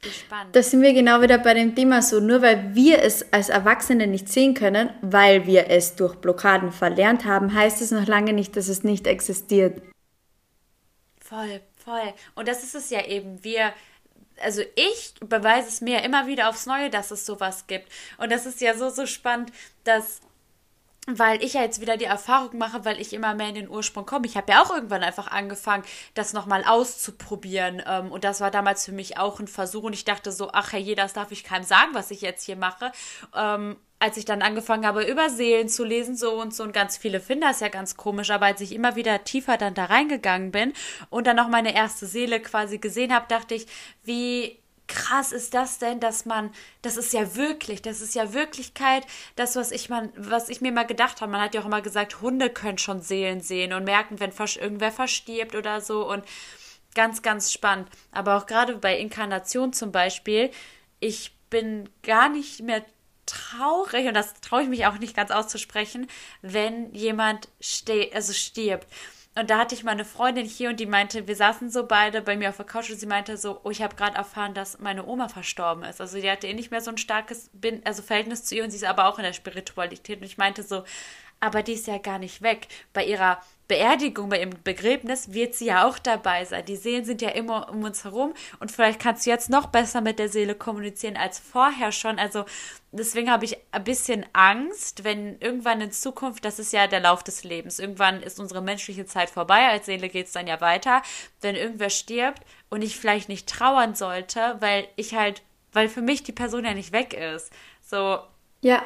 Spannend. 0.03 0.55
Da 0.55 0.63
sind 0.63 0.81
wir 0.81 0.93
genau 0.93 1.21
wieder 1.21 1.37
bei 1.37 1.53
dem 1.53 1.75
Thema 1.75 2.01
so, 2.01 2.19
nur 2.19 2.41
weil 2.41 2.73
wir 2.73 3.03
es 3.03 3.31
als 3.31 3.49
Erwachsene 3.49 4.07
nicht 4.07 4.29
sehen 4.29 4.55
können, 4.55 4.89
weil 5.01 5.45
wir 5.45 5.69
es 5.69 5.95
durch 5.95 6.15
Blockaden 6.15 6.71
verlernt 6.71 7.25
haben, 7.25 7.53
heißt 7.53 7.81
es 7.81 7.91
noch 7.91 8.07
lange 8.07 8.33
nicht, 8.33 8.55
dass 8.57 8.67
es 8.67 8.83
nicht 8.83 9.05
existiert. 9.05 9.79
Voll, 11.19 11.61
voll. 11.85 12.13
Und 12.33 12.47
das 12.47 12.63
ist 12.63 12.73
es 12.73 12.89
ja 12.89 13.05
eben. 13.05 13.43
Wir, 13.43 13.73
also 14.41 14.63
ich 14.75 15.13
beweise 15.19 15.67
es 15.67 15.81
mir 15.81 16.03
immer 16.03 16.25
wieder 16.25 16.49
aufs 16.49 16.65
Neue, 16.65 16.89
dass 16.89 17.11
es 17.11 17.27
sowas 17.27 17.67
gibt. 17.67 17.87
Und 18.17 18.31
das 18.31 18.47
ist 18.47 18.59
ja 18.59 18.75
so, 18.75 18.89
so 18.89 19.05
spannend, 19.05 19.51
dass 19.83 20.21
weil 21.07 21.43
ich 21.43 21.53
ja 21.53 21.61
jetzt 21.61 21.81
wieder 21.81 21.97
die 21.97 22.05
Erfahrung 22.05 22.57
mache, 22.57 22.85
weil 22.85 23.01
ich 23.01 23.11
immer 23.13 23.33
mehr 23.33 23.49
in 23.49 23.55
den 23.55 23.69
Ursprung 23.69 24.05
komme. 24.05 24.27
Ich 24.27 24.37
habe 24.37 24.51
ja 24.51 24.63
auch 24.63 24.69
irgendwann 24.69 25.03
einfach 25.03 25.31
angefangen, 25.31 25.83
das 26.13 26.33
nochmal 26.33 26.63
auszuprobieren. 26.63 27.81
Ähm, 27.87 28.11
und 28.11 28.23
das 28.23 28.39
war 28.39 28.51
damals 28.51 28.85
für 28.85 28.91
mich 28.91 29.17
auch 29.17 29.39
ein 29.39 29.47
Versuch. 29.47 29.83
Und 29.83 29.93
ich 29.93 30.05
dachte 30.05 30.31
so, 30.31 30.51
ach 30.53 30.73
hey, 30.73 30.93
das 30.93 31.13
darf 31.13 31.31
ich 31.31 31.43
keinem 31.43 31.63
sagen, 31.63 31.93
was 31.93 32.11
ich 32.11 32.21
jetzt 32.21 32.45
hier 32.45 32.55
mache. 32.55 32.91
Ähm, 33.35 33.77
als 33.97 34.17
ich 34.17 34.25
dann 34.25 34.41
angefangen 34.41 34.85
habe, 34.85 35.03
über 35.03 35.29
Seelen 35.29 35.69
zu 35.69 35.83
lesen, 35.83 36.15
so 36.15 36.33
und 36.33 36.55
so, 36.55 36.63
und 36.63 36.73
ganz 36.73 36.97
viele 36.97 37.19
finden 37.19 37.45
das 37.45 37.59
ja 37.59 37.67
ganz 37.67 37.97
komisch, 37.97 38.31
aber 38.31 38.47
als 38.47 38.59
ich 38.61 38.73
immer 38.73 38.95
wieder 38.95 39.23
tiefer 39.23 39.57
dann 39.57 39.75
da 39.75 39.85
reingegangen 39.85 40.51
bin 40.51 40.73
und 41.11 41.27
dann 41.27 41.35
noch 41.35 41.49
meine 41.49 41.75
erste 41.75 42.07
Seele 42.07 42.39
quasi 42.39 42.79
gesehen 42.79 43.13
habe, 43.13 43.27
dachte 43.27 43.53
ich, 43.53 43.67
wie 44.03 44.60
krass 44.91 45.31
ist 45.31 45.53
das 45.53 45.79
denn, 45.79 45.99
dass 45.99 46.25
man, 46.25 46.51
das 46.81 46.97
ist 46.97 47.13
ja 47.13 47.35
wirklich, 47.35 47.81
das 47.81 48.01
ist 48.01 48.13
ja 48.13 48.33
Wirklichkeit, 48.33 49.07
das, 49.35 49.55
was 49.55 49.71
ich, 49.71 49.89
man, 49.89 50.11
was 50.17 50.49
ich 50.49 50.61
mir 50.61 50.71
mal 50.71 50.85
gedacht 50.85 51.21
habe. 51.21 51.31
Man 51.31 51.41
hat 51.41 51.55
ja 51.55 51.61
auch 51.61 51.65
immer 51.65 51.81
gesagt, 51.81 52.21
Hunde 52.21 52.49
können 52.49 52.77
schon 52.77 53.01
Seelen 53.01 53.41
sehen 53.41 53.73
und 53.73 53.85
merken, 53.85 54.19
wenn 54.19 54.31
irgendwer 54.31 54.91
verstirbt 54.91 55.55
oder 55.55 55.81
so 55.81 56.07
und 56.09 56.25
ganz, 56.93 57.21
ganz 57.21 57.51
spannend. 57.53 57.87
Aber 58.11 58.37
auch 58.37 58.45
gerade 58.45 58.75
bei 58.77 58.97
Inkarnation 58.97 59.73
zum 59.73 59.91
Beispiel, 59.91 60.51
ich 60.99 61.33
bin 61.49 61.89
gar 62.03 62.29
nicht 62.29 62.61
mehr 62.61 62.83
traurig 63.25 64.07
und 64.07 64.13
das 64.13 64.33
traue 64.41 64.63
ich 64.63 64.69
mich 64.69 64.85
auch 64.85 64.97
nicht 64.97 65.15
ganz 65.15 65.31
auszusprechen, 65.31 66.07
wenn 66.41 66.93
jemand 66.93 67.47
ste 67.61 68.11
also 68.13 68.33
stirbt. 68.33 68.87
Und 69.33 69.49
da 69.49 69.59
hatte 69.59 69.73
ich 69.75 69.83
mal 69.85 69.91
eine 69.91 70.03
Freundin 70.03 70.45
hier 70.45 70.69
und 70.69 70.79
die 70.79 70.85
meinte, 70.85 71.25
wir 71.25 71.37
saßen 71.37 71.69
so 71.69 71.85
beide 71.85 72.21
bei 72.21 72.35
mir 72.35 72.49
auf 72.49 72.57
der 72.57 72.65
Couch 72.65 72.89
und 72.89 72.99
sie 72.99 73.05
meinte 73.05 73.37
so, 73.37 73.61
oh, 73.63 73.69
ich 73.69 73.81
habe 73.81 73.95
gerade 73.95 74.17
erfahren, 74.17 74.53
dass 74.53 74.79
meine 74.79 75.05
Oma 75.05 75.29
verstorben 75.29 75.85
ist. 75.85 76.01
Also 76.01 76.19
die 76.19 76.29
hatte 76.29 76.47
eh 76.47 76.53
nicht 76.53 76.69
mehr 76.69 76.81
so 76.81 76.91
ein 76.91 76.97
starkes 76.97 77.49
Bin 77.53 77.81
also 77.85 78.01
Verhältnis 78.01 78.43
zu 78.43 78.55
ihr 78.55 78.65
und 78.65 78.71
sie 78.71 78.77
ist 78.77 78.83
aber 78.83 79.05
auch 79.05 79.17
in 79.19 79.23
der 79.23 79.31
Spiritualität. 79.31 80.19
Und 80.19 80.25
ich 80.25 80.37
meinte 80.37 80.63
so, 80.63 80.83
aber 81.39 81.63
die 81.63 81.73
ist 81.73 81.87
ja 81.87 81.97
gar 81.97 82.19
nicht 82.19 82.41
weg. 82.41 82.67
Bei 82.91 83.05
ihrer 83.05 83.41
Beerdigung, 83.71 84.27
bei 84.27 84.41
ihrem 84.41 84.51
Begräbnis 84.65 85.31
wird 85.31 85.55
sie 85.55 85.67
ja 85.67 85.87
auch 85.87 85.97
dabei 85.97 86.43
sein. 86.43 86.65
Die 86.65 86.75
Seelen 86.75 87.05
sind 87.05 87.21
ja 87.21 87.29
immer 87.29 87.69
um 87.69 87.85
uns 87.85 88.03
herum 88.03 88.33
und 88.59 88.69
vielleicht 88.69 88.99
kannst 88.99 89.25
du 89.25 89.29
jetzt 89.29 89.49
noch 89.49 89.67
besser 89.67 90.01
mit 90.01 90.19
der 90.19 90.27
Seele 90.27 90.55
kommunizieren 90.55 91.15
als 91.15 91.39
vorher 91.39 91.93
schon. 91.93 92.19
Also 92.19 92.43
deswegen 92.91 93.31
habe 93.31 93.45
ich 93.45 93.55
ein 93.71 93.85
bisschen 93.85 94.25
Angst, 94.33 95.05
wenn 95.05 95.39
irgendwann 95.39 95.79
in 95.79 95.93
Zukunft, 95.93 96.43
das 96.43 96.59
ist 96.59 96.73
ja 96.73 96.87
der 96.87 96.99
Lauf 96.99 97.23
des 97.23 97.45
Lebens, 97.45 97.79
irgendwann 97.79 98.21
ist 98.21 98.41
unsere 98.41 98.61
menschliche 98.61 99.05
Zeit 99.05 99.29
vorbei, 99.29 99.69
als 99.69 99.85
Seele 99.85 100.09
geht 100.09 100.27
es 100.27 100.33
dann 100.33 100.47
ja 100.47 100.59
weiter, 100.59 101.01
wenn 101.39 101.55
irgendwer 101.55 101.89
stirbt 101.89 102.43
und 102.69 102.81
ich 102.81 102.99
vielleicht 102.99 103.29
nicht 103.29 103.47
trauern 103.47 103.95
sollte, 103.95 104.57
weil 104.59 104.85
ich 104.97 105.15
halt, 105.15 105.43
weil 105.71 105.87
für 105.87 106.01
mich 106.01 106.23
die 106.23 106.33
Person 106.33 106.65
ja 106.65 106.73
nicht 106.73 106.91
weg 106.91 107.13
ist. 107.13 107.53
So. 107.81 108.19
Ja, 108.59 108.83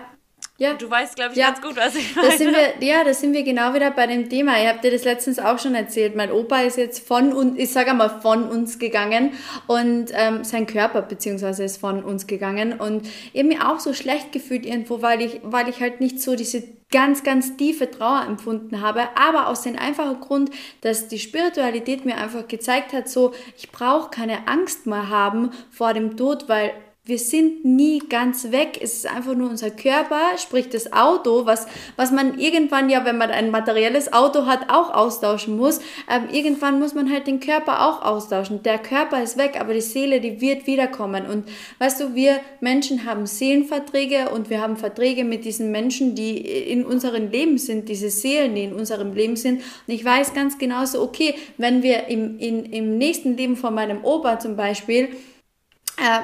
ja. 0.57 0.73
Du 0.73 0.89
weißt, 0.89 1.15
glaube 1.15 1.33
ich, 1.33 1.37
ja. 1.37 1.47
ganz 1.47 1.61
gut, 1.61 1.75
was 1.75 1.95
ich 1.95 2.15
meine. 2.15 2.27
Das 2.29 2.37
sind 2.37 2.55
wir, 2.55 2.87
ja, 2.87 3.03
da 3.03 3.13
sind 3.13 3.33
wir 3.33 3.43
genau 3.43 3.73
wieder 3.73 3.91
bei 3.91 4.07
dem 4.07 4.29
Thema. 4.29 4.61
Ihr 4.61 4.69
habt 4.69 4.83
dir 4.83 4.91
das 4.91 5.03
letztens 5.03 5.39
auch 5.39 5.59
schon 5.59 5.75
erzählt. 5.75 6.15
Mein 6.15 6.31
Opa 6.31 6.61
ist 6.61 6.77
jetzt 6.77 7.07
von 7.07 7.33
uns, 7.33 7.57
ich 7.57 7.71
sage 7.71 7.91
einmal 7.91 8.21
von 8.21 8.49
uns 8.49 8.79
gegangen 8.79 9.31
und 9.67 10.07
ähm, 10.13 10.43
sein 10.43 10.67
Körper 10.67 11.01
beziehungsweise 11.01 11.63
ist 11.63 11.77
von 11.77 12.03
uns 12.03 12.27
gegangen 12.27 12.73
und 12.79 13.07
ich 13.33 13.39
habe 13.39 13.47
mich 13.47 13.61
auch 13.61 13.79
so 13.79 13.93
schlecht 13.93 14.31
gefühlt 14.31 14.65
irgendwo, 14.65 15.01
weil 15.01 15.21
ich, 15.21 15.41
weil 15.43 15.69
ich 15.69 15.81
halt 15.81 15.99
nicht 15.99 16.21
so 16.21 16.35
diese 16.35 16.63
ganz, 16.91 17.23
ganz 17.23 17.57
tiefe 17.57 17.89
Trauer 17.89 18.25
empfunden 18.27 18.81
habe, 18.81 19.09
aber 19.15 19.47
aus 19.47 19.63
dem 19.63 19.77
einfachen 19.77 20.21
Grund, 20.21 20.51
dass 20.81 21.07
die 21.07 21.19
Spiritualität 21.19 22.05
mir 22.05 22.17
einfach 22.17 22.47
gezeigt 22.47 22.93
hat, 22.93 23.09
so, 23.09 23.33
ich 23.57 23.71
brauche 23.71 24.11
keine 24.11 24.47
Angst 24.47 24.85
mehr 24.85 25.09
haben 25.09 25.51
vor 25.71 25.93
dem 25.93 26.15
Tod, 26.15 26.47
weil 26.47 26.71
wir 27.07 27.19
sind 27.19 27.63
nie 27.63 27.99
ganz 27.99 28.51
weg. 28.51 28.79
Es 28.81 28.93
ist 28.93 29.07
einfach 29.07 29.35
nur 29.35 29.51
unser 29.51 29.69
Körper, 29.69 30.19
sprich 30.39 30.69
das 30.69 30.91
Auto, 30.91 31.45
was, 31.45 31.67
was 31.97 32.11
man 32.11 32.39
irgendwann 32.39 32.89
ja, 32.89 33.05
wenn 33.05 33.19
man 33.19 33.29
ein 33.29 33.51
materielles 33.51 34.11
Auto 34.11 34.47
hat, 34.47 34.71
auch 34.71 34.91
austauschen 34.91 35.55
muss. 35.55 35.81
Ähm, 36.09 36.23
irgendwann 36.31 36.79
muss 36.79 36.95
man 36.95 37.11
halt 37.11 37.27
den 37.27 37.39
Körper 37.39 37.87
auch 37.87 38.01
austauschen. 38.01 38.63
Der 38.63 38.79
Körper 38.79 39.21
ist 39.21 39.37
weg, 39.37 39.57
aber 39.59 39.75
die 39.75 39.81
Seele, 39.81 40.19
die 40.19 40.41
wird 40.41 40.65
wiederkommen. 40.65 41.27
Und 41.27 41.47
weißt 41.77 42.01
du, 42.01 42.15
wir 42.15 42.39
Menschen 42.59 43.05
haben 43.05 43.27
Seelenverträge 43.27 44.29
und 44.29 44.49
wir 44.49 44.59
haben 44.59 44.75
Verträge 44.75 45.25
mit 45.25 45.45
diesen 45.45 45.69
Menschen, 45.69 46.15
die 46.15 46.37
in 46.37 46.83
unserem 46.83 47.29
Leben 47.29 47.59
sind, 47.59 47.87
diese 47.87 48.09
Seelen, 48.09 48.55
die 48.55 48.63
in 48.63 48.73
unserem 48.73 49.13
Leben 49.13 49.35
sind. 49.35 49.61
Und 49.87 49.93
ich 49.93 50.03
weiß 50.03 50.33
ganz 50.33 50.57
genau 50.57 50.85
so, 50.85 51.03
okay, 51.03 51.35
wenn 51.59 51.83
wir 51.83 52.07
im, 52.07 52.39
in, 52.39 52.65
im 52.65 52.97
nächsten 52.97 53.37
Leben 53.37 53.55
von 53.55 53.75
meinem 53.75 54.03
Opa 54.03 54.39
zum 54.39 54.55
Beispiel 54.55 55.09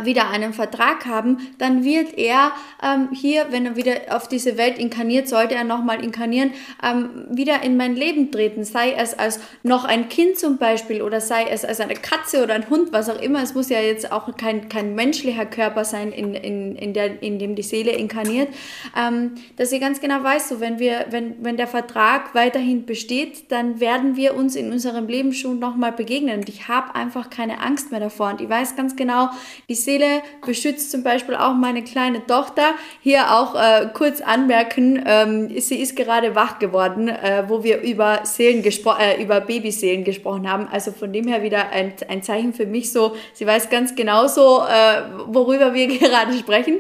wieder 0.04 0.30
einen 0.30 0.54
Vertrag 0.54 1.06
haben, 1.06 1.38
dann 1.58 1.84
wird 1.84 2.18
er 2.18 2.52
ähm, 2.84 3.10
hier, 3.14 3.48
wenn 3.52 3.66
er 3.66 3.76
wieder 3.76 3.94
auf 4.10 4.28
diese 4.28 4.58
Welt 4.58 4.78
inkarniert, 4.78 5.30
sollte 5.30 5.56
er 5.56 5.64
nochmal 5.64 6.04
inkarnieren, 6.04 6.52
ähm, 6.84 7.26
wieder 7.30 7.64
in 7.64 7.78
mein 7.78 7.96
Leben 7.96 8.32
treten. 8.32 8.64
Sei 8.66 8.92
es 8.92 9.18
als 9.18 9.40
noch 9.64 9.86
ein 9.86 10.10
Kind 10.10 10.38
zum 10.38 10.58
Beispiel 10.58 11.02
oder 11.02 11.22
sei 11.22 11.46
es 11.46 11.64
als 11.64 11.80
eine 11.80 11.94
Katze 11.94 12.44
oder 12.44 12.54
ein 12.54 12.70
Hund, 12.70 12.92
was 12.92 13.10
auch 13.10 13.22
immer. 13.22 13.42
Es 13.42 13.54
muss 13.54 13.70
ja 13.70 13.80
jetzt 13.80 14.12
auch 14.12 14.36
kein, 14.36 14.68
kein 14.68 14.94
menschlicher 14.96 15.46
Körper 15.46 15.86
sein, 15.86 16.12
in, 16.12 16.34
in, 16.36 16.76
in, 16.76 16.94
der, 16.94 17.22
in 17.24 17.40
dem 17.40 17.56
die 17.56 17.64
Seele 17.64 17.92
inkarniert. 17.92 18.50
Ähm, 18.98 19.36
dass 19.56 19.72
ich 19.72 19.80
ganz 19.80 20.02
genau 20.02 20.24
weiß, 20.24 20.50
so 20.50 20.60
wenn, 20.60 20.80
wir, 20.80 21.06
wenn, 21.12 21.44
wenn 21.44 21.58
der 21.58 21.68
Vertrag 21.68 22.36
weiterhin 22.36 22.86
besteht, 22.86 23.52
dann 23.52 23.80
werden 23.80 24.16
wir 24.16 24.36
uns 24.36 24.56
in 24.56 24.72
unserem 24.72 25.08
Leben 25.08 25.34
schon 25.34 25.60
nochmal 25.60 25.94
begegnen. 25.94 26.40
Und 26.40 26.50
ich 26.50 26.68
habe 26.68 26.96
einfach 26.96 27.30
keine 27.30 27.62
Angst 27.62 27.92
mehr 27.92 28.00
davor. 28.00 28.32
Und 28.32 28.42
ich 28.42 28.50
weiß 28.50 28.76
ganz 28.76 28.96
genau, 28.96 29.30
die 29.72 29.76
Seele 29.76 30.22
beschützt 30.46 30.92
zum 30.92 31.02
Beispiel 31.02 31.34
auch 31.36 31.54
meine 31.54 31.82
kleine 31.82 32.26
Tochter. 32.26 32.76
Hier 33.02 33.32
auch 33.32 33.56
äh, 33.56 33.88
kurz 33.94 34.20
anmerken, 34.20 35.02
ähm, 35.06 35.62
sie 35.62 35.80
ist 35.80 35.96
gerade 35.96 36.36
wach 36.36 36.60
geworden, 36.60 37.08
äh, 37.08 37.46
wo 37.48 37.64
wir 37.64 37.80
über 37.82 38.20
Seelen 38.24 38.62
äh, 38.64 39.24
über 39.24 39.40
Babyseelen 39.40 40.04
gesprochen 40.04 40.52
haben. 40.52 40.68
Also 40.70 40.92
von 40.92 41.14
dem 41.14 41.26
her 41.28 41.42
wieder 41.42 41.70
ein, 41.70 41.94
ein 42.10 42.22
Zeichen 42.22 42.54
für 42.54 42.66
mich 42.66 42.92
so, 42.92 43.16
sie 43.34 43.48
weiß 43.48 43.70
ganz 43.70 43.96
genau 43.96 44.28
so, 44.28 44.62
äh, 44.62 45.04
worüber 45.28 45.74
wir 45.74 45.88
gerade 46.00 46.34
sprechen. 46.38 46.80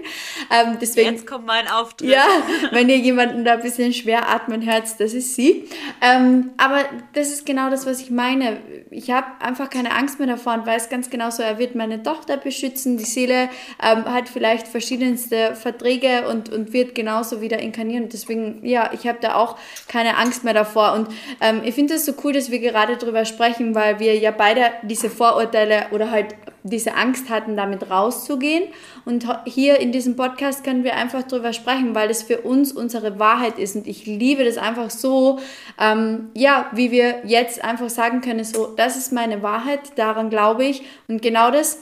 Ähm, 0.51 0.77
deswegen, 0.81 1.11
Jetzt 1.11 1.25
kommt 1.25 1.45
mein 1.45 1.69
Auftritt. 1.69 2.09
Ja, 2.09 2.25
wenn 2.71 2.89
ihr 2.89 2.97
jemanden 2.97 3.45
da 3.45 3.53
ein 3.53 3.61
bisschen 3.61 3.93
schwer 3.93 4.29
atmen 4.29 4.69
hört, 4.69 4.99
das 4.99 5.13
ist 5.13 5.35
sie. 5.35 5.65
Ähm, 6.01 6.51
aber 6.57 6.79
das 7.13 7.29
ist 7.29 7.45
genau 7.45 7.69
das, 7.69 7.85
was 7.85 8.01
ich 8.01 8.11
meine. 8.11 8.57
Ich 8.89 9.11
habe 9.11 9.27
einfach 9.39 9.69
keine 9.69 9.95
Angst 9.95 10.19
mehr 10.19 10.27
davor 10.27 10.55
und 10.55 10.65
weiß 10.65 10.89
ganz 10.89 11.09
genau 11.09 11.29
so, 11.29 11.41
er 11.41 11.57
wird 11.57 11.75
meine 11.75 12.03
Tochter 12.03 12.35
beschützen 12.37 12.80
beschützen. 12.81 12.97
Die 12.97 13.05
Seele 13.05 13.49
ähm, 13.81 14.05
hat 14.05 14.29
vielleicht 14.29 14.67
verschiedenste 14.67 15.55
Verträge 15.55 16.27
und, 16.27 16.51
und 16.51 16.73
wird 16.73 16.95
genauso 16.95 17.41
wieder 17.41 17.59
inkarnieren. 17.59 18.09
Deswegen, 18.09 18.65
ja, 18.65 18.91
ich 18.93 19.07
habe 19.07 19.19
da 19.21 19.35
auch 19.35 19.57
keine 19.87 20.17
Angst 20.17 20.43
mehr 20.43 20.53
davor. 20.53 20.93
Und 20.93 21.07
ähm, 21.39 21.61
ich 21.63 21.75
finde 21.75 21.95
es 21.95 22.05
so 22.05 22.13
cool, 22.23 22.33
dass 22.33 22.51
wir 22.51 22.59
gerade 22.59 22.97
darüber 22.97 23.25
sprechen, 23.25 23.75
weil 23.75 23.99
wir 23.99 24.17
ja 24.17 24.31
beide 24.31 24.71
diese 24.83 25.09
Vorurteile 25.09 25.87
oder 25.91 26.11
halt 26.11 26.35
diese 26.63 26.93
Angst 26.93 27.29
hatten, 27.29 27.55
damit 27.55 27.89
rauszugehen. 27.89 28.65
Und 29.03 29.25
hier 29.45 29.79
in 29.79 29.91
diesem 29.91 30.15
Podcast 30.15 30.63
können 30.63 30.83
wir 30.83 30.95
einfach 30.95 31.23
darüber 31.23 31.53
sprechen, 31.53 31.95
weil 31.95 32.09
es 32.11 32.21
für 32.21 32.41
uns 32.41 32.71
unsere 32.71 33.17
Wahrheit 33.17 33.57
ist. 33.57 33.75
Und 33.75 33.87
ich 33.87 34.05
liebe 34.05 34.45
das 34.45 34.57
einfach 34.57 34.91
so, 34.91 35.39
ähm, 35.79 36.29
ja, 36.35 36.69
wie 36.73 36.91
wir 36.91 37.25
jetzt 37.25 37.63
einfach 37.63 37.89
sagen 37.89 38.21
können, 38.21 38.43
so, 38.43 38.67
das 38.75 38.95
ist 38.95 39.11
meine 39.11 39.41
Wahrheit, 39.41 39.79
daran 39.95 40.29
glaube 40.29 40.65
ich. 40.65 40.83
Und 41.07 41.21
genau 41.23 41.49
das 41.49 41.79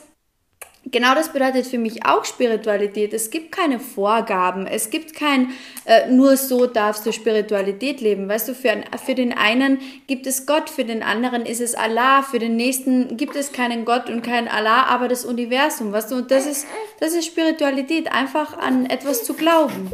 Genau 0.85 1.13
das 1.13 1.33
bedeutet 1.33 1.67
für 1.67 1.77
mich 1.77 2.05
auch 2.05 2.23
Spiritualität. 2.23 3.13
Es 3.13 3.29
gibt 3.29 3.51
keine 3.51 3.79
Vorgaben. 3.79 4.65
Es 4.65 4.89
gibt 4.89 5.13
kein, 5.13 5.51
äh, 5.85 6.09
nur 6.09 6.37
so 6.37 6.65
darfst 6.67 7.05
du 7.05 7.11
Spiritualität 7.11 7.99
leben. 7.99 8.29
Weißt 8.29 8.47
du, 8.47 8.55
für, 8.55 8.83
für 9.03 9.13
den 9.13 9.33
einen 9.33 9.79
gibt 10.07 10.25
es 10.25 10.45
Gott, 10.45 10.69
für 10.69 10.85
den 10.85 11.03
anderen 11.03 11.45
ist 11.45 11.59
es 11.59 11.75
Allah, 11.75 12.23
für 12.23 12.39
den 12.39 12.55
nächsten 12.55 13.17
gibt 13.17 13.35
es 13.35 13.51
keinen 13.51 13.83
Gott 13.83 14.09
und 14.09 14.21
kein 14.21 14.47
Allah, 14.47 14.83
aber 14.83 15.09
das 15.09 15.25
Universum. 15.25 15.91
Weißt 15.91 16.11
du, 16.11 16.15
und 16.15 16.31
das 16.31 16.45
ist, 16.45 16.65
das 16.99 17.13
ist 17.13 17.25
Spiritualität, 17.25 18.11
einfach 18.11 18.57
an 18.57 18.85
etwas 18.85 19.25
zu 19.25 19.33
glauben. 19.33 19.91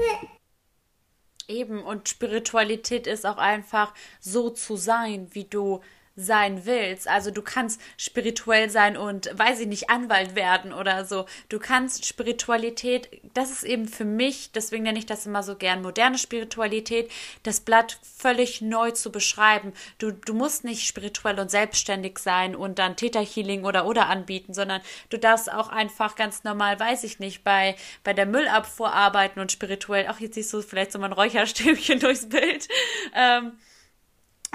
Eben, 1.47 1.83
und 1.83 2.09
Spiritualität 2.09 3.05
ist 3.07 3.25
auch 3.25 3.37
einfach 3.37 3.93
so 4.19 4.49
zu 4.49 4.77
sein, 4.77 5.27
wie 5.31 5.45
du 5.45 5.81
sein 6.15 6.65
willst. 6.65 7.07
Also 7.07 7.29
du 7.29 7.41
kannst 7.41 7.81
spirituell 7.97 8.69
sein 8.69 8.95
und, 8.95 9.29
weiß 9.37 9.59
ich 9.59 9.67
nicht, 9.67 9.89
Anwalt 9.89 10.35
werden 10.35 10.73
oder 10.73 11.03
so. 11.03 11.25
Du 11.49 11.59
kannst 11.59 12.05
Spiritualität, 12.05 13.09
das 13.33 13.51
ist 13.51 13.63
eben 13.63 13.87
für 13.87 14.05
mich, 14.05 14.51
deswegen 14.53 14.83
nenne 14.83 14.99
ich 14.99 15.05
das 15.05 15.25
immer 15.25 15.43
so 15.43 15.55
gern 15.55 15.81
moderne 15.81 16.17
Spiritualität, 16.17 17.11
das 17.43 17.59
Blatt 17.59 17.99
völlig 18.17 18.61
neu 18.61 18.91
zu 18.91 19.11
beschreiben. 19.11 19.73
Du, 19.97 20.11
du 20.11 20.33
musst 20.33 20.63
nicht 20.63 20.87
spirituell 20.87 21.39
und 21.39 21.51
selbstständig 21.51 22.19
sein 22.19 22.55
und 22.55 22.79
dann 22.79 22.95
Täterhealing 22.95 23.65
oder 23.65 23.85
oder 23.85 24.07
anbieten, 24.07 24.53
sondern 24.53 24.81
du 25.09 25.17
darfst 25.17 25.51
auch 25.51 25.67
einfach 25.67 26.15
ganz 26.15 26.43
normal, 26.45 26.79
weiß 26.79 27.03
ich 27.03 27.19
nicht, 27.19 27.43
bei, 27.43 27.75
bei 28.03 28.13
der 28.13 28.25
Müllabfuhr 28.25 28.93
arbeiten 28.93 29.39
und 29.41 29.51
spirituell, 29.51 30.05
ach, 30.07 30.21
jetzt 30.21 30.35
siehst 30.35 30.53
du 30.53 30.61
vielleicht 30.61 30.93
so 30.93 30.99
mein 30.99 31.11
Räucherstäbchen 31.11 31.99
durchs 31.99 32.29
Bild. 32.29 32.69
Ähm, 33.13 33.57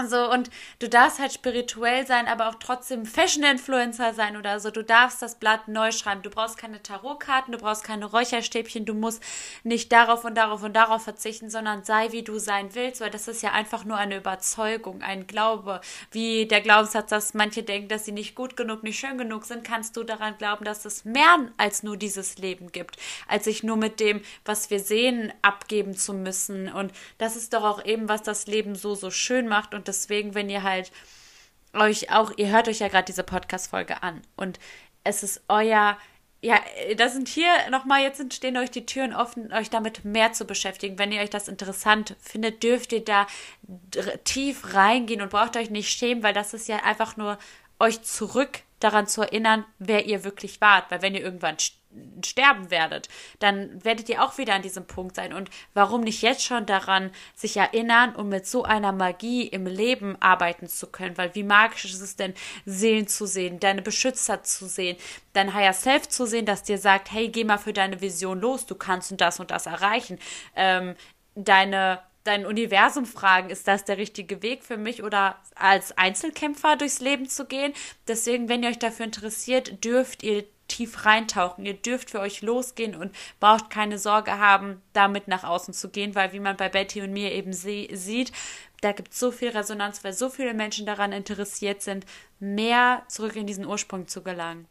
so, 0.09 0.31
und 0.31 0.51
du 0.79 0.89
darfst 0.89 1.19
halt 1.19 1.33
spirituell 1.33 2.07
sein, 2.07 2.27
aber 2.27 2.49
auch 2.49 2.55
trotzdem 2.55 3.05
Fashion-Influencer 3.05 4.15
sein 4.15 4.37
oder 4.37 4.61
so. 4.61 4.71
Du 4.71 4.83
darfst 4.83 5.21
das 5.21 5.35
Blatt 5.35 5.69
neu 5.69 5.93
schreiben. 5.93 6.23
Du 6.23 6.31
brauchst 6.31 6.57
keine 6.57 6.83
Tarotkarten, 6.83 7.53
du 7.53 7.59
brauchst 7.59 7.85
keine 7.85 8.07
Räucherstäbchen, 8.07 8.87
du 8.87 8.95
musst 8.95 9.23
nicht 9.63 9.93
darauf 9.93 10.25
und 10.25 10.37
darauf 10.37 10.63
und 10.63 10.75
darauf 10.75 11.03
verzichten, 11.03 11.51
sondern 11.51 11.85
sei, 11.85 12.13
wie 12.13 12.23
du 12.23 12.39
sein 12.39 12.75
willst, 12.75 13.01
weil 13.01 13.11
das 13.11 13.29
ist 13.29 13.43
ja 13.43 13.53
einfach 13.53 13.85
nur 13.85 13.97
eine 13.97 14.17
Überzeugung, 14.17 15.03
ein 15.03 15.27
Glaube. 15.27 15.81
Wie 16.11 16.47
der 16.47 16.61
Glaubenssatz, 16.61 17.11
dass 17.11 17.35
manche 17.35 17.63
denken, 17.63 17.89
dass 17.89 18.05
sie 18.05 18.13
nicht 18.13 18.35
gut 18.35 18.57
genug, 18.57 18.83
nicht 18.83 18.99
schön 18.99 19.19
genug 19.19 19.45
sind, 19.45 19.65
kannst 19.65 19.97
du 19.97 20.05
daran 20.05 20.39
glauben, 20.39 20.65
dass 20.65 20.85
es 20.85 21.05
mehr 21.05 21.51
als 21.57 21.83
nur 21.83 21.97
dieses 21.97 22.39
Leben 22.39 22.73
gibt, 22.73 22.97
als 23.29 23.45
sich 23.45 23.63
nur 23.63 23.77
mit 23.77 24.01
dem, 24.01 24.23
was 24.45 24.71
wir 24.71 24.81
sehen, 24.81 25.33
abgeben 25.43 25.95
zu 25.95 26.15
müssen. 26.15 26.73
Und 26.73 26.93
das 27.19 27.37
ist 27.37 27.53
doch 27.53 27.65
auch 27.65 27.85
eben, 27.85 28.09
was 28.09 28.23
das 28.23 28.47
Leben 28.47 28.75
so, 28.75 28.95
so 28.95 29.11
schön 29.11 29.47
macht 29.47 29.75
und 29.75 29.90
deswegen, 29.91 30.35
wenn 30.35 30.49
ihr 30.49 30.63
halt 30.63 30.93
euch 31.73 32.11
auch, 32.11 32.33
ihr 32.37 32.49
hört 32.49 32.69
euch 32.69 32.79
ja 32.81 32.89
gerade 32.89 33.05
diese 33.05 33.23
Podcast-Folge 33.23 34.03
an 34.03 34.23
und 34.37 34.59
es 35.05 35.23
ist 35.23 35.43
euer, 35.49 35.99
ja, 36.43 36.61
da 36.97 37.09
sind 37.09 37.29
hier 37.29 37.51
nochmal, 37.71 38.03
jetzt 38.03 38.33
stehen 38.33 38.57
euch 38.57 38.71
die 38.71 38.87
Türen 38.87 39.15
offen, 39.15 39.53
euch 39.53 39.71
damit 39.71 40.05
mehr 40.05 40.33
zu 40.33 40.47
beschäftigen. 40.47 40.99
Wenn 40.99 41.13
ihr 41.13 41.21
euch 41.21 41.31
das 41.31 41.49
interessant 41.49 42.17
findet, 42.21 42.63
dürft 42.63 42.93
ihr 42.93 43.05
da 43.05 43.27
tief 44.25 44.75
reingehen 44.75 45.21
und 45.21 45.31
braucht 45.31 45.57
euch 45.57 45.71
nicht 45.71 45.91
schämen, 45.91 46.23
weil 46.23 46.35
das 46.35 46.55
ist 46.55 46.69
ja 46.69 46.77
einfach 46.79 47.17
nur 47.17 47.39
euch 47.79 48.03
zurück 48.03 48.61
daran 48.79 49.07
zu 49.07 49.23
erinnern, 49.23 49.65
wer 49.79 50.07
ihr 50.07 50.25
wirklich 50.25 50.61
wart. 50.61 50.91
Weil 50.91 51.03
wenn 51.03 51.15
ihr 51.15 51.23
irgendwann 51.23 51.59
sterben 52.25 52.71
werdet, 52.71 53.09
dann 53.39 53.85
werdet 53.85 54.09
ihr 54.09 54.23
auch 54.23 54.39
wieder 54.39 54.55
an 54.55 54.63
diesem 54.63 54.87
Punkt 54.87 55.17
sein. 55.17 55.33
Und 55.33 55.51
warum 55.75 56.03
nicht 56.03 56.23
jetzt 56.23 56.45
schon 56.45 56.67
daran 56.67 57.11
sich 57.35 57.57
erinnern, 57.57 58.15
um 58.15 58.29
mit 58.29 58.47
so 58.47 58.63
einer 58.63 58.93
Magie 58.93 59.47
im 59.47 59.67
Leben 59.67 60.17
arbeiten 60.21 60.69
zu 60.69 60.87
können? 60.87 61.19
Weil 61.19 61.35
wie 61.35 61.43
magisch 61.43 61.85
ist 61.87 62.01
es 62.01 62.17
denn, 62.17 62.35
Seelen 62.65 63.09
zu 63.09 63.27
sehen, 63.27 63.61
deine 63.61 63.83
Beschützer 63.83 64.43
zu 64.43 64.67
sehen, 64.67 64.97
dein 65.33 65.55
Higher 65.55 65.73
Self 65.73 66.09
zu 66.09 66.27
sehen, 66.27 66.47
das 66.47 66.63
dir 66.63 66.79
sagt, 66.79 67.11
hey, 67.11 67.29
geh 67.29 67.45
mal 67.45 67.59
für 67.59 67.73
deine 67.73 68.01
Vision 68.01 68.41
los, 68.41 68.67
du 68.67 68.75
kannst 68.75 69.11
und 69.11 69.21
das 69.21 69.41
und 69.41 69.51
das 69.51 69.67
erreichen. 69.67 70.19
Ähm, 70.55 70.95
deine 71.35 72.01
dein 72.25 72.45
Universum 72.45 73.07
fragen, 73.07 73.51
ist 73.51 73.67
das 73.67 73.85
der 73.85 73.97
richtige 73.97 74.43
Weg 74.43 74.63
für 74.63 74.77
mich 74.77 75.03
oder 75.03 75.41
als 75.55 75.97
Einzelkämpfer 75.97 76.77
durchs 76.77 77.01
Leben 77.01 77.29
zu 77.29 77.47
gehen? 77.47 77.73
Deswegen, 78.09 78.49
wenn 78.49 78.63
ihr 78.63 78.69
euch 78.69 78.79
dafür 78.79 79.07
interessiert, 79.07 79.85
dürft 79.85 80.23
ihr 80.23 80.45
tief 80.71 81.05
reintauchen. 81.05 81.67
Ihr 81.67 81.75
dürft 81.75 82.11
für 82.11 82.21
euch 82.21 82.41
losgehen 82.41 82.95
und 82.95 83.15
braucht 83.41 83.69
keine 83.69 83.99
Sorge 83.99 84.39
haben, 84.39 84.81
damit 84.93 85.29
nach 85.29 85.45
außen 85.45 85.75
zu 85.75 85.91
gehen, 85.91 86.15
weil 86.15 86.33
wie 86.33 86.41
man 86.41 86.57
bei 86.57 86.69
Betty 86.69 87.03
und 87.03 87.13
mir 87.13 87.33
eben 87.33 87.53
sieht, 87.53 88.33
da 88.81 88.93
gibt 88.93 89.13
es 89.13 89.19
so 89.19 89.31
viel 89.31 89.51
Resonanz, 89.51 90.03
weil 90.05 90.13
so 90.13 90.31
viele 90.31 90.55
Menschen 90.55 90.87
daran 90.87 91.13
interessiert 91.13 91.83
sind, 91.83 92.07
mehr 92.39 93.03
zurück 93.09 93.37
in 93.37 93.47
diesen 93.47 93.67
Ursprung 93.67 94.09
zu 94.09 94.23
gelangen. 94.23 94.67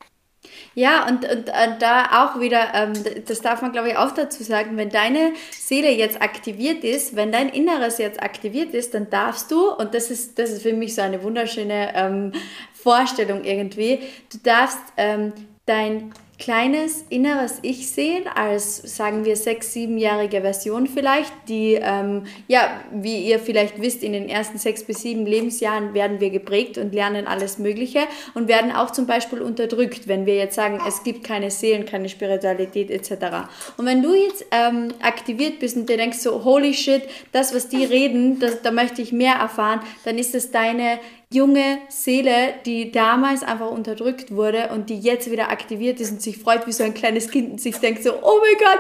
Ja, 0.74 1.06
und, 1.06 1.26
und, 1.30 1.50
und 1.50 1.82
da 1.82 2.24
auch 2.24 2.40
wieder, 2.40 2.74
ähm, 2.74 2.94
das 3.28 3.42
darf 3.42 3.62
man 3.62 3.74
glaube 3.74 3.90
ich 3.90 3.98
auch 3.98 4.12
dazu 4.12 4.42
sagen, 4.42 4.78
wenn 4.78 4.90
deine 4.90 5.34
Seele 5.52 5.92
jetzt 5.92 6.22
aktiviert 6.22 6.84
ist, 6.86 7.16
wenn 7.16 7.32
dein 7.32 7.50
Inneres 7.50 7.98
jetzt 7.98 8.24
aktiviert 8.24 8.74
ist, 8.74 8.94
dann 8.94 9.10
darfst 9.10 9.52
du, 9.52 9.70
und 9.74 9.94
das 9.94 10.10
ist, 10.10 10.40
das 10.40 10.52
ist 10.52 10.64
für 10.64 10.74
mich 10.74 10.96
so 10.96 11.02
eine 11.02 11.22
wunderschöne 11.24 11.94
ähm, 11.94 12.32
Vorstellung 12.74 13.44
irgendwie, 13.44 14.00
du 14.32 14.38
darfst 14.42 14.80
ähm, 14.96 15.34
dein 15.70 16.12
kleines 16.40 17.04
inneres 17.10 17.60
Ich 17.64 17.92
sehen, 17.92 18.24
als 18.34 18.78
sagen 18.78 19.26
wir 19.26 19.36
sechs, 19.36 19.74
siebenjährige 19.74 20.42
Version 20.42 20.88
vielleicht, 20.88 21.34
die, 21.50 21.74
ähm, 21.74 22.24
ja, 22.48 22.82
wie 22.94 23.26
ihr 23.26 23.40
vielleicht 23.40 23.82
wisst, 23.82 24.04
in 24.04 24.14
den 24.14 24.30
ersten 24.30 24.58
sechs 24.58 24.86
bis 24.86 25.02
sieben 25.02 25.26
Lebensjahren 25.26 25.94
werden 25.94 26.22
wir 26.22 26.30
geprägt 26.30 26.78
und 26.78 26.94
lernen 26.94 27.28
alles 27.28 27.60
Mögliche 27.60 28.00
und 28.36 28.48
werden 28.48 28.72
auch 28.72 28.92
zum 28.92 29.06
Beispiel 29.06 29.42
unterdrückt, 29.42 30.08
wenn 30.08 30.26
wir 30.26 30.36
jetzt 30.36 30.56
sagen, 30.56 30.80
es 30.88 31.04
gibt 31.04 31.26
keine 31.26 31.52
Seelen, 31.52 31.86
keine 31.86 32.08
Spiritualität 32.08 32.90
etc. 32.90 33.50
Und 33.76 33.86
wenn 33.86 34.02
du 34.02 34.14
jetzt 34.16 34.46
ähm, 34.52 34.94
aktiviert 35.02 35.60
bist 35.60 35.76
und 35.76 35.90
dir 35.90 35.98
denkst 35.98 36.20
so, 36.20 36.46
holy 36.46 36.74
shit, 36.74 37.04
das, 37.34 37.54
was 37.54 37.68
die 37.68 37.84
reden, 37.84 38.40
das, 38.40 38.62
da 38.62 38.72
möchte 38.72 39.02
ich 39.02 39.12
mehr 39.12 39.36
erfahren, 39.36 39.82
dann 40.06 40.18
ist 40.18 40.34
es 40.34 40.52
deine 40.52 41.00
junge 41.32 41.78
Seele, 41.90 42.56
die 42.66 42.92
damals 42.92 43.44
einfach 43.44 43.70
unterdrückt 43.70 44.32
wurde 44.36 44.70
und 44.74 44.90
die 44.90 44.98
jetzt 44.98 45.30
wieder 45.30 45.52
aktiviert 45.52 46.00
ist 46.00 46.12
und 46.12 46.24
sich 46.24 46.40
freut 46.40 46.66
wie 46.66 46.72
so 46.72 46.84
ein 46.84 46.96
kleines 46.96 47.30
Kind 47.30 47.52
und 47.52 47.62
sich 47.62 47.78
denkt 47.78 48.02
so, 48.02 48.14
oh 48.24 48.40
mein 48.42 48.58
Gott, 48.58 48.80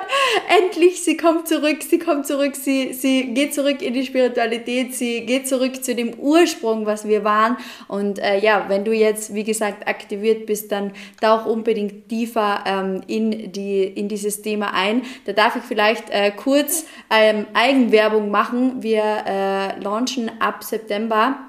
endlich, 0.64 1.04
sie 1.04 1.16
kommt 1.16 1.47
zurück, 1.47 1.84
sie 1.84 2.00
kommt 2.00 2.26
zurück, 2.26 2.56
sie, 2.56 2.93
sie 2.93 3.36
geht 3.36 3.54
zurück 3.54 3.84
in 3.84 3.93
die 3.93 4.04
Spiritualität, 4.04 4.95
sie 4.95 5.28
geht 5.28 5.47
zurück 5.47 5.84
zu 5.84 5.93
dem 5.93 6.16
Ursprung, 6.16 6.88
was 6.88 7.08
wir 7.08 7.24
waren. 7.24 7.56
Und 7.88 8.18
äh, 8.18 8.39
ja, 8.39 8.66
wenn 8.68 8.84
du 8.84 8.93
jetzt, 8.93 9.36
wie 9.36 9.43
gesagt, 9.43 9.88
aktiviert 9.88 10.47
bist, 10.47 10.72
dann 10.72 10.93
tauch 11.22 11.45
unbedingt 11.45 12.10
tiefer 12.10 12.64
ähm, 12.66 13.02
in, 13.06 13.52
die, 13.52 13.84
in 13.84 14.08
dieses 14.08 14.41
Thema 14.41 14.74
ein. 14.74 15.04
Da 15.26 15.34
darf 15.34 15.56
ich 15.56 15.62
vielleicht 15.62 16.10
äh, 16.10 16.32
kurz 16.32 16.88
ähm, 17.12 17.45
Eigenwerbung 17.54 18.32
machen. 18.32 18.82
Wir 18.82 19.04
äh, 19.04 19.80
launchen 19.80 20.32
ab 20.41 20.64
September 20.64 21.49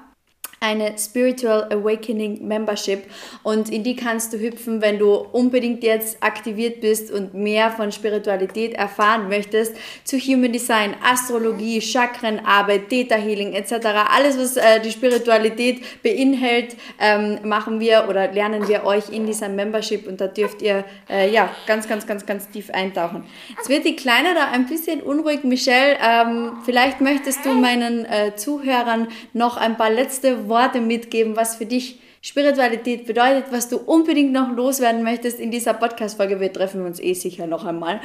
eine 0.63 0.93
Spiritual 0.95 1.63
Awakening 1.71 2.47
Membership 2.47 3.09
und 3.41 3.71
in 3.71 3.83
die 3.83 3.95
kannst 3.95 4.31
du 4.31 4.37
hüpfen, 4.37 4.79
wenn 4.79 4.99
du 4.99 5.15
unbedingt 5.15 5.83
jetzt 5.83 6.21
aktiviert 6.21 6.81
bist 6.81 7.11
und 7.11 7.33
mehr 7.33 7.71
von 7.71 7.91
Spiritualität 7.91 8.73
erfahren 8.73 9.27
möchtest, 9.27 9.75
zu 10.03 10.19
Human 10.19 10.53
Design, 10.53 10.93
Astrologie, 11.03 11.81
Chakrenarbeit, 11.81 12.89
Theta 12.89 13.15
Healing 13.15 13.53
etc. 13.53 13.87
Alles, 14.15 14.37
was 14.37 14.55
äh, 14.55 14.79
die 14.79 14.91
Spiritualität 14.91 15.81
beinhält, 16.03 16.75
ähm, 16.99 17.39
machen 17.43 17.79
wir 17.79 18.05
oder 18.07 18.31
lernen 18.31 18.67
wir 18.67 18.83
euch 18.83 19.09
in 19.09 19.25
dieser 19.25 19.49
Membership 19.49 20.07
und 20.07 20.21
da 20.21 20.27
dürft 20.27 20.61
ihr 20.61 20.85
äh, 21.09 21.33
ja 21.33 21.49
ganz, 21.65 21.87
ganz, 21.87 22.05
ganz, 22.05 22.27
ganz 22.27 22.47
tief 22.49 22.69
eintauchen. 22.69 23.23
Jetzt 23.57 23.67
wird 23.67 23.83
die 23.83 23.95
Kleine 23.95 24.35
da 24.35 24.51
ein 24.51 24.67
bisschen 24.67 25.01
unruhig. 25.01 25.43
Michelle, 25.43 25.97
ähm, 26.07 26.51
vielleicht 26.65 27.01
möchtest 27.01 27.43
du 27.45 27.49
meinen 27.53 28.05
äh, 28.05 28.35
Zuhörern 28.35 29.07
noch 29.33 29.57
ein 29.57 29.75
paar 29.75 29.89
letzte 29.89 30.37
Worte 30.37 30.50
mitgeben, 30.81 31.35
was 31.35 31.55
für 31.55 31.65
dich 31.65 31.99
Spiritualität 32.23 33.07
bedeutet, 33.07 33.45
was 33.51 33.67
du 33.67 33.77
unbedingt 33.77 34.31
noch 34.31 34.51
loswerden 34.55 35.01
möchtest 35.01 35.39
in 35.39 35.49
dieser 35.49 35.73
Podcast-Folge. 35.73 36.39
Wir 36.39 36.53
treffen 36.53 36.85
uns 36.85 36.99
eh 36.99 37.13
sicher 37.13 37.47
noch 37.47 37.65
einmal. 37.65 37.99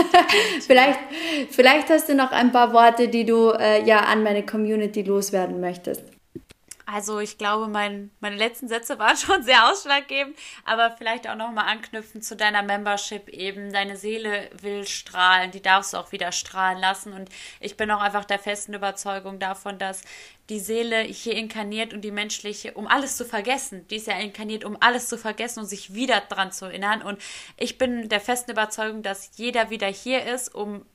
vielleicht, 0.66 0.98
vielleicht 1.50 1.88
hast 1.88 2.10
du 2.10 2.14
noch 2.14 2.32
ein 2.32 2.52
paar 2.52 2.74
Worte, 2.74 3.08
die 3.08 3.24
du 3.24 3.50
äh, 3.50 3.82
ja 3.84 4.00
an 4.00 4.22
meine 4.22 4.44
Community 4.44 5.02
loswerden 5.02 5.58
möchtest. 5.60 6.15
Also 6.88 7.18
ich 7.18 7.36
glaube, 7.36 7.66
mein, 7.66 8.12
meine 8.20 8.36
letzten 8.36 8.68
Sätze 8.68 9.00
waren 9.00 9.16
schon 9.16 9.42
sehr 9.42 9.68
ausschlaggebend, 9.68 10.38
aber 10.64 10.92
vielleicht 10.96 11.28
auch 11.28 11.34
nochmal 11.34 11.68
anknüpfen 11.68 12.22
zu 12.22 12.36
deiner 12.36 12.62
Membership 12.62 13.28
eben. 13.28 13.72
Deine 13.72 13.96
Seele 13.96 14.48
will 14.60 14.86
strahlen, 14.86 15.50
die 15.50 15.60
darfst 15.60 15.92
du 15.92 15.96
auch 15.96 16.12
wieder 16.12 16.30
strahlen 16.30 16.78
lassen. 16.78 17.12
Und 17.12 17.28
ich 17.58 17.76
bin 17.76 17.90
auch 17.90 18.00
einfach 18.00 18.24
der 18.24 18.38
festen 18.38 18.72
Überzeugung 18.72 19.40
davon, 19.40 19.80
dass 19.80 20.02
die 20.48 20.60
Seele 20.60 21.00
hier 21.00 21.34
inkarniert 21.34 21.92
und 21.92 22.02
die 22.02 22.12
menschliche, 22.12 22.74
um 22.74 22.86
alles 22.86 23.16
zu 23.16 23.24
vergessen. 23.24 23.88
Die 23.88 23.96
ist 23.96 24.06
ja 24.06 24.16
inkarniert, 24.16 24.64
um 24.64 24.76
alles 24.78 25.08
zu 25.08 25.18
vergessen 25.18 25.60
und 25.60 25.66
sich 25.66 25.92
wieder 25.92 26.20
dran 26.20 26.52
zu 26.52 26.66
erinnern. 26.66 27.02
Und 27.02 27.20
ich 27.56 27.78
bin 27.78 28.08
der 28.08 28.20
festen 28.20 28.52
Überzeugung, 28.52 29.02
dass 29.02 29.30
jeder 29.34 29.70
wieder 29.70 29.88
hier 29.88 30.24
ist, 30.24 30.54
um 30.54 30.86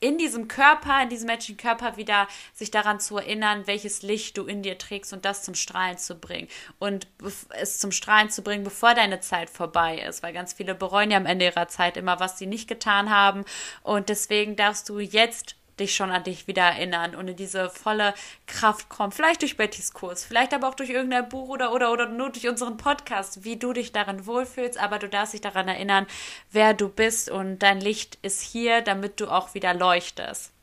in 0.00 0.18
diesem 0.18 0.48
Körper, 0.48 1.02
in 1.02 1.08
diesem 1.08 1.26
menschlichen 1.26 1.56
Körper 1.56 1.96
wieder 1.96 2.28
sich 2.54 2.70
daran 2.70 3.00
zu 3.00 3.16
erinnern, 3.16 3.66
welches 3.66 4.02
Licht 4.02 4.36
du 4.36 4.44
in 4.44 4.62
dir 4.62 4.78
trägst 4.78 5.12
und 5.12 5.24
das 5.24 5.42
zum 5.42 5.54
Strahlen 5.54 5.98
zu 5.98 6.16
bringen. 6.16 6.48
Und 6.78 7.06
es 7.50 7.78
zum 7.78 7.92
Strahlen 7.92 8.30
zu 8.30 8.42
bringen, 8.42 8.64
bevor 8.64 8.94
deine 8.94 9.20
Zeit 9.20 9.48
vorbei 9.48 9.98
ist. 9.98 10.22
Weil 10.22 10.32
ganz 10.32 10.52
viele 10.52 10.74
bereuen 10.74 11.10
ja 11.10 11.16
am 11.16 11.26
Ende 11.26 11.46
ihrer 11.46 11.68
Zeit 11.68 11.96
immer, 11.96 12.20
was 12.20 12.38
sie 12.38 12.46
nicht 12.46 12.68
getan 12.68 13.10
haben. 13.10 13.44
Und 13.82 14.08
deswegen 14.08 14.56
darfst 14.56 14.88
du 14.88 14.98
jetzt 14.98 15.56
dich 15.78 15.94
schon 15.94 16.10
an 16.10 16.24
dich 16.24 16.46
wieder 16.46 16.62
erinnern 16.62 17.14
und 17.14 17.28
in 17.28 17.36
diese 17.36 17.70
volle 17.70 18.14
Kraft 18.46 18.88
kommen. 18.88 19.12
Vielleicht 19.12 19.42
durch 19.42 19.56
Bettys 19.56 19.92
Kurs, 19.92 20.24
vielleicht 20.24 20.54
aber 20.54 20.68
auch 20.68 20.74
durch 20.74 20.90
irgendein 20.90 21.28
Buch 21.28 21.48
oder, 21.48 21.72
oder, 21.72 21.92
oder 21.92 22.08
nur 22.08 22.30
durch 22.30 22.48
unseren 22.48 22.76
Podcast, 22.76 23.44
wie 23.44 23.56
du 23.56 23.72
dich 23.72 23.92
darin 23.92 24.26
wohlfühlst, 24.26 24.78
aber 24.78 24.98
du 24.98 25.08
darfst 25.08 25.34
dich 25.34 25.40
daran 25.40 25.68
erinnern, 25.68 26.06
wer 26.50 26.74
du 26.74 26.88
bist 26.88 27.30
und 27.30 27.58
dein 27.60 27.80
Licht 27.80 28.18
ist 28.22 28.40
hier, 28.40 28.80
damit 28.80 29.20
du 29.20 29.28
auch 29.28 29.54
wieder 29.54 29.74
leuchtest. 29.74 30.55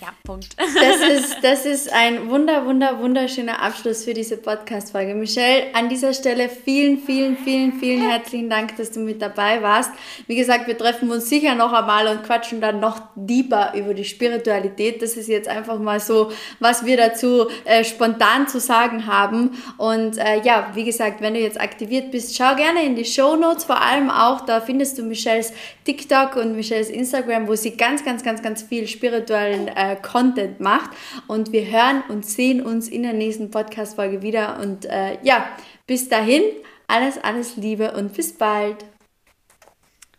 Ja, 0.00 0.08
Punkt. 0.24 0.54
Das 0.58 1.00
ist, 1.00 1.36
das 1.42 1.64
ist 1.64 1.92
ein 1.92 2.28
wunder, 2.28 2.66
wunder, 2.66 2.98
wunderschöner 2.98 3.62
Abschluss 3.62 4.04
für 4.04 4.12
diese 4.12 4.36
Podcast-Folge. 4.36 5.14
Michelle, 5.14 5.74
an 5.74 5.88
dieser 5.88 6.12
Stelle 6.12 6.50
vielen, 6.50 6.98
vielen, 6.98 7.36
vielen, 7.38 7.72
vielen 7.80 8.02
herzlichen 8.02 8.50
Dank, 8.50 8.76
dass 8.76 8.90
du 8.90 9.00
mit 9.00 9.22
dabei 9.22 9.62
warst. 9.62 9.90
Wie 10.26 10.36
gesagt, 10.36 10.66
wir 10.66 10.76
treffen 10.76 11.10
uns 11.10 11.30
sicher 11.30 11.54
noch 11.54 11.72
einmal 11.72 12.08
und 12.08 12.24
quatschen 12.24 12.60
dann 12.60 12.78
noch 12.78 13.00
deeper 13.14 13.72
über 13.74 13.94
die 13.94 14.04
Spiritualität. 14.04 15.00
Das 15.00 15.16
ist 15.16 15.28
jetzt 15.28 15.48
einfach 15.48 15.78
mal 15.78 15.98
so, 15.98 16.30
was 16.60 16.84
wir 16.84 16.98
dazu 16.98 17.46
äh, 17.64 17.82
spontan 17.82 18.48
zu 18.48 18.60
sagen 18.60 19.06
haben. 19.06 19.50
Und 19.78 20.18
äh, 20.18 20.42
ja, 20.42 20.72
wie 20.74 20.84
gesagt, 20.84 21.22
wenn 21.22 21.34
du 21.34 21.40
jetzt 21.40 21.60
aktiviert 21.60 22.10
bist, 22.10 22.36
schau 22.36 22.54
gerne 22.54 22.84
in 22.84 22.96
die 22.96 23.04
Show 23.06 23.36
Notes. 23.36 23.64
Vor 23.64 23.80
allem 23.80 24.10
auch, 24.10 24.42
da 24.42 24.60
findest 24.60 24.98
du 24.98 25.04
Michelles 25.04 25.54
TikTok 25.84 26.36
und 26.36 26.54
Michelles 26.54 26.90
Instagram, 26.90 27.48
wo 27.48 27.54
sie 27.54 27.76
ganz, 27.76 28.04
ganz, 28.04 28.22
ganz, 28.22 28.42
ganz 28.42 28.62
viel 28.62 28.86
spirituellen 28.86 29.68
äh, 29.68 29.85
äh, 29.92 29.96
Content 29.96 30.60
macht. 30.60 30.90
Und 31.26 31.52
wir 31.52 31.66
hören 31.66 32.02
und 32.08 32.26
sehen 32.26 32.62
uns 32.62 32.88
in 32.88 33.02
der 33.02 33.12
nächsten 33.12 33.50
Podcast-Folge 33.50 34.22
wieder. 34.22 34.58
Und 34.60 34.84
äh, 34.86 35.18
ja, 35.22 35.48
bis 35.86 36.08
dahin, 36.08 36.42
alles, 36.86 37.18
alles 37.18 37.56
Liebe 37.56 37.92
und 37.92 38.12
bis 38.14 38.32
bald. 38.32 38.84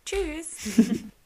Tschüss. 0.05 1.03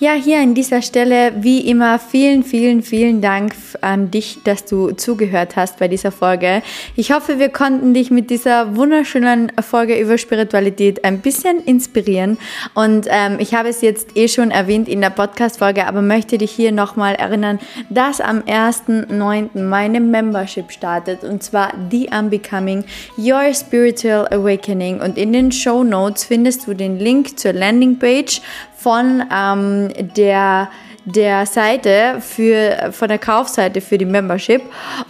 Ja, 0.00 0.12
hier 0.12 0.38
an 0.38 0.54
dieser 0.54 0.80
Stelle, 0.80 1.32
wie 1.40 1.58
immer, 1.68 1.98
vielen, 1.98 2.44
vielen, 2.44 2.82
vielen 2.82 3.20
Dank 3.20 3.52
an 3.80 4.12
dich, 4.12 4.38
dass 4.44 4.64
du 4.64 4.92
zugehört 4.92 5.56
hast 5.56 5.80
bei 5.80 5.88
dieser 5.88 6.12
Folge. 6.12 6.62
Ich 6.94 7.10
hoffe, 7.10 7.40
wir 7.40 7.48
konnten 7.48 7.94
dich 7.94 8.12
mit 8.12 8.30
dieser 8.30 8.76
wunderschönen 8.76 9.50
Folge 9.60 9.98
über 9.98 10.16
Spiritualität 10.16 11.04
ein 11.04 11.18
bisschen 11.18 11.64
inspirieren. 11.64 12.38
Und 12.74 13.08
ähm, 13.10 13.38
ich 13.40 13.54
habe 13.54 13.70
es 13.70 13.80
jetzt 13.80 14.16
eh 14.16 14.28
schon 14.28 14.52
erwähnt 14.52 14.88
in 14.88 15.00
der 15.00 15.10
Podcast-Folge, 15.10 15.84
aber 15.88 16.00
möchte 16.00 16.38
dich 16.38 16.52
hier 16.52 16.70
nochmal 16.70 17.16
erinnern, 17.16 17.58
dass 17.90 18.20
am 18.20 18.42
1.9. 18.42 19.60
meine 19.60 19.98
Membership 19.98 20.70
startet 20.70 21.24
und 21.24 21.42
zwar 21.42 21.72
The 21.90 22.08
Unbecoming 22.16 22.84
Your 23.16 23.52
Spiritual 23.52 24.28
Awakening. 24.28 25.00
Und 25.00 25.18
in 25.18 25.32
den 25.32 25.50
Show 25.50 25.82
Notes 25.82 26.22
findest 26.22 26.68
du 26.68 26.74
den 26.74 27.00
Link 27.00 27.36
zur 27.36 27.52
Landingpage 27.52 28.42
von 28.78 29.24
ähm, 29.34 29.88
der 30.14 30.70
der 31.12 31.46
Seite 31.46 32.20
für, 32.20 32.90
von 32.92 33.08
der 33.08 33.18
Kaufseite 33.18 33.80
für 33.80 33.98
die 33.98 34.04
Membership. 34.04 34.62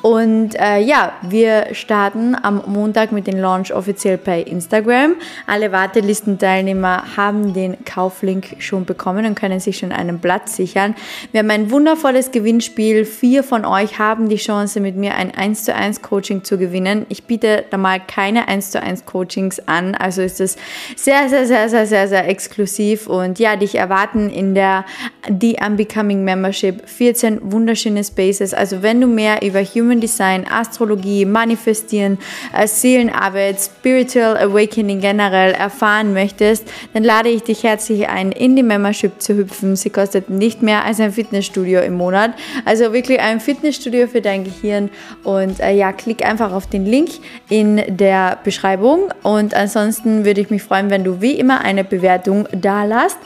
Und 0.03 0.59
äh, 0.59 0.79
ja, 0.81 1.13
wir 1.23 1.69
starten 1.73 2.37
am 2.41 2.63
Montag 2.67 3.13
mit 3.13 3.27
dem 3.27 3.39
Launch 3.39 3.73
offiziell 3.73 4.19
bei 4.19 4.41
Instagram. 4.41 5.15
Alle 5.47 5.73
Wartelistenteilnehmer 5.73 7.17
haben 7.17 7.53
den 7.53 7.85
Kauflink 7.85 8.57
schon 8.61 8.85
bekommen 8.85 9.27
und 9.27 9.35
können 9.35 9.61
sich 9.61 9.79
schon 9.79 9.93
einen 9.93 10.21
Platz 10.21 10.57
sichern. 10.57 10.95
Wir 11.33 11.41
haben 11.41 11.51
ein 11.51 11.71
wundervolles 11.71 12.31
Gewinnspiel. 12.31 13.05
Vier 13.05 13.43
von 13.43 13.65
euch 13.65 13.99
haben 13.99 14.29
die 14.29 14.37
Chance, 14.37 14.81
mit 14.81 14.97
mir 14.97 15.15
ein 15.15 15.35
1 15.35 15.65
zu 15.65 15.75
1 15.75 16.03
Coaching 16.03 16.45
zu 16.45 16.59
gewinnen. 16.59 17.07
Ich 17.09 17.25
biete 17.25 17.65
da 17.71 17.77
mal 17.77 18.01
keine 18.01 18.49
1 18.49 18.71
zu 18.71 18.83
1 18.83 19.07
Coachings 19.07 19.61
an, 19.67 19.95
also 19.95 20.23
ist 20.23 20.41
es 20.41 20.57
sehr, 20.97 21.29
sehr, 21.29 21.47
sehr, 21.47 21.69
sehr, 21.69 21.87
sehr, 21.87 22.09
sehr 22.09 22.29
exklusiv 22.29 23.07
und 23.07 23.39
ja, 23.39 23.57
dich 23.57 23.75
erwarten 23.75 24.31
in 24.31 24.55
der 24.55 24.85
The 25.29 25.59
Unbecoming 25.89 26.23
Membership 26.23 26.87
14 26.87 27.41
wunderschöne 27.43 28.05
Spaces. 28.05 28.53
Also 28.53 28.83
wenn 28.83 29.01
du 29.01 29.07
mehr 29.07 29.43
über 29.43 29.63
Human 29.63 30.01
Design, 30.01 30.47
Astrologie, 30.49 31.25
Manifestieren, 31.25 32.19
äh, 32.55 32.67
Seelenarbeit, 32.67 33.59
Spiritual 33.59 34.37
Awakening 34.37 35.01
generell 35.01 35.53
erfahren 35.53 36.13
möchtest, 36.13 36.65
dann 36.93 37.05
lade 37.05 37.31
ich 37.31 37.43
dich 37.43 37.63
herzlich 37.65 38.09
ein, 38.09 38.33
in 38.33 38.55
die 38.55 38.63
Membership 38.63 39.21
zu 39.21 39.37
hüpfen. 39.37 39.77
Sie 39.77 39.89
kostet 39.89 40.29
nicht 40.29 40.63
mehr 40.63 40.85
als 40.85 41.01
ein 41.01 41.13
Fitnessstudio 41.13 41.81
im 41.81 41.95
Monat. 41.95 42.33
Also 42.67 42.93
wirklich 42.93 43.21
ein 43.21 43.41
Fitnessstudio 43.41 44.09
für 44.09 44.21
dein 44.21 44.45
Gehirn 44.45 44.91
und 45.25 45.61
äh, 45.61 45.73
ja, 45.73 45.93
klick 45.93 46.25
einfach 46.25 46.53
auf 46.53 46.67
den 46.67 46.85
Link 46.85 47.09
in 47.49 47.83
der 47.89 48.39
Beschreibung 48.45 49.09
und 49.23 49.55
ansonsten 49.55 50.27
würde 50.27 50.43
ich 50.43 50.51
mich 50.51 50.63
freuen, 50.63 50.91
wenn 50.91 51.05
du 51.05 51.23
wie 51.23 51.33
immer 51.33 51.63
eine 51.63 51.83
Bewertung 51.83 52.47
da 52.53 52.85
lässt 52.85 53.19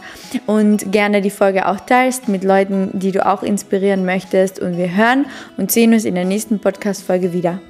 und 0.46 0.92
gerne 0.92 1.20
die 1.20 1.30
Folge 1.30 1.66
auch 1.66 1.80
teilst 1.80 2.28
mit 2.28 2.44
Leuten, 2.44 2.51
die 2.98 3.12
du 3.12 3.26
auch 3.26 3.42
inspirieren 3.42 4.05
möchtest 4.05 4.61
und 4.61 4.76
wir 4.76 4.94
hören 4.94 5.26
und 5.57 5.70
sehen 5.70 5.92
uns 5.92 6.05
in 6.05 6.14
der 6.14 6.24
nächsten 6.24 6.59
Podcast 6.59 7.03
Folge 7.03 7.32
wieder. 7.32 7.61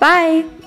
Bye! 0.00 0.61